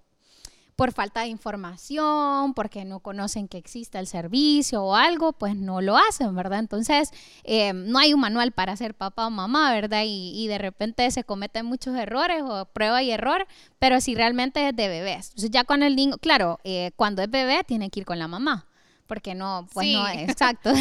por 0.78 0.94
falta 0.94 1.22
de 1.22 1.28
información, 1.28 2.54
porque 2.54 2.86
no 2.86 3.00
conocen 3.00 3.48
que 3.48 3.58
existe 3.58 3.98
el 3.98 4.06
servicio 4.06 4.84
o 4.84 4.96
algo, 4.96 5.34
pues 5.34 5.56
no 5.56 5.82
lo 5.82 5.98
hacen, 5.98 6.36
¿verdad? 6.36 6.60
Entonces, 6.60 7.10
eh, 7.44 7.74
no 7.74 7.98
hay 7.98 8.14
un 8.14 8.20
manual 8.20 8.52
para 8.52 8.78
ser 8.78 8.94
papá 8.94 9.26
o 9.26 9.32
mamá, 9.32 9.74
¿verdad? 9.74 10.04
Y, 10.06 10.48
de 10.48 10.60
repente 10.60 11.10
se 11.10 11.24
cometen 11.24 11.66
muchos 11.66 11.96
errores 11.96 12.44
o 12.44 12.66
prueba 12.66 13.02
y 13.02 13.10
error, 13.10 13.48
pero 13.80 14.00
si 14.00 14.14
realmente 14.14 14.70
es 14.70 14.76
de 14.76 14.88
bebés. 14.88 15.30
Entonces, 15.30 15.50
ya 15.50 15.64
con 15.64 15.82
el 15.82 15.96
niño, 15.96 16.18
claro, 16.20 16.60
eh, 16.64 16.92
cuando 16.96 17.24
es 17.24 17.30
bebé 17.30 17.64
tiene 17.66 17.90
que 17.90 18.02
ir 18.02 18.06
con 18.06 18.20
la 18.20 18.28
mamá 18.28 18.68
porque 19.08 19.34
no, 19.34 19.68
pues 19.74 19.88
no 19.92 20.08
exacto. 20.08 20.72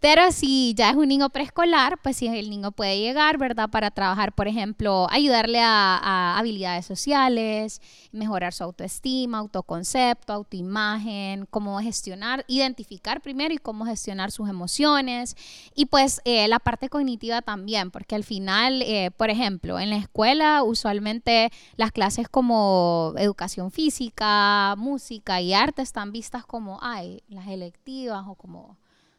Pero 0.00 0.30
si 0.32 0.74
ya 0.74 0.90
es 0.90 0.96
un 0.96 1.08
niño 1.08 1.30
preescolar, 1.30 1.98
pues 2.02 2.16
si 2.16 2.28
el 2.28 2.50
niño 2.50 2.72
puede 2.72 2.98
llegar, 2.98 3.38
¿verdad? 3.38 3.70
Para 3.70 3.90
trabajar, 3.90 4.32
por 4.32 4.48
ejemplo, 4.48 5.06
ayudarle 5.10 5.60
a, 5.60 6.38
habilidades 6.38 6.86
sociales, 6.86 7.80
mejorar 8.12 8.52
su 8.52 8.64
autoestima, 8.64 9.38
autoconcepto, 9.38 10.32
autoimagen, 10.32 11.46
cómo 11.46 11.78
gestionar, 11.80 12.44
identificar 12.48 13.20
primero 13.20 13.54
y 13.54 13.58
cómo 13.58 13.84
gestionar 13.84 14.30
sus 14.30 14.48
emociones. 14.48 15.36
Y 15.74 15.86
pues 15.86 16.20
eh, 16.24 16.46
la 16.48 16.58
parte 16.58 16.88
cognitiva 16.88 17.42
también, 17.42 17.90
porque 17.90 18.14
al 18.14 18.24
final, 18.24 18.82
eh, 18.82 19.10
por 19.16 19.30
ejemplo, 19.30 19.78
en 19.78 19.90
la 19.90 19.96
escuela 19.96 20.62
usualmente 20.62 21.50
las 21.76 21.92
clases 21.92 22.28
como 22.28 23.14
educación 23.16 23.70
física, 23.70 24.74
música 24.76 25.40
y 25.40 25.54
arte 25.54 25.82
están 25.82 26.12
vistas 26.12 26.44
como, 26.44 26.78
ay, 26.82 27.22
las 27.28 27.46
selectivas 27.62 28.24
o 28.26 28.34
como, 28.34 28.76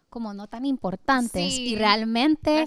como 0.10 0.34
no 0.34 0.48
tan 0.48 0.66
importantes 0.66 1.58
y 1.58 1.76
realmente 1.76 2.66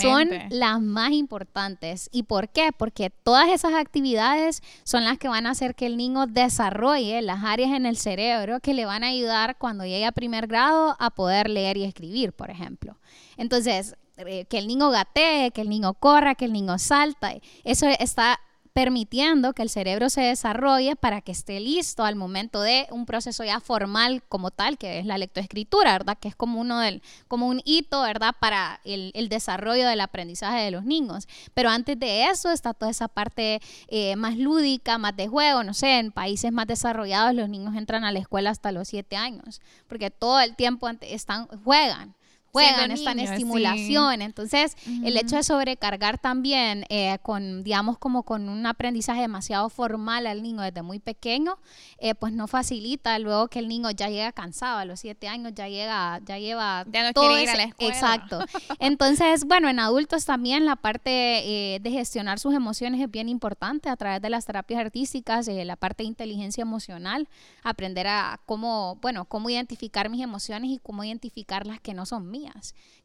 son 0.00 0.28
las 0.50 0.80
más 0.80 1.12
importantes. 1.12 2.10
¿Y 2.12 2.24
por 2.24 2.50
qué? 2.50 2.70
Porque 2.76 3.08
todas 3.08 3.48
esas 3.48 3.72
actividades 3.72 4.62
son 4.84 5.04
las 5.04 5.18
que 5.18 5.28
van 5.28 5.46
a 5.46 5.50
hacer 5.50 5.74
que 5.74 5.86
el 5.86 5.96
niño 5.96 6.26
desarrolle 6.26 7.22
las 7.22 7.42
áreas 7.42 7.70
en 7.72 7.86
el 7.86 7.96
cerebro 7.96 8.60
que 8.60 8.74
le 8.74 8.84
van 8.84 9.02
a 9.02 9.08
ayudar 9.08 9.56
cuando 9.56 9.84
llegue 9.84 10.04
a 10.04 10.12
primer 10.12 10.46
grado 10.46 10.96
a 10.98 11.10
poder 11.10 11.48
leer 11.48 11.78
y 11.78 11.84
escribir, 11.84 12.32
por 12.34 12.50
ejemplo. 12.50 12.98
Entonces, 13.38 13.96
eh, 14.18 14.44
que 14.44 14.58
el 14.58 14.66
niño 14.66 14.90
gatee, 14.90 15.50
que 15.52 15.62
el 15.62 15.70
niño 15.70 15.94
corra, 15.94 16.34
que 16.34 16.44
el 16.44 16.52
niño 16.52 16.78
salta, 16.78 17.32
eso 17.64 17.88
está 17.88 18.38
permitiendo 18.74 19.52
que 19.52 19.62
el 19.62 19.70
cerebro 19.70 20.10
se 20.10 20.20
desarrolle 20.20 20.96
para 20.96 21.20
que 21.20 21.30
esté 21.30 21.60
listo 21.60 22.04
al 22.04 22.16
momento 22.16 22.60
de 22.60 22.88
un 22.90 23.06
proceso 23.06 23.44
ya 23.44 23.60
formal 23.60 24.24
como 24.28 24.50
tal, 24.50 24.78
que 24.78 24.98
es 24.98 25.06
la 25.06 25.16
lectoescritura, 25.16 25.92
¿verdad? 25.92 26.18
Que 26.20 26.26
es 26.26 26.34
como 26.34 26.60
uno 26.60 26.80
del, 26.80 27.00
como 27.28 27.46
un 27.46 27.62
hito, 27.64 28.02
¿verdad? 28.02 28.34
Para 28.40 28.80
el, 28.84 29.12
desarrollo 29.28 29.86
del 29.86 30.00
aprendizaje 30.00 30.60
de 30.60 30.72
los 30.72 30.84
niños. 30.84 31.28
Pero 31.54 31.70
antes 31.70 31.98
de 32.00 32.24
eso 32.24 32.50
está 32.50 32.74
toda 32.74 32.90
esa 32.90 33.06
parte 33.06 33.60
eh, 33.86 34.16
más 34.16 34.36
lúdica, 34.36 34.98
más 34.98 35.16
de 35.16 35.28
juego, 35.28 35.62
no 35.62 35.72
sé, 35.72 36.00
en 36.00 36.10
países 36.10 36.50
más 36.50 36.66
desarrollados 36.66 37.32
los 37.32 37.48
niños 37.48 37.76
entran 37.76 38.02
a 38.02 38.10
la 38.10 38.18
escuela 38.18 38.50
hasta 38.50 38.72
los 38.72 38.88
siete 38.88 39.14
años, 39.14 39.60
porque 39.86 40.10
todo 40.10 40.40
el 40.40 40.56
tiempo 40.56 40.88
están, 41.00 41.46
juegan 41.62 42.16
juegan, 42.54 42.92
están 42.92 43.18
en 43.18 43.32
estimulación. 43.32 44.22
Entonces, 44.22 44.76
el 45.04 45.16
hecho 45.16 45.34
de 45.34 45.42
sobrecargar 45.42 46.18
también 46.18 46.86
eh, 46.88 47.18
con, 47.22 47.64
digamos, 47.64 47.98
como 47.98 48.22
con 48.22 48.48
un 48.48 48.64
aprendizaje 48.64 49.22
demasiado 49.22 49.68
formal 49.70 50.28
al 50.28 50.40
niño 50.40 50.62
desde 50.62 50.82
muy 50.82 51.00
pequeño, 51.00 51.58
eh, 51.98 52.14
pues 52.14 52.32
no 52.32 52.46
facilita 52.46 53.18
luego 53.18 53.48
que 53.48 53.58
el 53.58 53.66
niño 53.66 53.90
ya 53.90 54.08
llega 54.08 54.30
cansado, 54.30 54.78
a 54.78 54.84
los 54.84 55.00
siete 55.00 55.26
años 55.26 55.52
ya 55.56 55.68
llega, 55.68 56.20
ya 56.24 56.38
lleva 56.38 56.84
ya 56.92 57.02
no 57.02 57.12
todo 57.12 57.36
ir 57.40 57.48
a 57.48 57.56
la 57.56 57.64
escuela. 57.64 57.92
Exacto. 57.92 58.38
Entonces, 58.78 59.46
bueno, 59.46 59.68
en 59.68 59.80
adultos 59.80 60.24
también 60.24 60.64
la 60.64 60.76
parte 60.76 61.10
eh, 61.10 61.80
de 61.80 61.90
gestionar 61.90 62.38
sus 62.38 62.54
emociones 62.54 63.00
es 63.00 63.10
bien 63.10 63.28
importante 63.28 63.88
a 63.88 63.96
través 63.96 64.22
de 64.22 64.30
las 64.30 64.46
terapias 64.46 64.80
artísticas, 64.80 65.48
la 65.48 65.74
parte 65.74 66.04
de 66.04 66.08
inteligencia 66.08 66.62
emocional, 66.62 67.28
aprender 67.64 68.06
a 68.06 68.38
cómo, 68.46 68.96
bueno, 69.02 69.24
cómo 69.24 69.50
identificar 69.50 70.08
mis 70.08 70.22
emociones 70.22 70.70
y 70.70 70.78
cómo 70.78 71.02
identificar 71.02 71.66
las 71.66 71.80
que 71.80 71.94
no 71.94 72.06
son 72.06 72.30
mías 72.30 72.43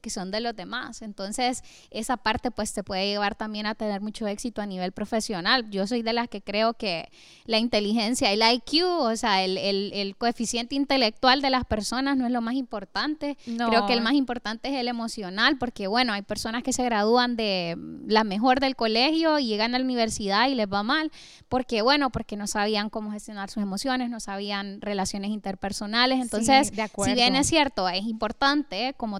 que 0.01 0.09
son 0.09 0.31
de 0.31 0.39
los 0.39 0.55
demás. 0.55 1.01
Entonces, 1.01 1.63
esa 1.91 2.17
parte 2.17 2.51
pues 2.51 2.73
te 2.73 2.83
puede 2.83 3.07
llevar 3.07 3.35
también 3.35 3.65
a 3.65 3.75
tener 3.75 4.01
mucho 4.01 4.27
éxito 4.27 4.61
a 4.61 4.65
nivel 4.65 4.91
profesional. 4.91 5.69
Yo 5.69 5.87
soy 5.87 6.01
de 6.01 6.13
las 6.13 6.29
que 6.29 6.41
creo 6.41 6.73
que 6.73 7.11
la 7.45 7.57
inteligencia, 7.57 8.31
el 8.31 8.41
IQ, 8.41 8.85
o 8.85 9.15
sea, 9.15 9.43
el, 9.43 9.57
el, 9.57 10.15
coeficiente 10.15 10.75
intelectual 10.75 11.41
de 11.41 11.49
las 11.49 11.65
personas 11.65 12.17
no 12.17 12.25
es 12.25 12.31
lo 12.31 12.41
más 12.41 12.55
importante. 12.55 13.37
Creo 13.43 13.85
que 13.87 13.93
el 13.93 14.01
más 14.01 14.13
importante 14.13 14.69
es 14.69 14.75
el 14.75 14.87
emocional, 14.87 15.57
porque 15.57 15.87
bueno, 15.87 16.13
hay 16.13 16.21
personas 16.21 16.63
que 16.63 16.73
se 16.73 16.83
gradúan 16.83 17.35
de 17.35 17.77
la 18.07 18.23
mejor 18.23 18.59
del 18.59 18.75
colegio 18.75 19.39
y 19.39 19.47
llegan 19.47 19.75
a 19.75 19.79
la 19.79 19.85
universidad 19.85 20.47
y 20.47 20.55
les 20.55 20.67
va 20.67 20.83
mal, 20.83 21.11
porque 21.47 21.81
bueno, 21.81 22.09
porque 22.09 22.35
no 22.35 22.47
sabían 22.47 22.89
cómo 22.89 23.11
gestionar 23.11 23.49
sus 23.49 23.63
emociones, 23.63 24.09
no 24.09 24.19
sabían 24.19 24.81
relaciones 24.81 25.31
interpersonales. 25.31 26.19
Entonces, 26.21 26.71
si 27.03 27.13
bien 27.13 27.35
es 27.35 27.47
cierto, 27.47 27.87
es 27.89 28.03
importante 28.05 28.93
como 28.97 29.19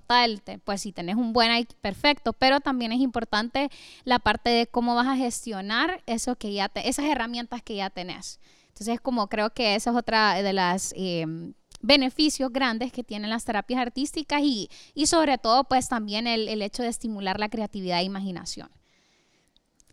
pues 0.64 0.82
si 0.82 0.92
tenés 0.92 1.16
un 1.16 1.34
buen 1.34 1.56
IQ, 1.56 1.74
perfecto, 1.82 2.34
pero 2.34 2.60
también 2.60 2.92
es 2.92 3.00
importante 3.00 3.70
la 4.06 4.20
parte 4.20 4.50
de 4.50 4.68
cómo 4.68 4.96
vas 4.96 5.08
a 5.08 5.16
gestionar 5.16 6.02
eso 6.08 6.36
que 6.36 6.52
ya 6.54 6.68
te, 6.68 6.90
esas 6.90 7.06
herramientas 7.06 7.62
que 7.62 7.76
ya 7.76 7.90
tenés. 7.90 8.40
Entonces, 8.70 9.00
como 9.02 9.28
creo 9.28 9.52
que 9.52 9.76
esa 9.76 9.92
es 9.92 9.96
otra 9.96 10.42
de 10.42 10.54
las 10.54 10.94
em, 10.96 11.54
beneficios 11.82 12.52
grandes 12.52 12.92
que 12.92 13.04
tienen 13.04 13.30
las 13.30 13.46
terapias 13.46 13.80
artísticas 13.82 14.42
y, 14.42 14.70
y 14.96 15.06
sobre 15.06 15.38
todo, 15.38 15.66
pues 15.66 15.90
también 15.90 16.26
el, 16.26 16.48
el, 16.48 16.62
hecho 16.62 16.82
de 16.82 16.90
estimular 16.90 17.40
la 17.40 17.50
creatividad 17.50 18.00
e 18.00 18.04
imaginación. 18.04 18.70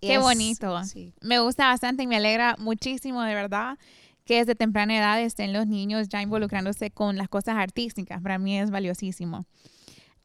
Qué 0.00 0.18
bonito. 0.18 0.80
Me 1.20 1.40
gusta 1.40 1.66
bastante 1.66 2.04
y 2.04 2.06
me 2.06 2.16
alegra 2.16 2.54
muchísimo, 2.58 3.22
de 3.22 3.34
verdad, 3.34 3.76
que 4.24 4.36
desde 4.38 4.54
temprana 4.54 4.96
edad 4.96 5.20
estén 5.20 5.52
los 5.52 5.66
niños 5.66 6.08
ya 6.08 6.22
involucrándose 6.22 6.90
con 6.90 7.16
las 7.16 7.28
cosas 7.28 7.56
artísticas. 7.56 8.22
Para 8.22 8.38
mí 8.38 8.58
es 8.58 8.70
valiosísimo. 8.70 9.46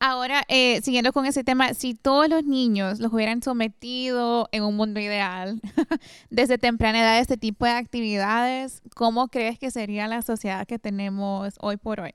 Ahora, 0.03 0.45
eh, 0.47 0.81
siguiendo 0.81 1.13
con 1.13 1.27
ese 1.27 1.43
tema, 1.43 1.75
si 1.75 1.93
todos 1.93 2.27
los 2.27 2.43
niños 2.43 2.99
los 2.99 3.13
hubieran 3.13 3.43
sometido 3.43 4.49
en 4.51 4.63
un 4.63 4.75
mundo 4.75 4.99
ideal 4.99 5.61
desde 6.31 6.57
temprana 6.57 7.01
edad 7.01 7.13
a 7.17 7.19
este 7.19 7.37
tipo 7.37 7.65
de 7.65 7.73
actividades, 7.73 8.81
¿cómo 8.95 9.27
crees 9.27 9.59
que 9.59 9.69
sería 9.69 10.07
la 10.07 10.23
sociedad 10.23 10.65
que 10.65 10.79
tenemos 10.79 11.53
hoy 11.59 11.77
por 11.77 11.99
hoy? 11.99 12.13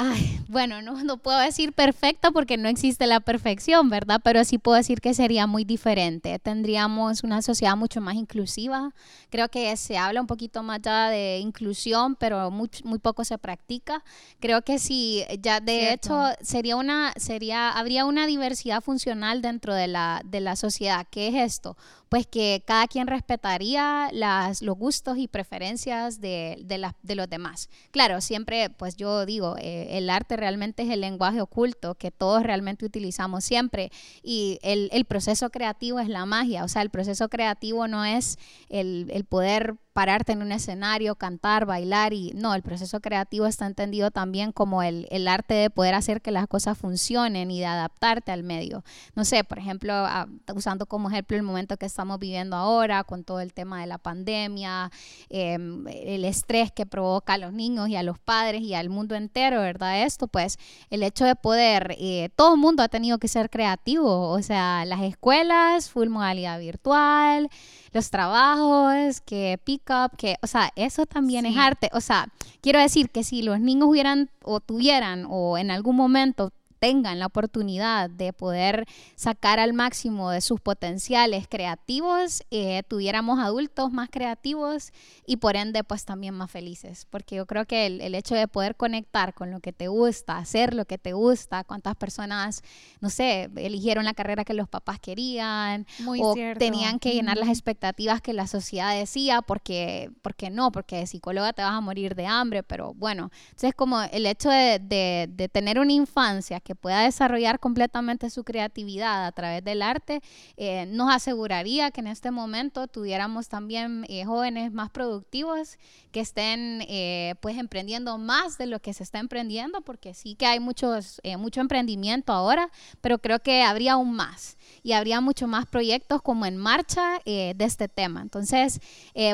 Ay, 0.00 0.38
bueno, 0.46 0.80
no, 0.80 1.02
no 1.02 1.16
puedo 1.16 1.40
decir 1.40 1.72
perfecta 1.72 2.30
porque 2.30 2.56
no 2.56 2.68
existe 2.68 3.08
la 3.08 3.18
perfección, 3.18 3.90
¿verdad? 3.90 4.20
Pero 4.22 4.44
sí 4.44 4.56
puedo 4.56 4.76
decir 4.76 5.00
que 5.00 5.12
sería 5.12 5.48
muy 5.48 5.64
diferente. 5.64 6.38
Tendríamos 6.38 7.24
una 7.24 7.42
sociedad 7.42 7.76
mucho 7.76 8.00
más 8.00 8.14
inclusiva. 8.14 8.94
Creo 9.28 9.48
que 9.48 9.76
se 9.76 9.98
habla 9.98 10.20
un 10.20 10.28
poquito 10.28 10.62
más 10.62 10.80
ya 10.82 11.10
de 11.10 11.38
inclusión, 11.40 12.14
pero 12.14 12.48
muy, 12.52 12.70
muy 12.84 13.00
poco 13.00 13.24
se 13.24 13.38
practica. 13.38 14.04
Creo 14.38 14.62
que 14.62 14.78
sí, 14.78 15.24
ya 15.40 15.58
de 15.58 15.92
hecho 15.92 16.16
sería 16.42 16.76
una, 16.76 17.12
sería, 17.16 17.70
habría 17.70 18.04
una 18.04 18.28
diversidad 18.28 18.80
funcional 18.80 19.42
dentro 19.42 19.74
de 19.74 19.88
la, 19.88 20.22
de 20.24 20.38
la 20.38 20.54
sociedad. 20.54 21.08
¿Qué 21.10 21.26
es 21.26 21.34
esto? 21.34 21.76
Pues 22.08 22.26
que 22.26 22.62
cada 22.66 22.86
quien 22.86 23.06
respetaría 23.06 24.08
las, 24.12 24.62
los 24.62 24.76
gustos 24.76 25.18
y 25.18 25.28
preferencias 25.28 26.20
de, 26.20 26.58
de, 26.64 26.90
de 27.02 27.14
los 27.14 27.28
demás. 27.28 27.68
Claro, 27.90 28.20
siempre, 28.20 28.70
pues 28.70 28.96
yo 28.96 29.26
digo, 29.26 29.56
eh, 29.58 29.98
el 29.98 30.08
arte 30.10 30.36
realmente 30.36 30.82
es 30.82 30.90
el 30.90 31.00
lenguaje 31.00 31.40
oculto 31.40 31.94
que 31.94 32.10
todos 32.10 32.42
realmente 32.42 32.86
utilizamos 32.86 33.44
siempre 33.44 33.90
y 34.22 34.58
el, 34.62 34.88
el, 34.92 35.04
proceso 35.04 35.50
creativo 35.50 36.00
es 36.00 36.08
la 36.08 36.26
magia, 36.26 36.64
o 36.64 36.68
sea, 36.68 36.82
el 36.82 36.90
proceso 36.90 37.28
creativo 37.28 37.88
no 37.88 38.04
es 38.04 38.38
el, 38.68 39.10
el 39.12 39.24
poder 39.24 39.76
pararte 39.98 40.30
en 40.30 40.42
un 40.42 40.52
escenario, 40.52 41.16
cantar, 41.16 41.66
bailar 41.66 42.12
y 42.12 42.30
no, 42.36 42.54
el 42.54 42.62
proceso 42.62 43.00
creativo 43.00 43.46
está 43.46 43.66
entendido 43.66 44.12
también 44.12 44.52
como 44.52 44.84
el, 44.84 45.08
el, 45.10 45.26
arte 45.26 45.54
de 45.54 45.70
poder 45.70 45.96
hacer 45.96 46.22
que 46.22 46.30
las 46.30 46.46
cosas 46.46 46.78
funcionen 46.78 47.50
y 47.50 47.58
de 47.58 47.66
adaptarte 47.66 48.30
al 48.30 48.44
medio. 48.44 48.84
No 49.16 49.24
sé, 49.24 49.42
por 49.42 49.58
ejemplo, 49.58 49.92
ah, 49.92 50.28
usando 50.54 50.86
como 50.86 51.10
ejemplo 51.10 51.36
el 51.36 51.42
momento 51.42 51.76
que 51.78 51.86
estamos 51.86 52.20
viviendo 52.20 52.54
ahora 52.54 53.02
con 53.02 53.24
todo 53.24 53.40
el 53.40 53.52
tema 53.52 53.80
de 53.80 53.88
la 53.88 53.98
pandemia, 53.98 54.92
em, 55.30 55.84
el 55.88 56.24
estrés 56.24 56.70
que 56.70 56.86
provoca 56.86 57.32
a 57.32 57.38
los 57.38 57.52
niños 57.52 57.88
y 57.88 57.96
a 57.96 58.04
los 58.04 58.20
padres 58.20 58.62
y 58.62 58.74
al 58.74 58.90
mundo 58.90 59.16
entero, 59.16 59.60
¿verdad? 59.62 60.04
Esto, 60.04 60.28
pues 60.28 60.58
el 60.90 61.02
hecho 61.02 61.24
de 61.24 61.34
poder, 61.34 61.96
eh, 61.98 62.30
todo 62.36 62.54
el 62.54 62.60
mundo 62.60 62.84
ha 62.84 62.88
tenido 62.88 63.18
que 63.18 63.26
ser 63.26 63.50
creativo, 63.50 64.30
o 64.30 64.42
sea, 64.42 64.84
las 64.84 65.02
escuelas, 65.02 65.90
full 65.90 66.08
modalidad 66.08 66.60
virtual, 66.60 67.50
los 67.92 68.10
trabajos, 68.10 69.20
que 69.20 69.58
pick 69.64 69.90
up, 69.90 70.16
que, 70.16 70.36
o 70.42 70.46
sea, 70.46 70.70
eso 70.76 71.06
también 71.06 71.46
es 71.46 71.56
arte. 71.56 71.90
O 71.92 72.00
sea, 72.00 72.28
quiero 72.60 72.80
decir 72.80 73.10
que 73.10 73.24
si 73.24 73.42
los 73.42 73.60
niños 73.60 73.88
hubieran 73.88 74.30
o 74.42 74.60
tuvieran 74.60 75.26
o 75.28 75.58
en 75.58 75.70
algún 75.70 75.96
momento 75.96 76.52
tengan 76.78 77.18
la 77.18 77.26
oportunidad 77.26 78.10
de 78.10 78.32
poder 78.32 78.86
sacar 79.16 79.58
al 79.58 79.72
máximo 79.72 80.30
de 80.30 80.40
sus 80.40 80.60
potenciales 80.60 81.46
creativos, 81.48 82.42
eh, 82.50 82.82
tuviéramos 82.88 83.38
adultos 83.40 83.92
más 83.92 84.08
creativos 84.10 84.92
y 85.26 85.36
por 85.36 85.56
ende 85.56 85.84
pues 85.84 86.04
también 86.04 86.34
más 86.34 86.50
felices. 86.50 87.06
Porque 87.10 87.36
yo 87.36 87.46
creo 87.46 87.66
que 87.66 87.86
el, 87.86 88.14
hecho 88.14 88.34
de 88.34 88.48
poder 88.48 88.76
conectar 88.76 89.34
con 89.34 89.50
lo 89.50 89.60
que 89.60 89.72
te 89.72 89.88
gusta, 89.88 90.38
hacer 90.38 90.74
lo 90.74 90.84
que 90.84 90.98
te 90.98 91.12
gusta, 91.12 91.64
cuántas 91.64 91.94
personas, 91.96 92.62
no 93.00 93.10
sé, 93.10 93.50
eligieron 93.56 94.04
la 94.04 94.14
carrera 94.14 94.44
que 94.44 94.54
los 94.54 94.68
papás 94.68 94.98
querían 94.98 95.86
o 96.06 96.34
tenían 96.58 96.98
que 96.98 97.12
llenar 97.12 97.36
las 97.36 97.48
expectativas 97.48 98.20
que 98.20 98.32
la 98.32 98.46
sociedad 98.46 98.96
decía 98.98 99.42
porque, 99.42 100.10
porque 100.22 100.50
no, 100.50 100.72
porque 100.72 100.96
de 100.96 101.06
psicóloga 101.06 101.52
te 101.52 101.62
vas 101.62 101.72
a 101.72 101.80
morir 101.80 102.14
de 102.14 102.26
hambre, 102.26 102.62
pero 102.62 102.94
bueno, 102.94 103.30
entonces 103.50 103.74
como 103.74 104.00
el 104.02 104.26
hecho 104.26 104.50
de, 104.50 104.78
de, 104.78 105.28
de 105.30 105.48
tener 105.48 105.78
una 105.78 105.92
infancia 105.92 106.60
que 106.68 106.74
pueda 106.74 107.00
desarrollar 107.00 107.60
completamente 107.60 108.28
su 108.28 108.44
creatividad 108.44 109.24
a 109.24 109.32
través 109.32 109.64
del 109.64 109.80
arte, 109.80 110.20
eh, 110.58 110.84
nos 110.84 111.10
aseguraría 111.10 111.90
que 111.90 112.02
en 112.02 112.08
este 112.08 112.30
momento 112.30 112.88
tuviéramos 112.88 113.48
también 113.48 114.04
eh, 114.10 114.26
jóvenes 114.26 114.70
más 114.70 114.90
productivos 114.90 115.78
que 116.12 116.20
estén 116.20 116.84
eh, 116.86 117.36
pues 117.40 117.56
emprendiendo 117.56 118.18
más 118.18 118.58
de 118.58 118.66
lo 118.66 118.80
que 118.80 118.92
se 118.92 119.02
está 119.02 119.18
emprendiendo, 119.18 119.80
porque 119.80 120.12
sí 120.12 120.34
que 120.34 120.44
hay 120.44 120.60
muchos, 120.60 121.22
mucho 121.38 121.62
emprendimiento 121.62 122.34
ahora, 122.34 122.70
pero 123.00 123.18
creo 123.18 123.38
que 123.38 123.62
habría 123.62 123.94
aún 123.94 124.12
más 124.12 124.58
y 124.82 124.92
habría 124.92 125.22
mucho 125.22 125.46
más 125.46 125.64
proyectos 125.64 126.20
como 126.20 126.44
en 126.44 126.58
marcha 126.58 127.20
de 127.24 127.56
este 127.60 127.88
tema. 127.88 128.20
Entonces, 128.20 128.80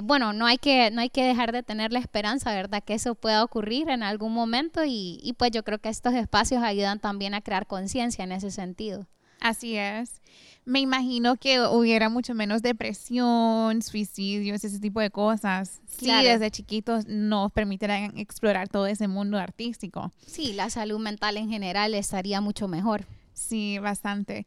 bueno, 0.03 0.33
no 0.33 0.47
hay, 0.47 0.59
que, 0.59 0.91
no 0.91 1.01
hay 1.01 1.11
que 1.11 1.25
dejar 1.25 1.53
de 1.53 1.63
tener 1.63 1.93
la 1.93 2.01
esperanza, 2.01 2.53
¿verdad? 2.53 2.83
Que 2.85 2.95
eso 2.95 3.15
pueda 3.15 3.43
ocurrir 3.45 3.89
en 3.89 4.03
algún 4.03 4.33
momento 4.33 4.85
y, 4.85 5.21
y 5.23 5.33
pues 5.35 5.51
yo 5.53 5.63
creo 5.63 5.79
que 5.79 5.89
estos 5.89 6.15
espacios 6.15 6.63
ayudan 6.63 6.99
también 6.99 7.24
a 7.33 7.41
crear 7.41 7.67
conciencia 7.67 8.25
en 8.25 8.33
ese 8.33 8.51
sentido. 8.51 9.07
Así 9.41 9.77
es. 9.77 10.21
Me 10.65 10.81
imagino 10.81 11.37
que 11.37 11.61
hubiera 11.61 12.09
mucho 12.09 12.35
menos 12.35 12.63
depresión, 12.63 13.83
suicidios, 13.83 14.65
ese 14.65 14.81
tipo 14.81 15.01
de 15.01 15.11
cosas. 15.11 15.81
Sí, 15.87 16.07
desde 16.07 16.51
chiquitos 16.51 17.07
nos 17.07 17.53
permitirán 17.53 18.19
explorar 18.19 18.69
todo 18.69 18.87
ese 18.87 19.07
mundo 19.07 19.39
artístico. 19.39 20.11
Sí, 20.27 20.55
la 20.55 20.71
salud 20.71 20.99
mental 20.99 21.37
en 21.37 21.51
general 21.51 21.95
estaría 21.95 22.41
mucho 22.41 22.69
mejor. 22.69 23.05
Sí, 23.35 23.79
bastante. 23.79 24.47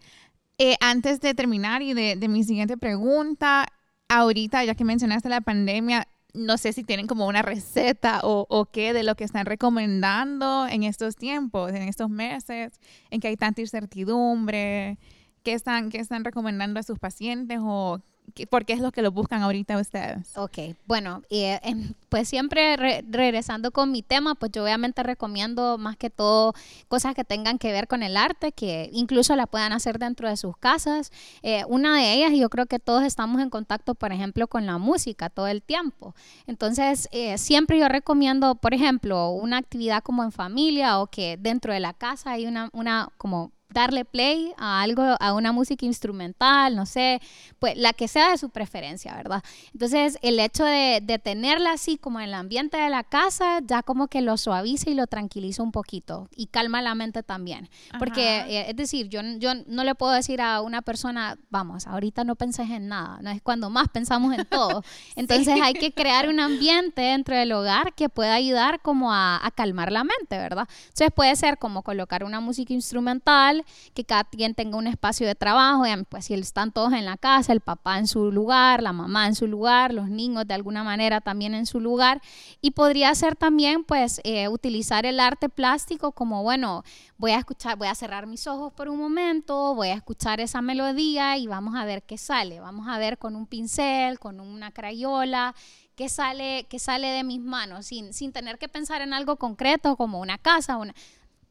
Eh, 0.58 0.76
antes 0.82 1.22
de 1.22 1.36
terminar 1.36 1.84
y 1.84 1.94
de, 1.94 2.16
de 2.16 2.28
mi 2.28 2.44
siguiente 2.44 2.78
pregunta, 2.78 3.68
ahorita, 4.10 4.64
ya 4.66 4.74
que 4.74 4.84
mencionaste 4.84 5.30
la 5.30 5.42
pandemia, 5.42 6.08
no 6.38 6.58
sé 6.58 6.74
si 6.74 6.84
tienen 6.84 7.08
como 7.08 7.28
una 7.28 7.42
receta 7.42 8.22
o, 8.24 8.70
qué 8.72 8.94
de 8.94 9.04
lo 9.04 9.16
que 9.16 9.24
están 9.24 9.46
recomendando 9.46 10.68
en 10.68 10.84
estos 10.84 11.16
tiempos, 11.16 11.72
en 11.72 11.84
estos 11.84 12.10
meses, 12.10 12.80
en 13.10 13.20
que 13.20 13.28
hay 13.30 13.38
tanta 13.38 13.62
incertidumbre, 13.62 14.98
qué 15.44 15.54
están, 15.54 15.90
qué 15.90 16.00
están 16.00 16.24
recomendando 16.24 16.80
a 16.80 16.84
sus 16.84 17.00
pacientes 17.00 17.60
o 17.62 18.02
¿Por 18.50 18.66
qué 18.66 18.74
es 18.74 18.80
lo 18.80 18.92
que 18.92 19.02
lo 19.02 19.12
buscan 19.12 19.42
ahorita 19.42 19.78
ustedes? 19.78 20.38
Ok, 20.38 20.76
bueno, 20.86 21.24
eh, 21.30 21.60
pues 22.10 22.28
siempre 22.28 22.76
regresando 22.78 23.72
con 23.72 23.92
mi 23.92 24.04
tema, 24.04 24.36
pues 24.36 24.52
yo 24.52 24.64
obviamente 24.64 25.04
recomiendo 25.04 25.78
más 25.78 25.98
que 25.98 26.10
todo 26.10 26.54
cosas 26.88 27.16
que 27.16 27.24
tengan 27.24 27.58
que 27.58 27.72
ver 27.72 27.88
con 27.88 28.04
el 28.04 28.18
arte, 28.18 28.52
que 28.52 28.90
incluso 28.94 29.36
la 29.36 29.48
puedan 29.48 29.74
hacer 29.74 29.98
dentro 29.98 30.30
de 30.30 30.38
sus 30.38 30.56
casas. 30.58 31.12
Eh, 31.42 31.64
una 31.68 31.98
de 31.98 32.14
ellas, 32.14 32.32
yo 32.38 32.50
creo 32.50 32.66
que 32.66 32.80
todos 32.80 33.04
estamos 33.04 33.42
en 33.42 33.50
contacto, 33.50 33.96
por 33.96 34.12
ejemplo, 34.12 34.48
con 34.48 34.66
la 34.66 34.78
música 34.78 35.30
todo 35.30 35.48
el 35.48 35.62
tiempo. 35.62 36.14
Entonces, 36.46 37.08
eh, 37.12 37.38
siempre 37.38 37.80
yo 37.80 37.88
recomiendo, 37.88 38.56
por 38.56 38.74
ejemplo, 38.74 39.30
una 39.30 39.58
actividad 39.58 40.04
como 40.04 40.24
en 40.24 40.32
familia 40.32 41.00
o 41.00 41.08
que 41.08 41.38
dentro 41.38 41.74
de 41.74 41.80
la 41.80 41.94
casa 41.94 42.32
hay 42.32 42.46
una, 42.46 42.70
una 42.74 43.10
como 43.18 43.52
darle 43.70 44.06
play 44.06 44.54
a 44.58 44.82
algo, 44.82 45.04
a 45.20 45.34
una 45.34 45.52
música 45.52 45.86
instrumental, 45.86 46.76
no 46.76 46.86
sé, 46.86 47.22
pues 47.60 47.78
la 47.78 47.94
que 47.94 48.08
sea 48.08 48.32
de 48.32 48.38
su 48.38 48.50
preferencia, 48.50 49.16
¿verdad? 49.16 49.44
Entonces, 49.74 50.18
el 50.22 50.40
hecho 50.40 50.64
de, 50.64 51.02
de, 51.04 51.20
tenerla 51.20 51.74
así 51.74 51.98
como 51.98 52.20
en 52.20 52.30
el 52.30 52.34
ambiente 52.34 52.78
de 52.78 52.90
la 52.90 53.04
casa, 53.04 53.60
ya 53.64 53.84
como 53.84 54.08
que 54.08 54.22
lo 54.22 54.38
suaviza 54.38 54.90
y 54.90 54.94
lo 54.94 55.08
tranquiliza 55.08 55.64
un 55.64 55.72
poquito 55.72 56.30
y 56.36 56.48
calma 56.48 56.82
la 56.82 56.96
mente 56.96 57.24
también. 57.24 57.70
Porque, 58.00 58.40
eh, 58.48 58.70
es 58.70 58.76
decir, 58.76 59.10
yo, 59.10 59.22
yo 59.38 59.52
no 59.68 59.84
le 59.84 59.96
puedo 59.96 60.14
decir 60.14 60.42
a 60.42 60.62
una 60.62 60.82
persona, 60.82 61.38
vamos, 61.50 61.88
ahorita 61.88 62.24
no 62.24 62.36
penses 62.36 62.70
en 62.70 62.88
nada, 62.88 63.20
no 63.22 63.32
es 63.32 63.42
cuando 63.42 63.70
más 63.70 63.90
pensamos 63.90 64.34
en 64.38 64.46
todo. 64.46 64.84
Entonces, 65.16 65.60
hay 65.62 65.74
que 65.74 65.92
crear 65.92 66.30
un 66.30 66.40
ambiente 66.40 67.02
dentro 67.02 67.36
del 67.36 67.52
hogar 67.52 67.94
que 67.94 68.08
pueda 68.08 68.36
ayudar 68.36 68.82
como 68.82 69.14
a, 69.14 69.46
a 69.46 69.52
calmar 69.52 69.92
la 69.92 70.04
mente, 70.04 70.38
¿verdad? 70.38 70.68
Entonces, 70.84 71.10
puede 71.14 71.36
ser 71.36 71.58
como 71.58 71.84
colocar 71.84 72.24
una 72.24 72.40
música 72.40 72.74
instrumental, 72.74 73.57
que 73.94 74.04
cada 74.04 74.24
quien 74.24 74.56
tenga 74.56 74.78
un 74.78 74.88
espacio 74.88 75.28
de 75.28 75.36
trabajo, 75.36 75.84
pues 76.10 76.26
si 76.26 76.34
están 76.34 76.72
todos 76.72 76.94
en 76.94 77.06
la 77.06 77.18
casa, 77.18 77.54
el 77.54 77.62
papá 77.62 77.98
en 77.98 78.08
su 78.08 78.32
lugar, 78.32 78.82
la 78.82 78.94
mamá 78.94 79.28
en 79.28 79.36
su 79.36 79.48
lugar, 79.48 79.94
los 79.94 80.10
niños 80.10 80.48
de 80.48 80.54
alguna 80.54 80.84
manera 80.84 81.22
también 81.22 81.54
en 81.54 81.66
su 81.66 81.80
lugar. 81.80 82.22
Y 82.62 82.72
podría 82.72 83.14
ser 83.16 83.36
también 83.36 83.84
pues 83.84 84.22
eh, 84.24 84.48
utilizar 84.48 85.06
el 85.06 85.20
arte 85.20 85.50
plástico 85.50 86.12
como, 86.12 86.44
bueno, 86.44 86.84
voy 87.18 87.32
a 87.32 87.40
escuchar, 87.40 87.78
voy 87.78 87.88
a 87.88 87.96
cerrar 87.96 88.28
mis 88.28 88.48
ojos 88.48 88.74
por 88.74 88.90
un 88.90 89.00
momento, 89.00 89.76
voy 89.76 89.90
a 89.90 89.94
escuchar 89.94 90.40
esa 90.40 90.62
melodía 90.62 91.38
y 91.38 91.48
vamos 91.48 91.76
a 91.76 91.86
ver 91.86 92.04
qué 92.04 92.18
sale. 92.18 92.60
Vamos 92.60 92.88
a 92.88 92.98
ver 92.98 93.18
con 93.18 93.36
un 93.36 93.48
pincel, 93.48 94.20
con 94.20 94.40
una 94.40 94.72
crayola 94.72 95.56
qué 95.98 96.10
sale, 96.10 96.68
qué 96.70 96.78
sale 96.78 97.08
de 97.08 97.24
mis 97.24 97.42
manos, 97.42 97.88
sin, 97.88 98.14
sin 98.14 98.32
tener 98.32 98.60
que 98.60 98.70
pensar 98.70 99.02
en 99.02 99.14
algo 99.14 99.38
concreto 99.38 99.98
como 99.98 100.22
una 100.22 100.38
casa, 100.38 100.78
una, 100.78 100.94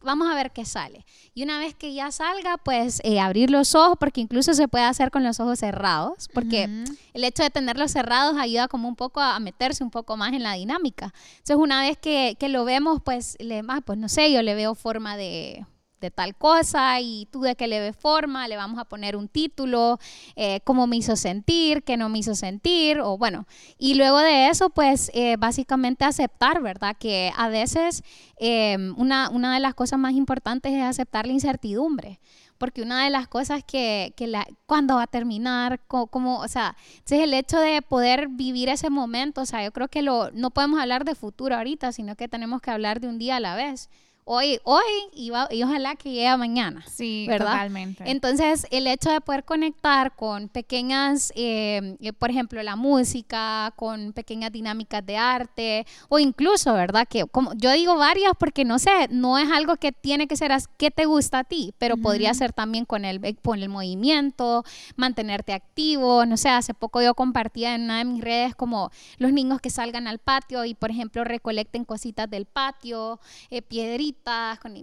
vamos 0.06 0.28
a 0.30 0.34
ver 0.34 0.52
qué 0.52 0.64
sale. 0.64 1.04
Y 1.34 1.42
una 1.42 1.58
vez 1.58 1.74
que 1.74 1.92
ya 1.92 2.10
salga, 2.10 2.56
pues 2.56 3.00
eh, 3.04 3.20
abrir 3.20 3.50
los 3.50 3.74
ojos, 3.74 3.98
porque 4.00 4.22
incluso 4.22 4.54
se 4.54 4.68
puede 4.68 4.84
hacer 4.84 5.10
con 5.10 5.22
los 5.22 5.38
ojos 5.40 5.58
cerrados, 5.58 6.28
porque 6.32 6.84
el 7.12 7.24
hecho 7.24 7.42
de 7.42 7.50
tenerlos 7.50 7.90
cerrados 7.90 8.38
ayuda 8.38 8.68
como 8.68 8.88
un 8.88 8.96
poco 8.96 9.20
a, 9.20 9.38
meterse 9.40 9.84
un 9.84 9.90
poco 9.90 10.16
más 10.16 10.32
en 10.32 10.42
la 10.42 10.54
dinámica. 10.54 11.12
Entonces, 11.32 11.56
una 11.56 11.82
vez 11.82 11.98
que, 11.98 12.36
que 12.38 12.48
lo 12.48 12.64
vemos, 12.64 13.02
pues, 13.04 13.36
le, 13.38 13.62
ah, 13.68 13.82
pues 13.84 13.98
no 13.98 14.08
sé, 14.08 14.32
yo 14.32 14.40
le 14.40 14.54
veo 14.54 14.74
forma 14.74 15.16
de 15.16 15.66
de 16.06 16.10
tal 16.12 16.36
cosa 16.36 17.00
y 17.00 17.26
tú 17.32 17.40
de 17.40 17.56
qué 17.56 17.66
le 17.66 17.80
ves 17.80 17.96
forma, 17.96 18.46
le 18.46 18.56
vamos 18.56 18.78
a 18.78 18.84
poner 18.84 19.16
un 19.16 19.28
título, 19.28 19.98
eh, 20.36 20.60
cómo 20.64 20.86
me 20.86 20.96
hizo 20.96 21.16
sentir, 21.16 21.82
qué 21.82 21.96
no 21.96 22.08
me 22.08 22.18
hizo 22.18 22.34
sentir, 22.34 23.00
o 23.00 23.18
bueno, 23.18 23.46
y 23.78 23.94
luego 23.94 24.18
de 24.18 24.48
eso, 24.48 24.70
pues 24.70 25.10
eh, 25.14 25.36
básicamente 25.36 26.04
aceptar, 26.04 26.62
¿verdad? 26.62 26.96
Que 26.98 27.32
a 27.36 27.48
veces 27.48 28.02
em, 28.38 28.94
una, 28.96 29.30
una 29.30 29.54
de 29.54 29.60
las 29.60 29.74
cosas 29.74 29.98
más 29.98 30.12
importantes 30.12 30.72
es 30.72 30.82
aceptar 30.82 31.26
la 31.26 31.32
incertidumbre 31.32 32.20
porque 32.58 32.82
una 32.82 33.04
de 33.04 33.10
las 33.10 33.28
cosas 33.28 33.62
que, 33.64 34.14
que 34.16 34.26
la, 34.26 34.46
cuando 34.66 34.96
va 34.96 35.02
a 35.02 35.06
terminar, 35.06 35.80
como, 35.86 36.38
o 36.38 36.48
sea, 36.48 36.76
es 37.04 37.12
el 37.12 37.34
hecho 37.34 37.58
de 37.60 37.82
poder 37.82 38.28
vivir 38.28 38.68
ese 38.68 38.90
momento, 38.90 39.42
o 39.42 39.46
sea, 39.46 39.62
yo 39.64 39.72
creo 39.72 39.88
que 39.88 40.02
lo, 40.02 40.30
no 40.32 40.50
podemos 40.50 40.80
hablar 40.80 41.04
de 41.04 41.14
futuro 41.14 41.54
ahorita, 41.54 41.92
sino 41.92 42.16
que 42.16 42.28
tenemos 42.28 42.60
que 42.60 42.70
hablar 42.70 43.00
de 43.00 43.08
un 43.08 43.18
día 43.18 43.36
a 43.36 43.40
la 43.40 43.56
vez 43.56 43.90
hoy, 44.28 44.58
hoy 44.64 44.82
y, 45.14 45.30
y 45.50 45.62
ojalá 45.62 45.94
que 45.94 46.10
llegue 46.10 46.36
mañana. 46.36 46.84
Sí, 46.92 47.26
¿verdad? 47.28 47.52
totalmente. 47.52 48.04
Entonces, 48.10 48.66
el 48.72 48.88
hecho 48.88 49.08
de 49.10 49.20
poder 49.20 49.44
conectar 49.44 50.16
con 50.16 50.48
pequeñas, 50.48 51.32
eh, 51.36 51.96
eh, 52.00 52.12
por 52.12 52.30
ejemplo, 52.30 52.60
la 52.62 52.74
música, 52.74 53.72
con 53.76 54.12
pequeñas 54.12 54.50
dinámicas 54.50 55.06
de 55.06 55.16
arte, 55.16 55.86
o 56.08 56.18
incluso, 56.18 56.74
¿verdad? 56.74 57.06
Que 57.08 57.24
como 57.26 57.54
yo 57.54 57.70
digo 57.70 57.96
varias 57.96 58.32
porque 58.38 58.64
no 58.64 58.80
sé, 58.80 58.90
no 59.10 59.38
es 59.38 59.48
algo 59.50 59.76
que 59.76 59.92
tiene 59.92 60.26
que 60.26 60.36
ser 60.36 60.50
que 60.76 60.90
te 60.90 61.04
gusta 61.04 61.40
a 61.40 61.44
ti, 61.44 61.72
pero 61.78 61.96
podría 61.96 62.34
ser 62.34 62.52
también 62.52 62.84
con 62.84 63.04
el, 63.04 63.24
eh, 63.24 63.36
con 63.42 63.62
el 63.62 63.68
movimiento, 63.68 64.64
mantenerte 64.96 65.52
activo. 65.52 66.26
No 66.26 66.36
sé, 66.36 66.48
hace 66.48 66.74
poco 66.74 67.00
yo 67.00 67.14
compartía 67.14 67.76
en 67.76 67.84
una 67.84 67.98
de 67.98 68.04
mis 68.04 68.22
redes 68.22 68.56
como 68.56 68.90
los 69.18 69.32
niños 69.32 69.60
que 69.60 69.70
salgan 69.70 70.08
al 70.08 70.18
patio 70.18 70.64
y, 70.64 70.74
por 70.74 70.90
ejemplo, 70.90 71.22
recolecten 71.22 71.84
cositas 71.84 72.28
del 72.28 72.46
patio, 72.46 73.20
piedritas 73.68 74.15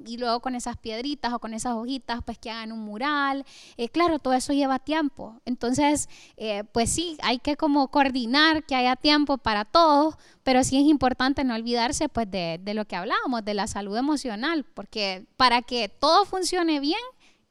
y 0.05 0.17
luego 0.17 0.39
con 0.39 0.55
esas 0.55 0.77
piedritas 0.77 1.33
o 1.33 1.39
con 1.39 1.53
esas 1.53 1.73
hojitas, 1.73 2.21
pues 2.25 2.37
que 2.37 2.49
hagan 2.49 2.71
un 2.71 2.79
mural. 2.79 3.45
Eh, 3.77 3.89
claro, 3.89 4.19
todo 4.19 4.33
eso 4.33 4.53
lleva 4.53 4.79
tiempo. 4.79 5.41
Entonces, 5.45 6.07
eh, 6.37 6.63
pues 6.71 6.89
sí, 6.91 7.17
hay 7.21 7.39
que 7.39 7.57
como 7.57 7.89
coordinar 7.89 8.63
que 8.63 8.75
haya 8.75 8.95
tiempo 8.95 9.37
para 9.37 9.65
todos, 9.65 10.15
pero 10.43 10.63
sí 10.63 10.77
es 10.77 10.85
importante 10.85 11.43
no 11.43 11.55
olvidarse 11.55 12.09
pues 12.09 12.29
de, 12.31 12.59
de 12.61 12.73
lo 12.73 12.85
que 12.85 12.95
hablábamos, 12.95 13.43
de 13.43 13.53
la 13.53 13.67
salud 13.67 13.97
emocional, 13.97 14.63
porque 14.63 15.25
para 15.37 15.61
que 15.61 15.89
todo 15.89 16.25
funcione 16.25 16.79
bien, 16.79 17.01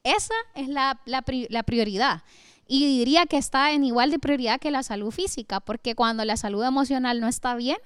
esa 0.03 0.35
es 0.55 0.69
la, 0.69 1.01
la, 1.05 1.25
la 1.27 1.63
prioridad. 1.63 2.23
Y 2.67 2.87
diría 2.87 3.27
que 3.27 3.37
está 3.37 3.73
en 3.73 3.85
igual 3.85 4.11
de 4.11 4.19
prioridad 4.19 4.59
que 4.59 4.71
la 4.71 4.83
salud 4.83 5.11
física, 5.11 5.61
porque 5.61 5.95
cuando 5.95 6.25
la 6.25 6.37
salud 6.37 6.65
emocional 6.65 7.21
no 7.21 7.29
está 7.29 7.55
bien, 7.55 7.77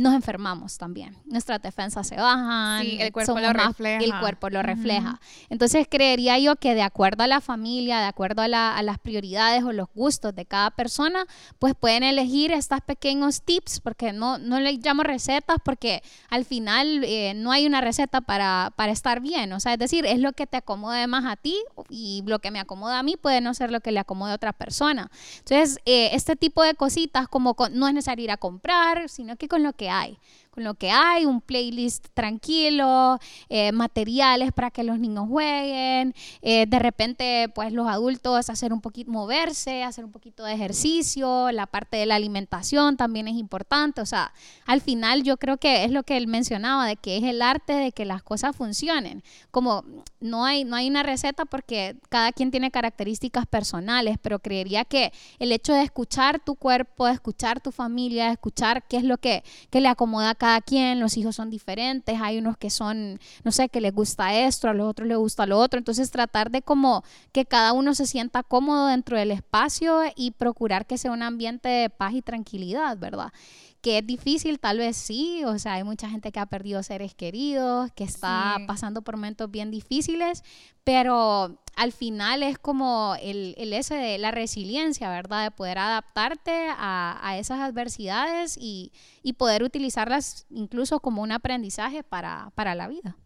nos 0.00 0.14
enfermamos 0.14 0.78
también. 0.78 1.16
Nuestras 1.26 1.60
defensas 1.60 2.08
se 2.08 2.16
bajan. 2.16 2.86
el 2.86 3.12
cuerpo 3.12 3.38
lo 3.38 3.52
refleja. 3.52 4.04
El 4.04 4.18
cuerpo 4.18 4.48
lo 4.48 4.62
refleja. 4.62 5.20
Entonces 5.50 5.86
creería 5.88 6.38
yo 6.38 6.56
que 6.56 6.74
de 6.74 6.82
acuerdo 6.82 7.22
a 7.24 7.26
la 7.26 7.40
familia, 7.40 8.00
de 8.00 8.06
acuerdo 8.06 8.42
a, 8.42 8.48
las 8.48 8.98
prioridades 8.98 9.62
o 9.62 9.72
los 9.72 9.88
gustos 9.94 10.34
de 10.34 10.46
cada 10.46 10.70
persona, 10.70 11.26
pues 11.58 11.74
pueden 11.74 12.02
elegir 12.02 12.50
estos 12.50 12.80
pequeños 12.80 13.42
tips, 13.42 13.80
porque 13.80 14.12
no, 14.12 14.38
no 14.38 14.58
le 14.58 14.72
llamo 14.72 15.02
recetas, 15.02 15.58
porque 15.62 16.02
al 16.30 16.44
final 16.44 17.04
eh, 17.04 17.34
no 17.34 17.52
hay 17.52 17.66
una 17.66 17.80
receta 17.80 18.22
para, 18.22 18.72
para 18.76 18.92
estar 18.92 19.20
bien. 19.20 19.52
O 19.52 19.60
sea, 19.60 19.74
es 19.74 19.78
decir, 19.78 20.06
es 20.06 20.18
lo 20.18 20.32
que 20.32 20.46
te 20.46 20.56
acomode 20.56 21.06
más 21.06 21.26
a 21.26 21.36
ti 21.36 21.56
y 21.90 22.22
lo 22.26 22.38
que 22.38 22.50
me 22.50 22.60
acomoda 22.60 22.98
a 22.98 23.02
mí 23.02 23.16
puede 23.16 23.40
no 23.40 23.52
ser 23.52 23.70
lo 23.70 23.80
que 23.80 23.92
le 23.92 24.00
acomode 24.00 24.32
a 24.32 24.36
otra 24.36 24.52
persona. 24.54 25.10
Entonces, 25.38 25.78
eh, 25.84 26.10
este 26.12 26.36
tipo 26.36 26.62
de 26.62 26.74
cositas 26.74 27.28
como 27.28 27.54
no 27.72 27.86
es 27.86 27.94
necesario 27.94 28.24
ir 28.24 28.30
a 28.30 28.38
comprar, 28.38 29.08
sino 29.08 29.36
que 29.36 29.48
con 29.48 29.62
lo 29.62 29.74
que 29.74 29.89
hay 29.90 30.18
con 30.50 30.64
lo 30.64 30.74
que 30.74 30.90
hay, 30.90 31.26
un 31.26 31.40
playlist 31.40 32.08
tranquilo, 32.12 33.18
eh, 33.48 33.70
materiales 33.72 34.52
para 34.52 34.70
que 34.70 34.82
los 34.82 34.98
niños 34.98 35.28
jueguen, 35.28 36.14
eh, 36.42 36.66
de 36.66 36.78
repente 36.78 37.50
pues 37.54 37.72
los 37.72 37.86
adultos 37.86 38.50
hacer 38.50 38.72
un 38.72 38.80
poquito, 38.80 39.10
moverse, 39.12 39.84
hacer 39.84 40.04
un 40.04 40.10
poquito 40.10 40.44
de 40.44 40.52
ejercicio, 40.54 41.52
la 41.52 41.66
parte 41.66 41.96
de 41.98 42.06
la 42.06 42.16
alimentación 42.16 42.96
también 42.96 43.28
es 43.28 43.36
importante, 43.36 44.00
o 44.00 44.06
sea, 44.06 44.32
al 44.66 44.80
final 44.80 45.22
yo 45.22 45.36
creo 45.36 45.56
que 45.56 45.84
es 45.84 45.92
lo 45.92 46.02
que 46.02 46.16
él 46.16 46.26
mencionaba, 46.26 46.86
de 46.86 46.96
que 46.96 47.16
es 47.16 47.22
el 47.22 47.42
arte 47.42 47.74
de 47.74 47.92
que 47.92 48.04
las 48.04 48.22
cosas 48.22 48.56
funcionen, 48.56 49.22
como 49.52 49.84
no 50.20 50.44
hay, 50.44 50.64
no 50.64 50.74
hay 50.74 50.88
una 50.88 51.04
receta 51.04 51.44
porque 51.44 51.96
cada 52.08 52.32
quien 52.32 52.50
tiene 52.50 52.72
características 52.72 53.46
personales, 53.46 54.16
pero 54.20 54.40
creería 54.40 54.84
que 54.84 55.12
el 55.38 55.52
hecho 55.52 55.72
de 55.72 55.82
escuchar 55.82 56.40
tu 56.40 56.56
cuerpo, 56.56 57.06
de 57.06 57.12
escuchar 57.12 57.60
tu 57.60 57.70
familia, 57.70 58.26
de 58.26 58.32
escuchar 58.32 58.82
qué 58.88 58.96
es 58.96 59.04
lo 59.04 59.18
que, 59.18 59.44
que 59.70 59.80
le 59.80 59.88
acomoda 59.88 60.30
a 60.30 60.34
cada 60.34 60.49
quien, 60.60 61.00
los 61.00 61.16
hijos 61.16 61.36
son 61.36 61.50
diferentes, 61.50 62.18
hay 62.20 62.38
unos 62.38 62.56
que 62.56 62.70
son, 62.70 63.20
no 63.44 63.52
sé, 63.52 63.68
que 63.68 63.80
les 63.80 63.94
gusta 63.94 64.34
esto, 64.34 64.68
a 64.68 64.74
los 64.74 64.88
otros 64.88 65.06
les 65.06 65.18
gusta 65.18 65.46
lo 65.46 65.58
otro, 65.58 65.78
entonces 65.78 66.10
tratar 66.10 66.50
de 66.50 66.62
como 66.62 67.04
que 67.32 67.44
cada 67.44 67.72
uno 67.72 67.94
se 67.94 68.06
sienta 68.06 68.42
cómodo 68.42 68.86
dentro 68.86 69.16
del 69.16 69.30
espacio 69.30 70.00
y 70.16 70.30
procurar 70.32 70.86
que 70.86 70.98
sea 70.98 71.12
un 71.12 71.22
ambiente 71.22 71.68
de 71.68 71.90
paz 71.90 72.14
y 72.14 72.22
tranquilidad, 72.22 72.96
¿verdad? 72.98 73.32
que 73.80 73.98
es 73.98 74.06
difícil, 74.06 74.58
tal 74.60 74.78
vez 74.78 74.96
sí, 74.96 75.42
o 75.44 75.58
sea, 75.58 75.74
hay 75.74 75.84
mucha 75.84 76.08
gente 76.10 76.32
que 76.32 76.40
ha 76.40 76.46
perdido 76.46 76.82
seres 76.82 77.14
queridos, 77.14 77.90
que 77.92 78.04
está 78.04 78.58
pasando 78.66 79.02
por 79.02 79.16
momentos 79.16 79.50
bien 79.50 79.70
difíciles, 79.70 80.44
pero 80.84 81.59
al 81.80 81.92
final 81.92 82.42
es 82.42 82.58
como 82.58 83.16
el, 83.22 83.54
el 83.56 83.72
ese 83.72 83.94
de 83.94 84.18
la 84.18 84.30
resiliencia, 84.30 85.08
¿verdad? 85.08 85.44
De 85.44 85.50
poder 85.50 85.78
adaptarte 85.78 86.68
a, 86.76 87.36
esas 87.38 87.58
adversidades 87.60 88.58
y, 88.60 88.92
poder 89.38 89.62
utilizarlas 89.62 90.44
incluso 90.50 91.00
como 91.00 91.22
un 91.22 91.32
aprendizaje 91.32 92.02
para, 92.02 92.52
para 92.54 92.74
la 92.74 92.86
vida. 92.86 93.16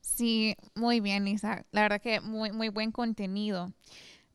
Sí, 0.00 0.56
muy 0.74 1.00
bien, 1.00 1.26
Lisa. 1.26 1.66
La 1.70 1.82
verdad 1.82 2.00
que 2.00 2.22
muy, 2.22 2.50
muy 2.50 2.70
buen 2.70 2.92
contenido. 2.92 3.74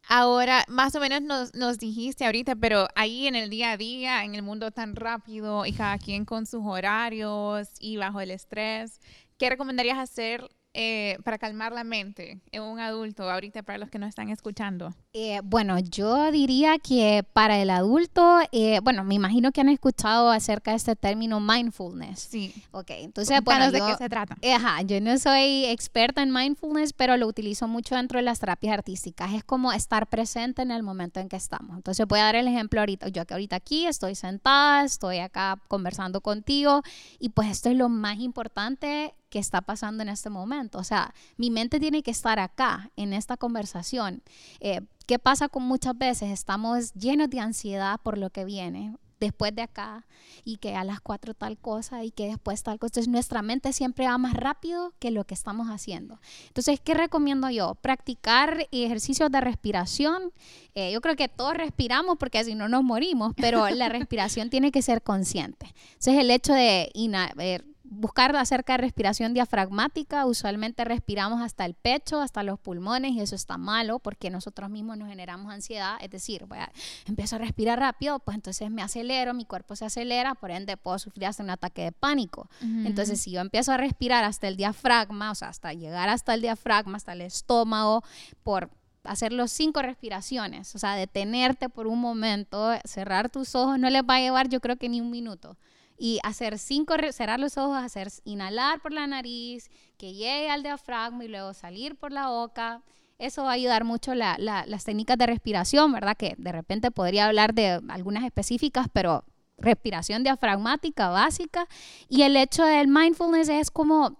Ahora, 0.07 0.63
más 0.67 0.93
o 0.93 0.99
menos 0.99 1.23
nos, 1.23 1.55
nos, 1.55 1.79
dijiste 1.79 2.27
ahorita, 2.27 2.55
pero 2.57 2.87
ahí 2.93 3.25
en 3.25 3.33
el 3.33 3.49
día 3.49 3.71
a 3.71 3.77
día, 3.77 4.23
en 4.23 4.35
el 4.35 4.43
mundo 4.43 4.69
tan 4.69 4.95
rápido 4.95 5.65
y 5.65 5.73
cada 5.73 5.97
quien 5.97 6.25
con 6.25 6.45
sus 6.45 6.61
horarios 6.63 7.69
y 7.79 7.97
bajo 7.97 8.21
el 8.21 8.29
estrés, 8.29 9.01
¿qué 9.39 9.49
recomendarías 9.49 9.97
hacer 9.97 10.47
eh, 10.73 11.17
para 11.23 11.37
calmar 11.37 11.71
la 11.71 11.83
mente 11.83 12.41
en 12.51 12.61
un 12.61 12.79
adulto 12.79 13.29
ahorita 13.29 13.63
para 13.63 13.77
los 13.77 13.89
que 13.89 13.99
no 13.99 14.05
están 14.05 14.29
escuchando? 14.29 14.93
Eh, 15.19 15.41
bueno, 15.43 15.79
yo 15.79 16.31
diría 16.31 16.77
que 16.77 17.25
para 17.33 17.57
el 17.57 17.71
adulto, 17.71 18.37
eh, 18.51 18.79
bueno, 18.83 19.03
me 19.03 19.15
imagino 19.15 19.51
que 19.51 19.61
han 19.61 19.69
escuchado 19.69 20.29
acerca 20.29 20.69
de 20.69 20.77
este 20.77 20.95
término 20.95 21.39
mindfulness. 21.39 22.19
Sí. 22.19 22.53
Ok, 22.69 22.91
entonces, 22.91 23.41
bueno, 23.43 23.71
¿de 23.71 23.79
yo, 23.79 23.87
qué 23.87 23.95
se 23.95 24.09
trata? 24.09 24.37
Ajá, 24.55 24.83
yo 24.83 25.01
no 25.01 25.17
soy 25.17 25.65
experta 25.65 26.21
en 26.21 26.31
mindfulness, 26.31 26.93
pero 26.93 27.17
lo 27.17 27.25
utilizo 27.25 27.67
mucho 27.67 27.95
dentro 27.95 28.19
de 28.19 28.23
las 28.25 28.39
terapias 28.39 28.75
artísticas. 28.75 29.33
Es 29.33 29.43
como 29.43 29.73
estar 29.73 30.05
presente 30.05 30.61
en 30.61 30.69
el 30.69 30.83
momento 30.83 31.19
en 31.19 31.29
que 31.29 31.35
estamos. 31.35 31.75
Entonces, 31.77 32.05
voy 32.05 32.19
a 32.19 32.25
dar 32.25 32.35
el 32.35 32.47
ejemplo 32.47 32.79
ahorita. 32.79 33.07
Yo 33.07 33.25
que 33.25 33.33
ahorita 33.33 33.55
aquí 33.55 33.87
estoy 33.87 34.13
sentada, 34.13 34.83
estoy 34.83 35.17
acá 35.17 35.59
conversando 35.67 36.21
contigo 36.21 36.83
y 37.17 37.29
pues 37.29 37.49
esto 37.49 37.69
es 37.71 37.75
lo 37.75 37.89
más 37.89 38.19
importante 38.19 39.15
que 39.29 39.39
está 39.39 39.61
pasando 39.61 40.03
en 40.03 40.09
este 40.09 40.29
momento. 40.29 40.77
O 40.77 40.83
sea, 40.83 41.13
mi 41.37 41.49
mente 41.49 41.79
tiene 41.79 42.03
que 42.03 42.11
estar 42.11 42.39
acá, 42.39 42.91
en 42.95 43.13
esta 43.13 43.35
conversación. 43.35 44.21
Eh, 44.59 44.81
¿Qué 45.07 45.19
pasa 45.19 45.47
con 45.47 45.63
muchas 45.63 45.97
veces? 45.97 46.31
Estamos 46.31 46.93
llenos 46.93 47.29
de 47.29 47.39
ansiedad 47.39 47.97
por 48.03 48.17
lo 48.17 48.29
que 48.29 48.43
viene 48.43 48.97
después 49.21 49.55
de 49.55 49.61
acá 49.61 50.05
y 50.43 50.57
que 50.57 50.75
a 50.75 50.83
las 50.83 50.99
cuatro 50.99 51.33
tal 51.33 51.57
cosa 51.57 52.03
y 52.03 52.11
que 52.11 52.27
después 52.27 52.61
tal 52.61 52.77
cosa. 52.77 52.87
Entonces 52.89 53.07
nuestra 53.07 53.41
mente 53.41 53.71
siempre 53.71 54.05
va 54.05 54.17
más 54.17 54.33
rápido 54.33 54.93
que 54.99 55.11
lo 55.11 55.23
que 55.23 55.33
estamos 55.33 55.69
haciendo. 55.69 56.19
Entonces, 56.47 56.81
¿qué 56.81 56.93
recomiendo 56.93 57.49
yo? 57.49 57.75
Practicar 57.75 58.67
ejercicios 58.71 59.31
de 59.31 59.39
respiración. 59.39 60.33
Eh, 60.75 60.91
yo 60.91 60.99
creo 60.99 61.15
que 61.15 61.29
todos 61.29 61.55
respiramos 61.55 62.17
porque 62.17 62.43
si 62.43 62.53
no 62.53 62.67
nos 62.67 62.83
morimos, 62.83 63.33
pero 63.37 63.69
la 63.69 63.87
respiración 63.89 64.49
tiene 64.49 64.73
que 64.73 64.81
ser 64.81 65.01
consciente. 65.01 65.73
Entonces 65.93 66.17
el 66.17 66.31
hecho 66.31 66.51
de 66.51 66.91
ver 67.37 67.63
buscar 67.89 68.35
acerca 68.35 68.73
de 68.73 68.77
respiración 68.77 69.33
diafragmática, 69.33 70.25
usualmente 70.25 70.83
respiramos 70.83 71.41
hasta 71.41 71.65
el 71.65 71.73
pecho, 71.73 72.19
hasta 72.19 72.43
los 72.43 72.59
pulmones 72.59 73.11
y 73.11 73.21
eso 73.21 73.35
está 73.35 73.57
malo 73.57 73.99
porque 73.99 74.29
nosotros 74.29 74.69
mismos 74.69 74.97
nos 74.97 75.09
generamos 75.09 75.51
ansiedad, 75.51 75.97
es 76.01 76.09
decir, 76.09 76.45
voy 76.45 76.59
a, 76.59 76.71
empiezo 77.05 77.37
a 77.37 77.39
respirar 77.39 77.79
rápido, 77.79 78.19
pues 78.19 78.35
entonces 78.35 78.69
me 78.69 78.81
acelero, 78.81 79.33
mi 79.33 79.45
cuerpo 79.45 79.75
se 79.75 79.85
acelera, 79.85 80.35
por 80.35 80.51
ende 80.51 80.77
puedo 80.77 80.99
sufrir 80.99 81.27
hasta 81.27 81.43
un 81.43 81.49
ataque 81.49 81.83
de 81.83 81.91
pánico. 81.91 82.49
Entonces 82.61 83.21
si 83.21 83.31
yo 83.31 83.41
empiezo 83.41 83.71
a 83.71 83.77
respirar 83.77 84.23
hasta 84.23 84.47
el 84.47 84.57
diafragma, 84.57 85.31
o 85.31 85.35
sea, 85.35 85.49
hasta 85.49 85.73
llegar 85.73 86.09
hasta 86.09 86.33
el 86.33 86.41
diafragma, 86.41 86.97
hasta 86.97 87.13
el 87.13 87.21
estómago, 87.21 88.03
por 88.43 88.69
hacer 89.03 89.31
los 89.31 89.51
cinco 89.51 89.81
respiraciones, 89.81 90.75
o 90.75 90.79
sea, 90.79 90.95
detenerte 90.95 91.69
por 91.69 91.87
un 91.87 91.99
momento, 91.99 92.71
cerrar 92.83 93.29
tus 93.29 93.55
ojos, 93.55 93.79
no 93.79 93.89
les 93.89 94.03
va 94.03 94.15
a 94.15 94.19
llevar 94.19 94.49
yo 94.49 94.59
creo 94.59 94.75
que 94.75 94.89
ni 94.89 94.99
un 94.99 95.09
minuto 95.09 95.57
y 95.97 96.19
hacer 96.23 96.59
cinco, 96.59 96.95
cerrar 97.11 97.39
los 97.39 97.57
ojos, 97.57 97.77
hacer 97.77 98.09
inhalar 98.23 98.81
por 98.81 98.93
la 98.93 99.07
nariz, 99.07 99.69
que 99.97 100.13
llegue 100.13 100.49
al 100.49 100.63
diafragma 100.63 101.25
y 101.25 101.27
luego 101.27 101.53
salir 101.53 101.95
por 101.95 102.11
la 102.11 102.29
boca. 102.29 102.83
Eso 103.17 103.43
va 103.43 103.49
a 103.49 103.53
ayudar 103.53 103.83
mucho 103.83 104.13
la, 104.13 104.37
las 104.37 104.83
técnicas 104.83 105.17
de 105.17 105.25
respiración, 105.25 105.91
¿verdad? 105.91 106.15
Que 106.15 106.35
de 106.37 106.51
repente 106.51 106.91
podría 106.91 107.25
hablar 107.25 107.55
de 107.55 107.81
algunas 107.89 108.23
específicas, 108.23 108.87
pero 108.93 109.25
respiración 109.57 110.23
diafragmática 110.23 111.09
básica. 111.09 111.67
Y 112.07 112.21
el 112.21 112.35
hecho 112.35 112.63
del 112.63 112.87
mindfulness 112.87 113.49
es 113.49 113.71
como 113.71 114.19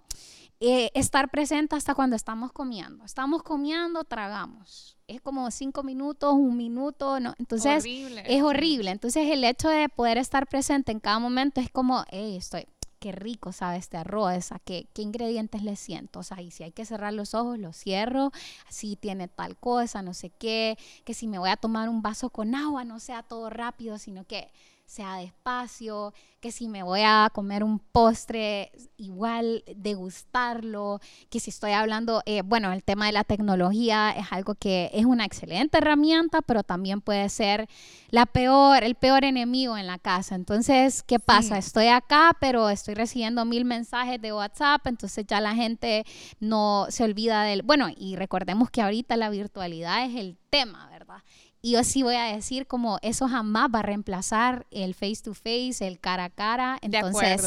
eh, 0.58 0.90
estar 0.94 1.30
presente 1.30 1.76
hasta 1.76 1.94
cuando 1.94 2.16
estamos 2.16 2.50
comiendo. 2.50 3.04
Estamos 3.04 3.44
comiendo, 3.44 4.02
tragamos 4.02 4.97
es 5.08 5.22
como 5.22 5.50
cinco 5.50 5.82
minutos, 5.82 6.34
un 6.34 6.56
minuto, 6.56 7.18
¿no? 7.18 7.34
Entonces 7.38 7.84
es 7.86 8.42
horrible. 8.42 8.90
Entonces 8.90 9.28
el 9.30 9.42
hecho 9.42 9.68
de 9.68 9.88
poder 9.88 10.18
estar 10.18 10.46
presente 10.46 10.92
en 10.92 11.00
cada 11.00 11.18
momento 11.18 11.60
es 11.60 11.70
como, 11.70 12.04
hey, 12.10 12.36
estoy, 12.36 12.66
qué 12.98 13.12
rico 13.12 13.52
sabe 13.52 13.78
este 13.78 13.96
arroz, 13.96 14.52
a 14.52 14.58
qué, 14.58 14.86
qué 14.92 15.00
ingredientes 15.02 15.62
le 15.62 15.76
siento. 15.76 16.20
O 16.20 16.22
sea, 16.22 16.42
y 16.42 16.50
si 16.50 16.62
hay 16.62 16.72
que 16.72 16.84
cerrar 16.84 17.14
los 17.14 17.34
ojos, 17.34 17.58
los 17.58 17.74
cierro, 17.76 18.32
si 18.68 18.96
tiene 18.96 19.28
tal 19.28 19.56
cosa, 19.56 20.02
no 20.02 20.12
sé 20.12 20.30
qué, 20.30 20.76
que 21.04 21.14
si 21.14 21.26
me 21.26 21.38
voy 21.38 21.48
a 21.50 21.56
tomar 21.56 21.88
un 21.88 22.02
vaso 22.02 22.28
con 22.28 22.54
agua, 22.54 22.84
no 22.84 23.00
sea 23.00 23.22
todo 23.22 23.48
rápido, 23.48 23.98
sino 23.98 24.24
que 24.24 24.52
sea 24.88 25.16
despacio, 25.16 26.14
que 26.40 26.50
si 26.50 26.66
me 26.66 26.82
voy 26.82 27.02
a 27.04 27.30
comer 27.34 27.62
un 27.62 27.78
postre, 27.78 28.72
igual 28.96 29.62
degustarlo, 29.76 31.00
que 31.28 31.40
si 31.40 31.50
estoy 31.50 31.72
hablando, 31.72 32.22
eh, 32.24 32.40
bueno, 32.42 32.72
el 32.72 32.82
tema 32.82 33.04
de 33.04 33.12
la 33.12 33.22
tecnología 33.22 34.10
es 34.12 34.28
algo 34.30 34.54
que 34.54 34.90
es 34.94 35.04
una 35.04 35.26
excelente 35.26 35.76
herramienta, 35.76 36.40
pero 36.40 36.62
también 36.62 37.02
puede 37.02 37.28
ser 37.28 37.68
la 38.08 38.24
peor, 38.24 38.82
el 38.82 38.94
peor 38.94 39.24
enemigo 39.24 39.76
en 39.76 39.86
la 39.86 39.98
casa. 39.98 40.36
Entonces, 40.36 41.02
¿qué 41.02 41.18
pasa? 41.18 41.58
Estoy 41.58 41.88
acá, 41.88 42.34
pero 42.40 42.70
estoy 42.70 42.94
recibiendo 42.94 43.44
mil 43.44 43.66
mensajes 43.66 44.22
de 44.22 44.32
WhatsApp, 44.32 44.86
entonces 44.86 45.26
ya 45.28 45.42
la 45.42 45.54
gente 45.54 46.06
no 46.40 46.86
se 46.88 47.04
olvida 47.04 47.42
del, 47.42 47.60
bueno, 47.60 47.88
y 47.94 48.16
recordemos 48.16 48.70
que 48.70 48.80
ahorita 48.80 49.18
la 49.18 49.28
virtualidad 49.28 50.06
es 50.06 50.16
el 50.16 50.38
tema, 50.48 50.88
¿verdad? 50.88 51.22
Y 51.68 51.72
yo 51.72 51.84
sí 51.84 52.02
voy 52.02 52.14
a 52.14 52.34
decir 52.34 52.66
como 52.66 52.98
eso 53.02 53.28
jamás 53.28 53.68
va 53.74 53.80
a 53.80 53.82
reemplazar 53.82 54.66
el 54.70 54.94
face 54.94 55.18
to 55.22 55.34
face, 55.34 55.86
el 55.86 56.00
cara 56.00 56.24
a 56.24 56.30
cara. 56.30 56.78
Entonces, 56.80 57.46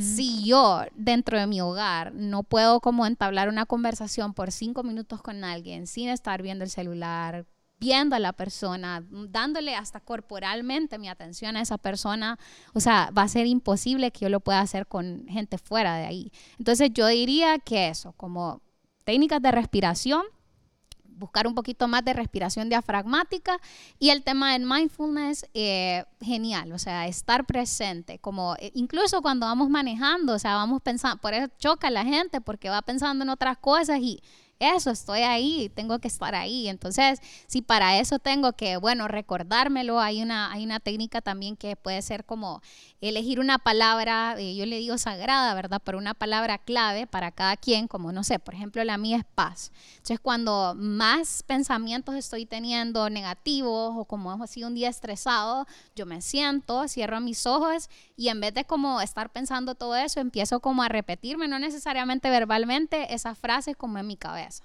si 0.00 0.44
yo 0.44 0.82
dentro 0.94 1.38
de 1.38 1.46
mi 1.46 1.62
hogar 1.62 2.12
no 2.12 2.42
puedo 2.42 2.80
como 2.80 3.06
entablar 3.06 3.48
una 3.48 3.64
conversación 3.64 4.34
por 4.34 4.52
cinco 4.52 4.82
minutos 4.82 5.22
con 5.22 5.44
alguien 5.44 5.86
sin 5.86 6.10
estar 6.10 6.42
viendo 6.42 6.62
el 6.62 6.68
celular, 6.68 7.46
viendo 7.80 8.14
a 8.14 8.18
la 8.18 8.34
persona, 8.34 9.02
dándole 9.08 9.74
hasta 9.74 9.98
corporalmente 9.98 10.98
mi 10.98 11.08
atención 11.08 11.56
a 11.56 11.62
esa 11.62 11.78
persona, 11.78 12.38
o 12.74 12.80
sea, 12.80 13.10
va 13.16 13.22
a 13.22 13.28
ser 13.28 13.46
imposible 13.46 14.10
que 14.10 14.26
yo 14.26 14.28
lo 14.28 14.40
pueda 14.40 14.60
hacer 14.60 14.86
con 14.86 15.24
gente 15.26 15.56
fuera 15.56 15.96
de 15.96 16.04
ahí. 16.04 16.32
Entonces 16.58 16.90
yo 16.92 17.06
diría 17.06 17.58
que 17.60 17.88
eso, 17.88 18.12
como 18.18 18.60
técnicas 19.04 19.40
de 19.40 19.52
respiración, 19.52 20.22
buscar 21.16 21.46
un 21.46 21.54
poquito 21.54 21.88
más 21.88 22.04
de 22.04 22.12
respiración 22.12 22.68
diafragmática. 22.68 23.58
Y 23.98 24.10
el 24.10 24.22
tema 24.22 24.52
del 24.52 24.66
mindfulness, 24.66 25.46
eh, 25.54 26.04
genial, 26.20 26.72
o 26.72 26.78
sea, 26.78 27.06
estar 27.06 27.46
presente, 27.46 28.18
como 28.18 28.56
eh, 28.58 28.70
incluso 28.74 29.22
cuando 29.22 29.46
vamos 29.46 29.70
manejando, 29.70 30.34
o 30.34 30.38
sea, 30.38 30.54
vamos 30.56 30.82
pensando, 30.82 31.20
por 31.20 31.34
eso 31.34 31.52
choca 31.58 31.90
la 31.90 32.04
gente 32.04 32.40
porque 32.40 32.70
va 32.70 32.82
pensando 32.82 33.24
en 33.24 33.30
otras 33.30 33.58
cosas 33.58 34.00
y 34.00 34.22
eso, 34.58 34.90
estoy 34.90 35.20
ahí, 35.20 35.70
tengo 35.74 35.98
que 35.98 36.08
estar 36.08 36.34
ahí. 36.34 36.68
Entonces, 36.68 37.20
si 37.46 37.62
para 37.62 37.98
eso 37.98 38.18
tengo 38.18 38.52
que, 38.52 38.76
bueno, 38.76 39.08
recordármelo, 39.08 40.00
hay 40.00 40.22
una, 40.22 40.52
hay 40.52 40.64
una 40.64 40.80
técnica 40.80 41.20
también 41.20 41.56
que 41.56 41.76
puede 41.76 42.00
ser 42.02 42.24
como 42.24 42.62
elegir 43.00 43.40
una 43.40 43.58
palabra, 43.58 44.36
eh, 44.38 44.54
yo 44.56 44.66
le 44.66 44.78
digo 44.78 44.96
sagrada, 44.98 45.52
¿verdad? 45.54 45.82
Pero 45.84 45.98
una 45.98 46.14
palabra 46.14 46.58
clave 46.58 47.06
para 47.06 47.30
cada 47.30 47.56
quien, 47.56 47.88
como 47.88 48.12
no 48.12 48.24
sé, 48.24 48.38
por 48.38 48.54
ejemplo, 48.54 48.82
la 48.84 48.96
mía 48.96 49.18
es 49.18 49.24
paz. 49.34 49.72
Entonces, 49.96 50.20
cuando 50.20 50.74
más 50.76 51.42
pensamientos 51.42 52.14
estoy 52.14 52.46
teniendo 52.46 53.10
negativos 53.10 53.94
o 53.96 54.04
como 54.04 54.32
ha 54.32 54.46
sido 54.46 54.68
un 54.68 54.74
día 54.74 54.88
estresado, 54.88 55.66
yo 55.94 56.06
me 56.06 56.20
siento, 56.20 56.88
cierro 56.88 57.20
mis 57.20 57.46
ojos 57.46 57.88
y 58.16 58.28
en 58.28 58.40
vez 58.40 58.54
de 58.54 58.64
como 58.64 59.00
estar 59.00 59.30
pensando 59.30 59.74
todo 59.74 59.96
eso, 59.96 60.20
empiezo 60.20 60.60
como 60.60 60.82
a 60.82 60.88
repetirme, 60.88 61.48
no 61.48 61.58
necesariamente 61.58 62.30
verbalmente, 62.30 63.12
esas 63.14 63.38
frases 63.38 63.76
como 63.76 63.98
en 63.98 64.06
mi 64.06 64.16
cabeza. 64.16 64.64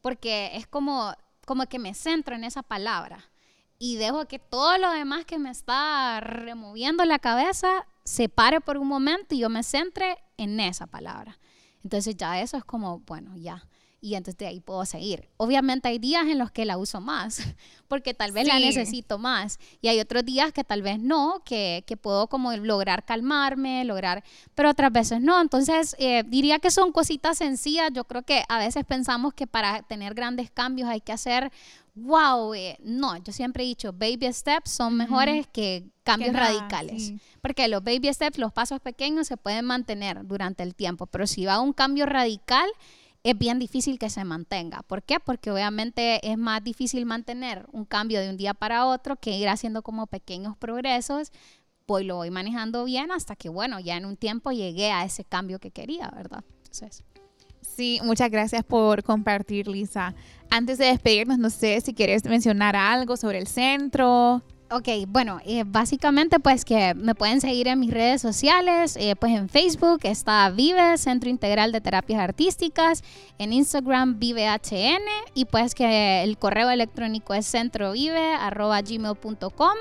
Porque 0.00 0.52
es 0.54 0.66
como, 0.66 1.12
como 1.46 1.66
que 1.66 1.78
me 1.78 1.94
centro 1.94 2.34
en 2.34 2.44
esa 2.44 2.62
palabra 2.62 3.30
y 3.78 3.96
dejo 3.96 4.26
que 4.26 4.38
todo 4.38 4.78
lo 4.78 4.90
demás 4.90 5.24
que 5.24 5.38
me 5.38 5.50
está 5.50 6.20
removiendo 6.20 7.04
la 7.04 7.18
cabeza 7.18 7.86
se 8.04 8.28
pare 8.28 8.60
por 8.60 8.78
un 8.78 8.88
momento 8.88 9.34
y 9.34 9.40
yo 9.40 9.50
me 9.50 9.62
centre 9.62 10.18
en 10.36 10.58
esa 10.60 10.86
palabra. 10.86 11.38
Entonces 11.84 12.16
ya 12.16 12.40
eso 12.40 12.56
es 12.56 12.64
como, 12.64 13.00
bueno, 13.00 13.36
ya. 13.36 13.66
Y 14.00 14.14
entonces 14.14 14.38
de 14.38 14.46
ahí 14.46 14.60
puedo 14.60 14.84
seguir. 14.84 15.28
Obviamente 15.36 15.88
hay 15.88 15.98
días 15.98 16.26
en 16.26 16.38
los 16.38 16.52
que 16.52 16.64
la 16.64 16.78
uso 16.78 17.00
más, 17.00 17.42
porque 17.88 18.14
tal 18.14 18.32
vez 18.32 18.46
la 18.46 18.58
necesito 18.58 19.18
más. 19.18 19.58
Y 19.80 19.88
hay 19.88 19.98
otros 19.98 20.24
días 20.24 20.52
que 20.52 20.62
tal 20.62 20.82
vez 20.82 21.00
no, 21.00 21.42
que, 21.44 21.84
que 21.86 21.96
puedo 21.96 22.28
como 22.28 22.52
lograr 22.56 23.04
calmarme, 23.04 23.84
lograr, 23.84 24.22
pero 24.54 24.70
otras 24.70 24.92
veces 24.92 25.20
no. 25.20 25.40
Entonces 25.40 25.96
eh, 25.98 26.22
diría 26.26 26.58
que 26.60 26.70
son 26.70 26.92
cositas 26.92 27.38
sencillas. 27.38 27.90
Yo 27.92 28.04
creo 28.04 28.22
que 28.22 28.44
a 28.48 28.58
veces 28.58 28.84
pensamos 28.84 29.34
que 29.34 29.46
para 29.46 29.82
tener 29.82 30.14
grandes 30.14 30.50
cambios 30.50 30.88
hay 30.88 31.00
que 31.00 31.12
hacer 31.12 31.50
wow, 32.00 32.54
eh, 32.54 32.78
no, 32.82 33.16
yo 33.18 33.32
siempre 33.32 33.64
he 33.64 33.66
dicho, 33.66 33.92
baby 33.92 34.32
steps 34.32 34.70
son 34.70 34.96
mejores 34.96 35.46
que 35.48 35.86
cambios 36.02 36.34
radicales. 36.34 37.12
Porque 37.40 37.68
los 37.68 37.82
baby 37.82 38.12
steps, 38.12 38.38
los 38.38 38.52
pasos 38.52 38.80
pequeños 38.80 39.26
se 39.26 39.36
pueden 39.36 39.64
mantener 39.64 40.26
durante 40.26 40.62
el 40.62 40.74
tiempo, 40.74 41.06
pero 41.06 41.26
si 41.26 41.44
va 41.44 41.54
a 41.54 41.60
un 41.60 41.72
cambio 41.72 42.06
radical, 42.06 42.68
es 43.24 43.36
bien 43.36 43.58
difícil 43.58 43.98
que 43.98 44.10
se 44.10 44.24
mantenga. 44.24 44.82
¿Por 44.82 45.02
qué? 45.02 45.18
Porque 45.20 45.50
obviamente 45.50 46.26
es 46.30 46.38
más 46.38 46.62
difícil 46.62 47.04
mantener 47.06 47.66
un 47.72 47.84
cambio 47.84 48.20
de 48.20 48.30
un 48.30 48.36
día 48.36 48.54
para 48.54 48.86
otro 48.86 49.16
que 49.16 49.36
ir 49.36 49.48
haciendo 49.48 49.82
como 49.82 50.06
pequeños 50.06 50.56
progresos. 50.56 51.32
Pues 51.86 52.04
lo 52.04 52.16
voy 52.16 52.30
manejando 52.30 52.84
bien 52.84 53.10
hasta 53.10 53.34
que, 53.34 53.48
bueno, 53.48 53.80
ya 53.80 53.96
en 53.96 54.04
un 54.04 54.16
tiempo 54.16 54.52
llegué 54.52 54.92
a 54.92 55.04
ese 55.04 55.24
cambio 55.24 55.58
que 55.58 55.70
quería, 55.70 56.10
¿verdad? 56.14 56.44
Entonces. 56.58 57.02
Sí, 57.60 58.00
muchas 58.02 58.30
gracias 58.30 58.64
por 58.64 59.02
compartir, 59.02 59.68
Lisa. 59.68 60.14
Antes 60.50 60.78
de 60.78 60.86
despedirnos, 60.86 61.38
no 61.38 61.50
sé 61.50 61.80
si 61.80 61.94
quieres 61.94 62.24
mencionar 62.24 62.76
algo 62.76 63.16
sobre 63.16 63.38
el 63.38 63.46
centro. 63.46 64.42
Ok, 64.70 64.86
bueno, 65.08 65.40
eh, 65.46 65.64
básicamente 65.66 66.40
pues 66.40 66.66
que 66.66 66.92
me 66.92 67.14
pueden 67.14 67.40
seguir 67.40 67.68
en 67.68 67.80
mis 67.80 67.90
redes 67.90 68.20
sociales, 68.20 68.98
eh, 69.00 69.16
pues 69.16 69.32
en 69.32 69.48
Facebook 69.48 70.00
está 70.02 70.50
Vive, 70.50 70.98
Centro 70.98 71.30
Integral 71.30 71.72
de 71.72 71.80
Terapias 71.80 72.20
Artísticas, 72.20 73.02
en 73.38 73.54
Instagram 73.54 74.18
ViveHN 74.18 75.00
y 75.32 75.46
pues 75.46 75.74
que 75.74 76.22
el 76.22 76.36
correo 76.36 76.68
electrónico 76.68 77.32
es 77.32 77.50
centrovive.gmail.com 77.50 79.72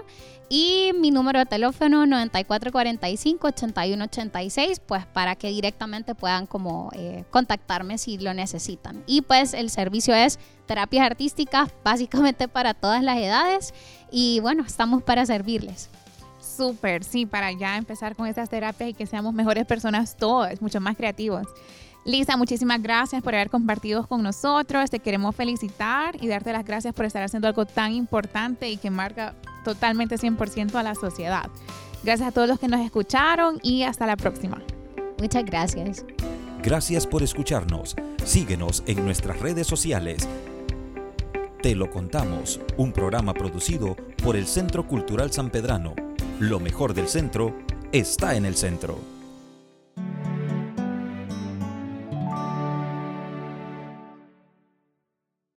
y 0.49 0.91
mi 0.95 1.11
número 1.11 1.39
de 1.39 1.45
teléfono 1.45 2.05
9445-8186, 2.05 4.79
pues 4.85 5.05
para 5.05 5.35
que 5.35 5.49
directamente 5.49 6.15
puedan 6.15 6.47
como 6.47 6.89
eh, 6.93 7.25
contactarme 7.29 7.97
si 7.97 8.17
lo 8.17 8.33
necesitan. 8.33 9.03
Y 9.05 9.19
pues 9.21 9.53
el 9.53 9.69
servicio 9.69 10.15
es 10.15 10.39
terapias 10.65 11.05
artísticas 11.05 11.73
básicamente 11.83 12.47
para 12.47 12.73
todas 12.73 13.03
las 13.03 13.17
edades 13.17 13.73
y 14.11 14.39
bueno, 14.39 14.63
estamos 14.65 15.03
para 15.03 15.25
servirles. 15.25 15.89
Súper, 16.39 17.03
sí, 17.03 17.25
para 17.25 17.51
ya 17.51 17.77
empezar 17.77 18.15
con 18.15 18.27
estas 18.27 18.49
terapias 18.49 18.89
y 18.89 18.93
que 18.93 19.05
seamos 19.05 19.33
mejores 19.33 19.65
personas 19.65 20.17
todos, 20.17 20.61
mucho 20.61 20.79
más 20.79 20.97
creativos. 20.97 21.47
Lisa, 22.07 22.37
muchísimas 22.37 22.81
gracias 22.81 23.21
por 23.21 23.35
haber 23.35 23.49
compartido 23.49 24.07
con 24.07 24.23
nosotros. 24.23 24.89
Te 24.89 24.99
queremos 24.99 25.35
felicitar 25.35 26.15
y 26.21 26.27
darte 26.27 26.53
las 26.53 26.63
gracias 26.63 26.93
por 26.93 27.05
estar 27.05 27.21
haciendo 27.21 27.49
algo 27.49 27.65
tan 27.65 27.91
importante 27.91 28.69
y 28.69 28.77
que 28.77 28.89
marca 28.89 29.35
totalmente 29.65 30.15
100% 30.15 30.75
a 30.75 30.83
la 30.83 30.95
sociedad. 30.95 31.49
Gracias 32.03 32.29
a 32.29 32.31
todos 32.31 32.47
los 32.47 32.59
que 32.59 32.69
nos 32.69 32.79
escucharon 32.79 33.59
y 33.61 33.83
hasta 33.83 34.05
la 34.05 34.15
próxima. 34.15 34.61
Muchas 35.19 35.43
gracias. 35.43 36.05
Gracias 36.63 37.05
por 37.05 37.23
escucharnos. 37.23 37.95
Síguenos 38.23 38.83
en 38.87 39.03
nuestras 39.03 39.39
redes 39.39 39.67
sociales. 39.67 40.27
Te 41.61 41.73
lo 41.73 41.89
contamos, 41.89 42.61
un 42.77 42.91
programa 42.91 43.33
producido 43.33 43.95
por 44.23 44.35
el 44.35 44.45
Centro 44.45 44.87
Cultural 44.87 45.31
San 45.31 45.49
Pedrano. 45.49 45.95
Lo 46.39 46.59
mejor 46.59 46.93
del 46.93 47.07
centro 47.07 47.57
está 47.91 48.35
en 48.35 48.45
el 48.45 48.55
centro. 48.55 49.16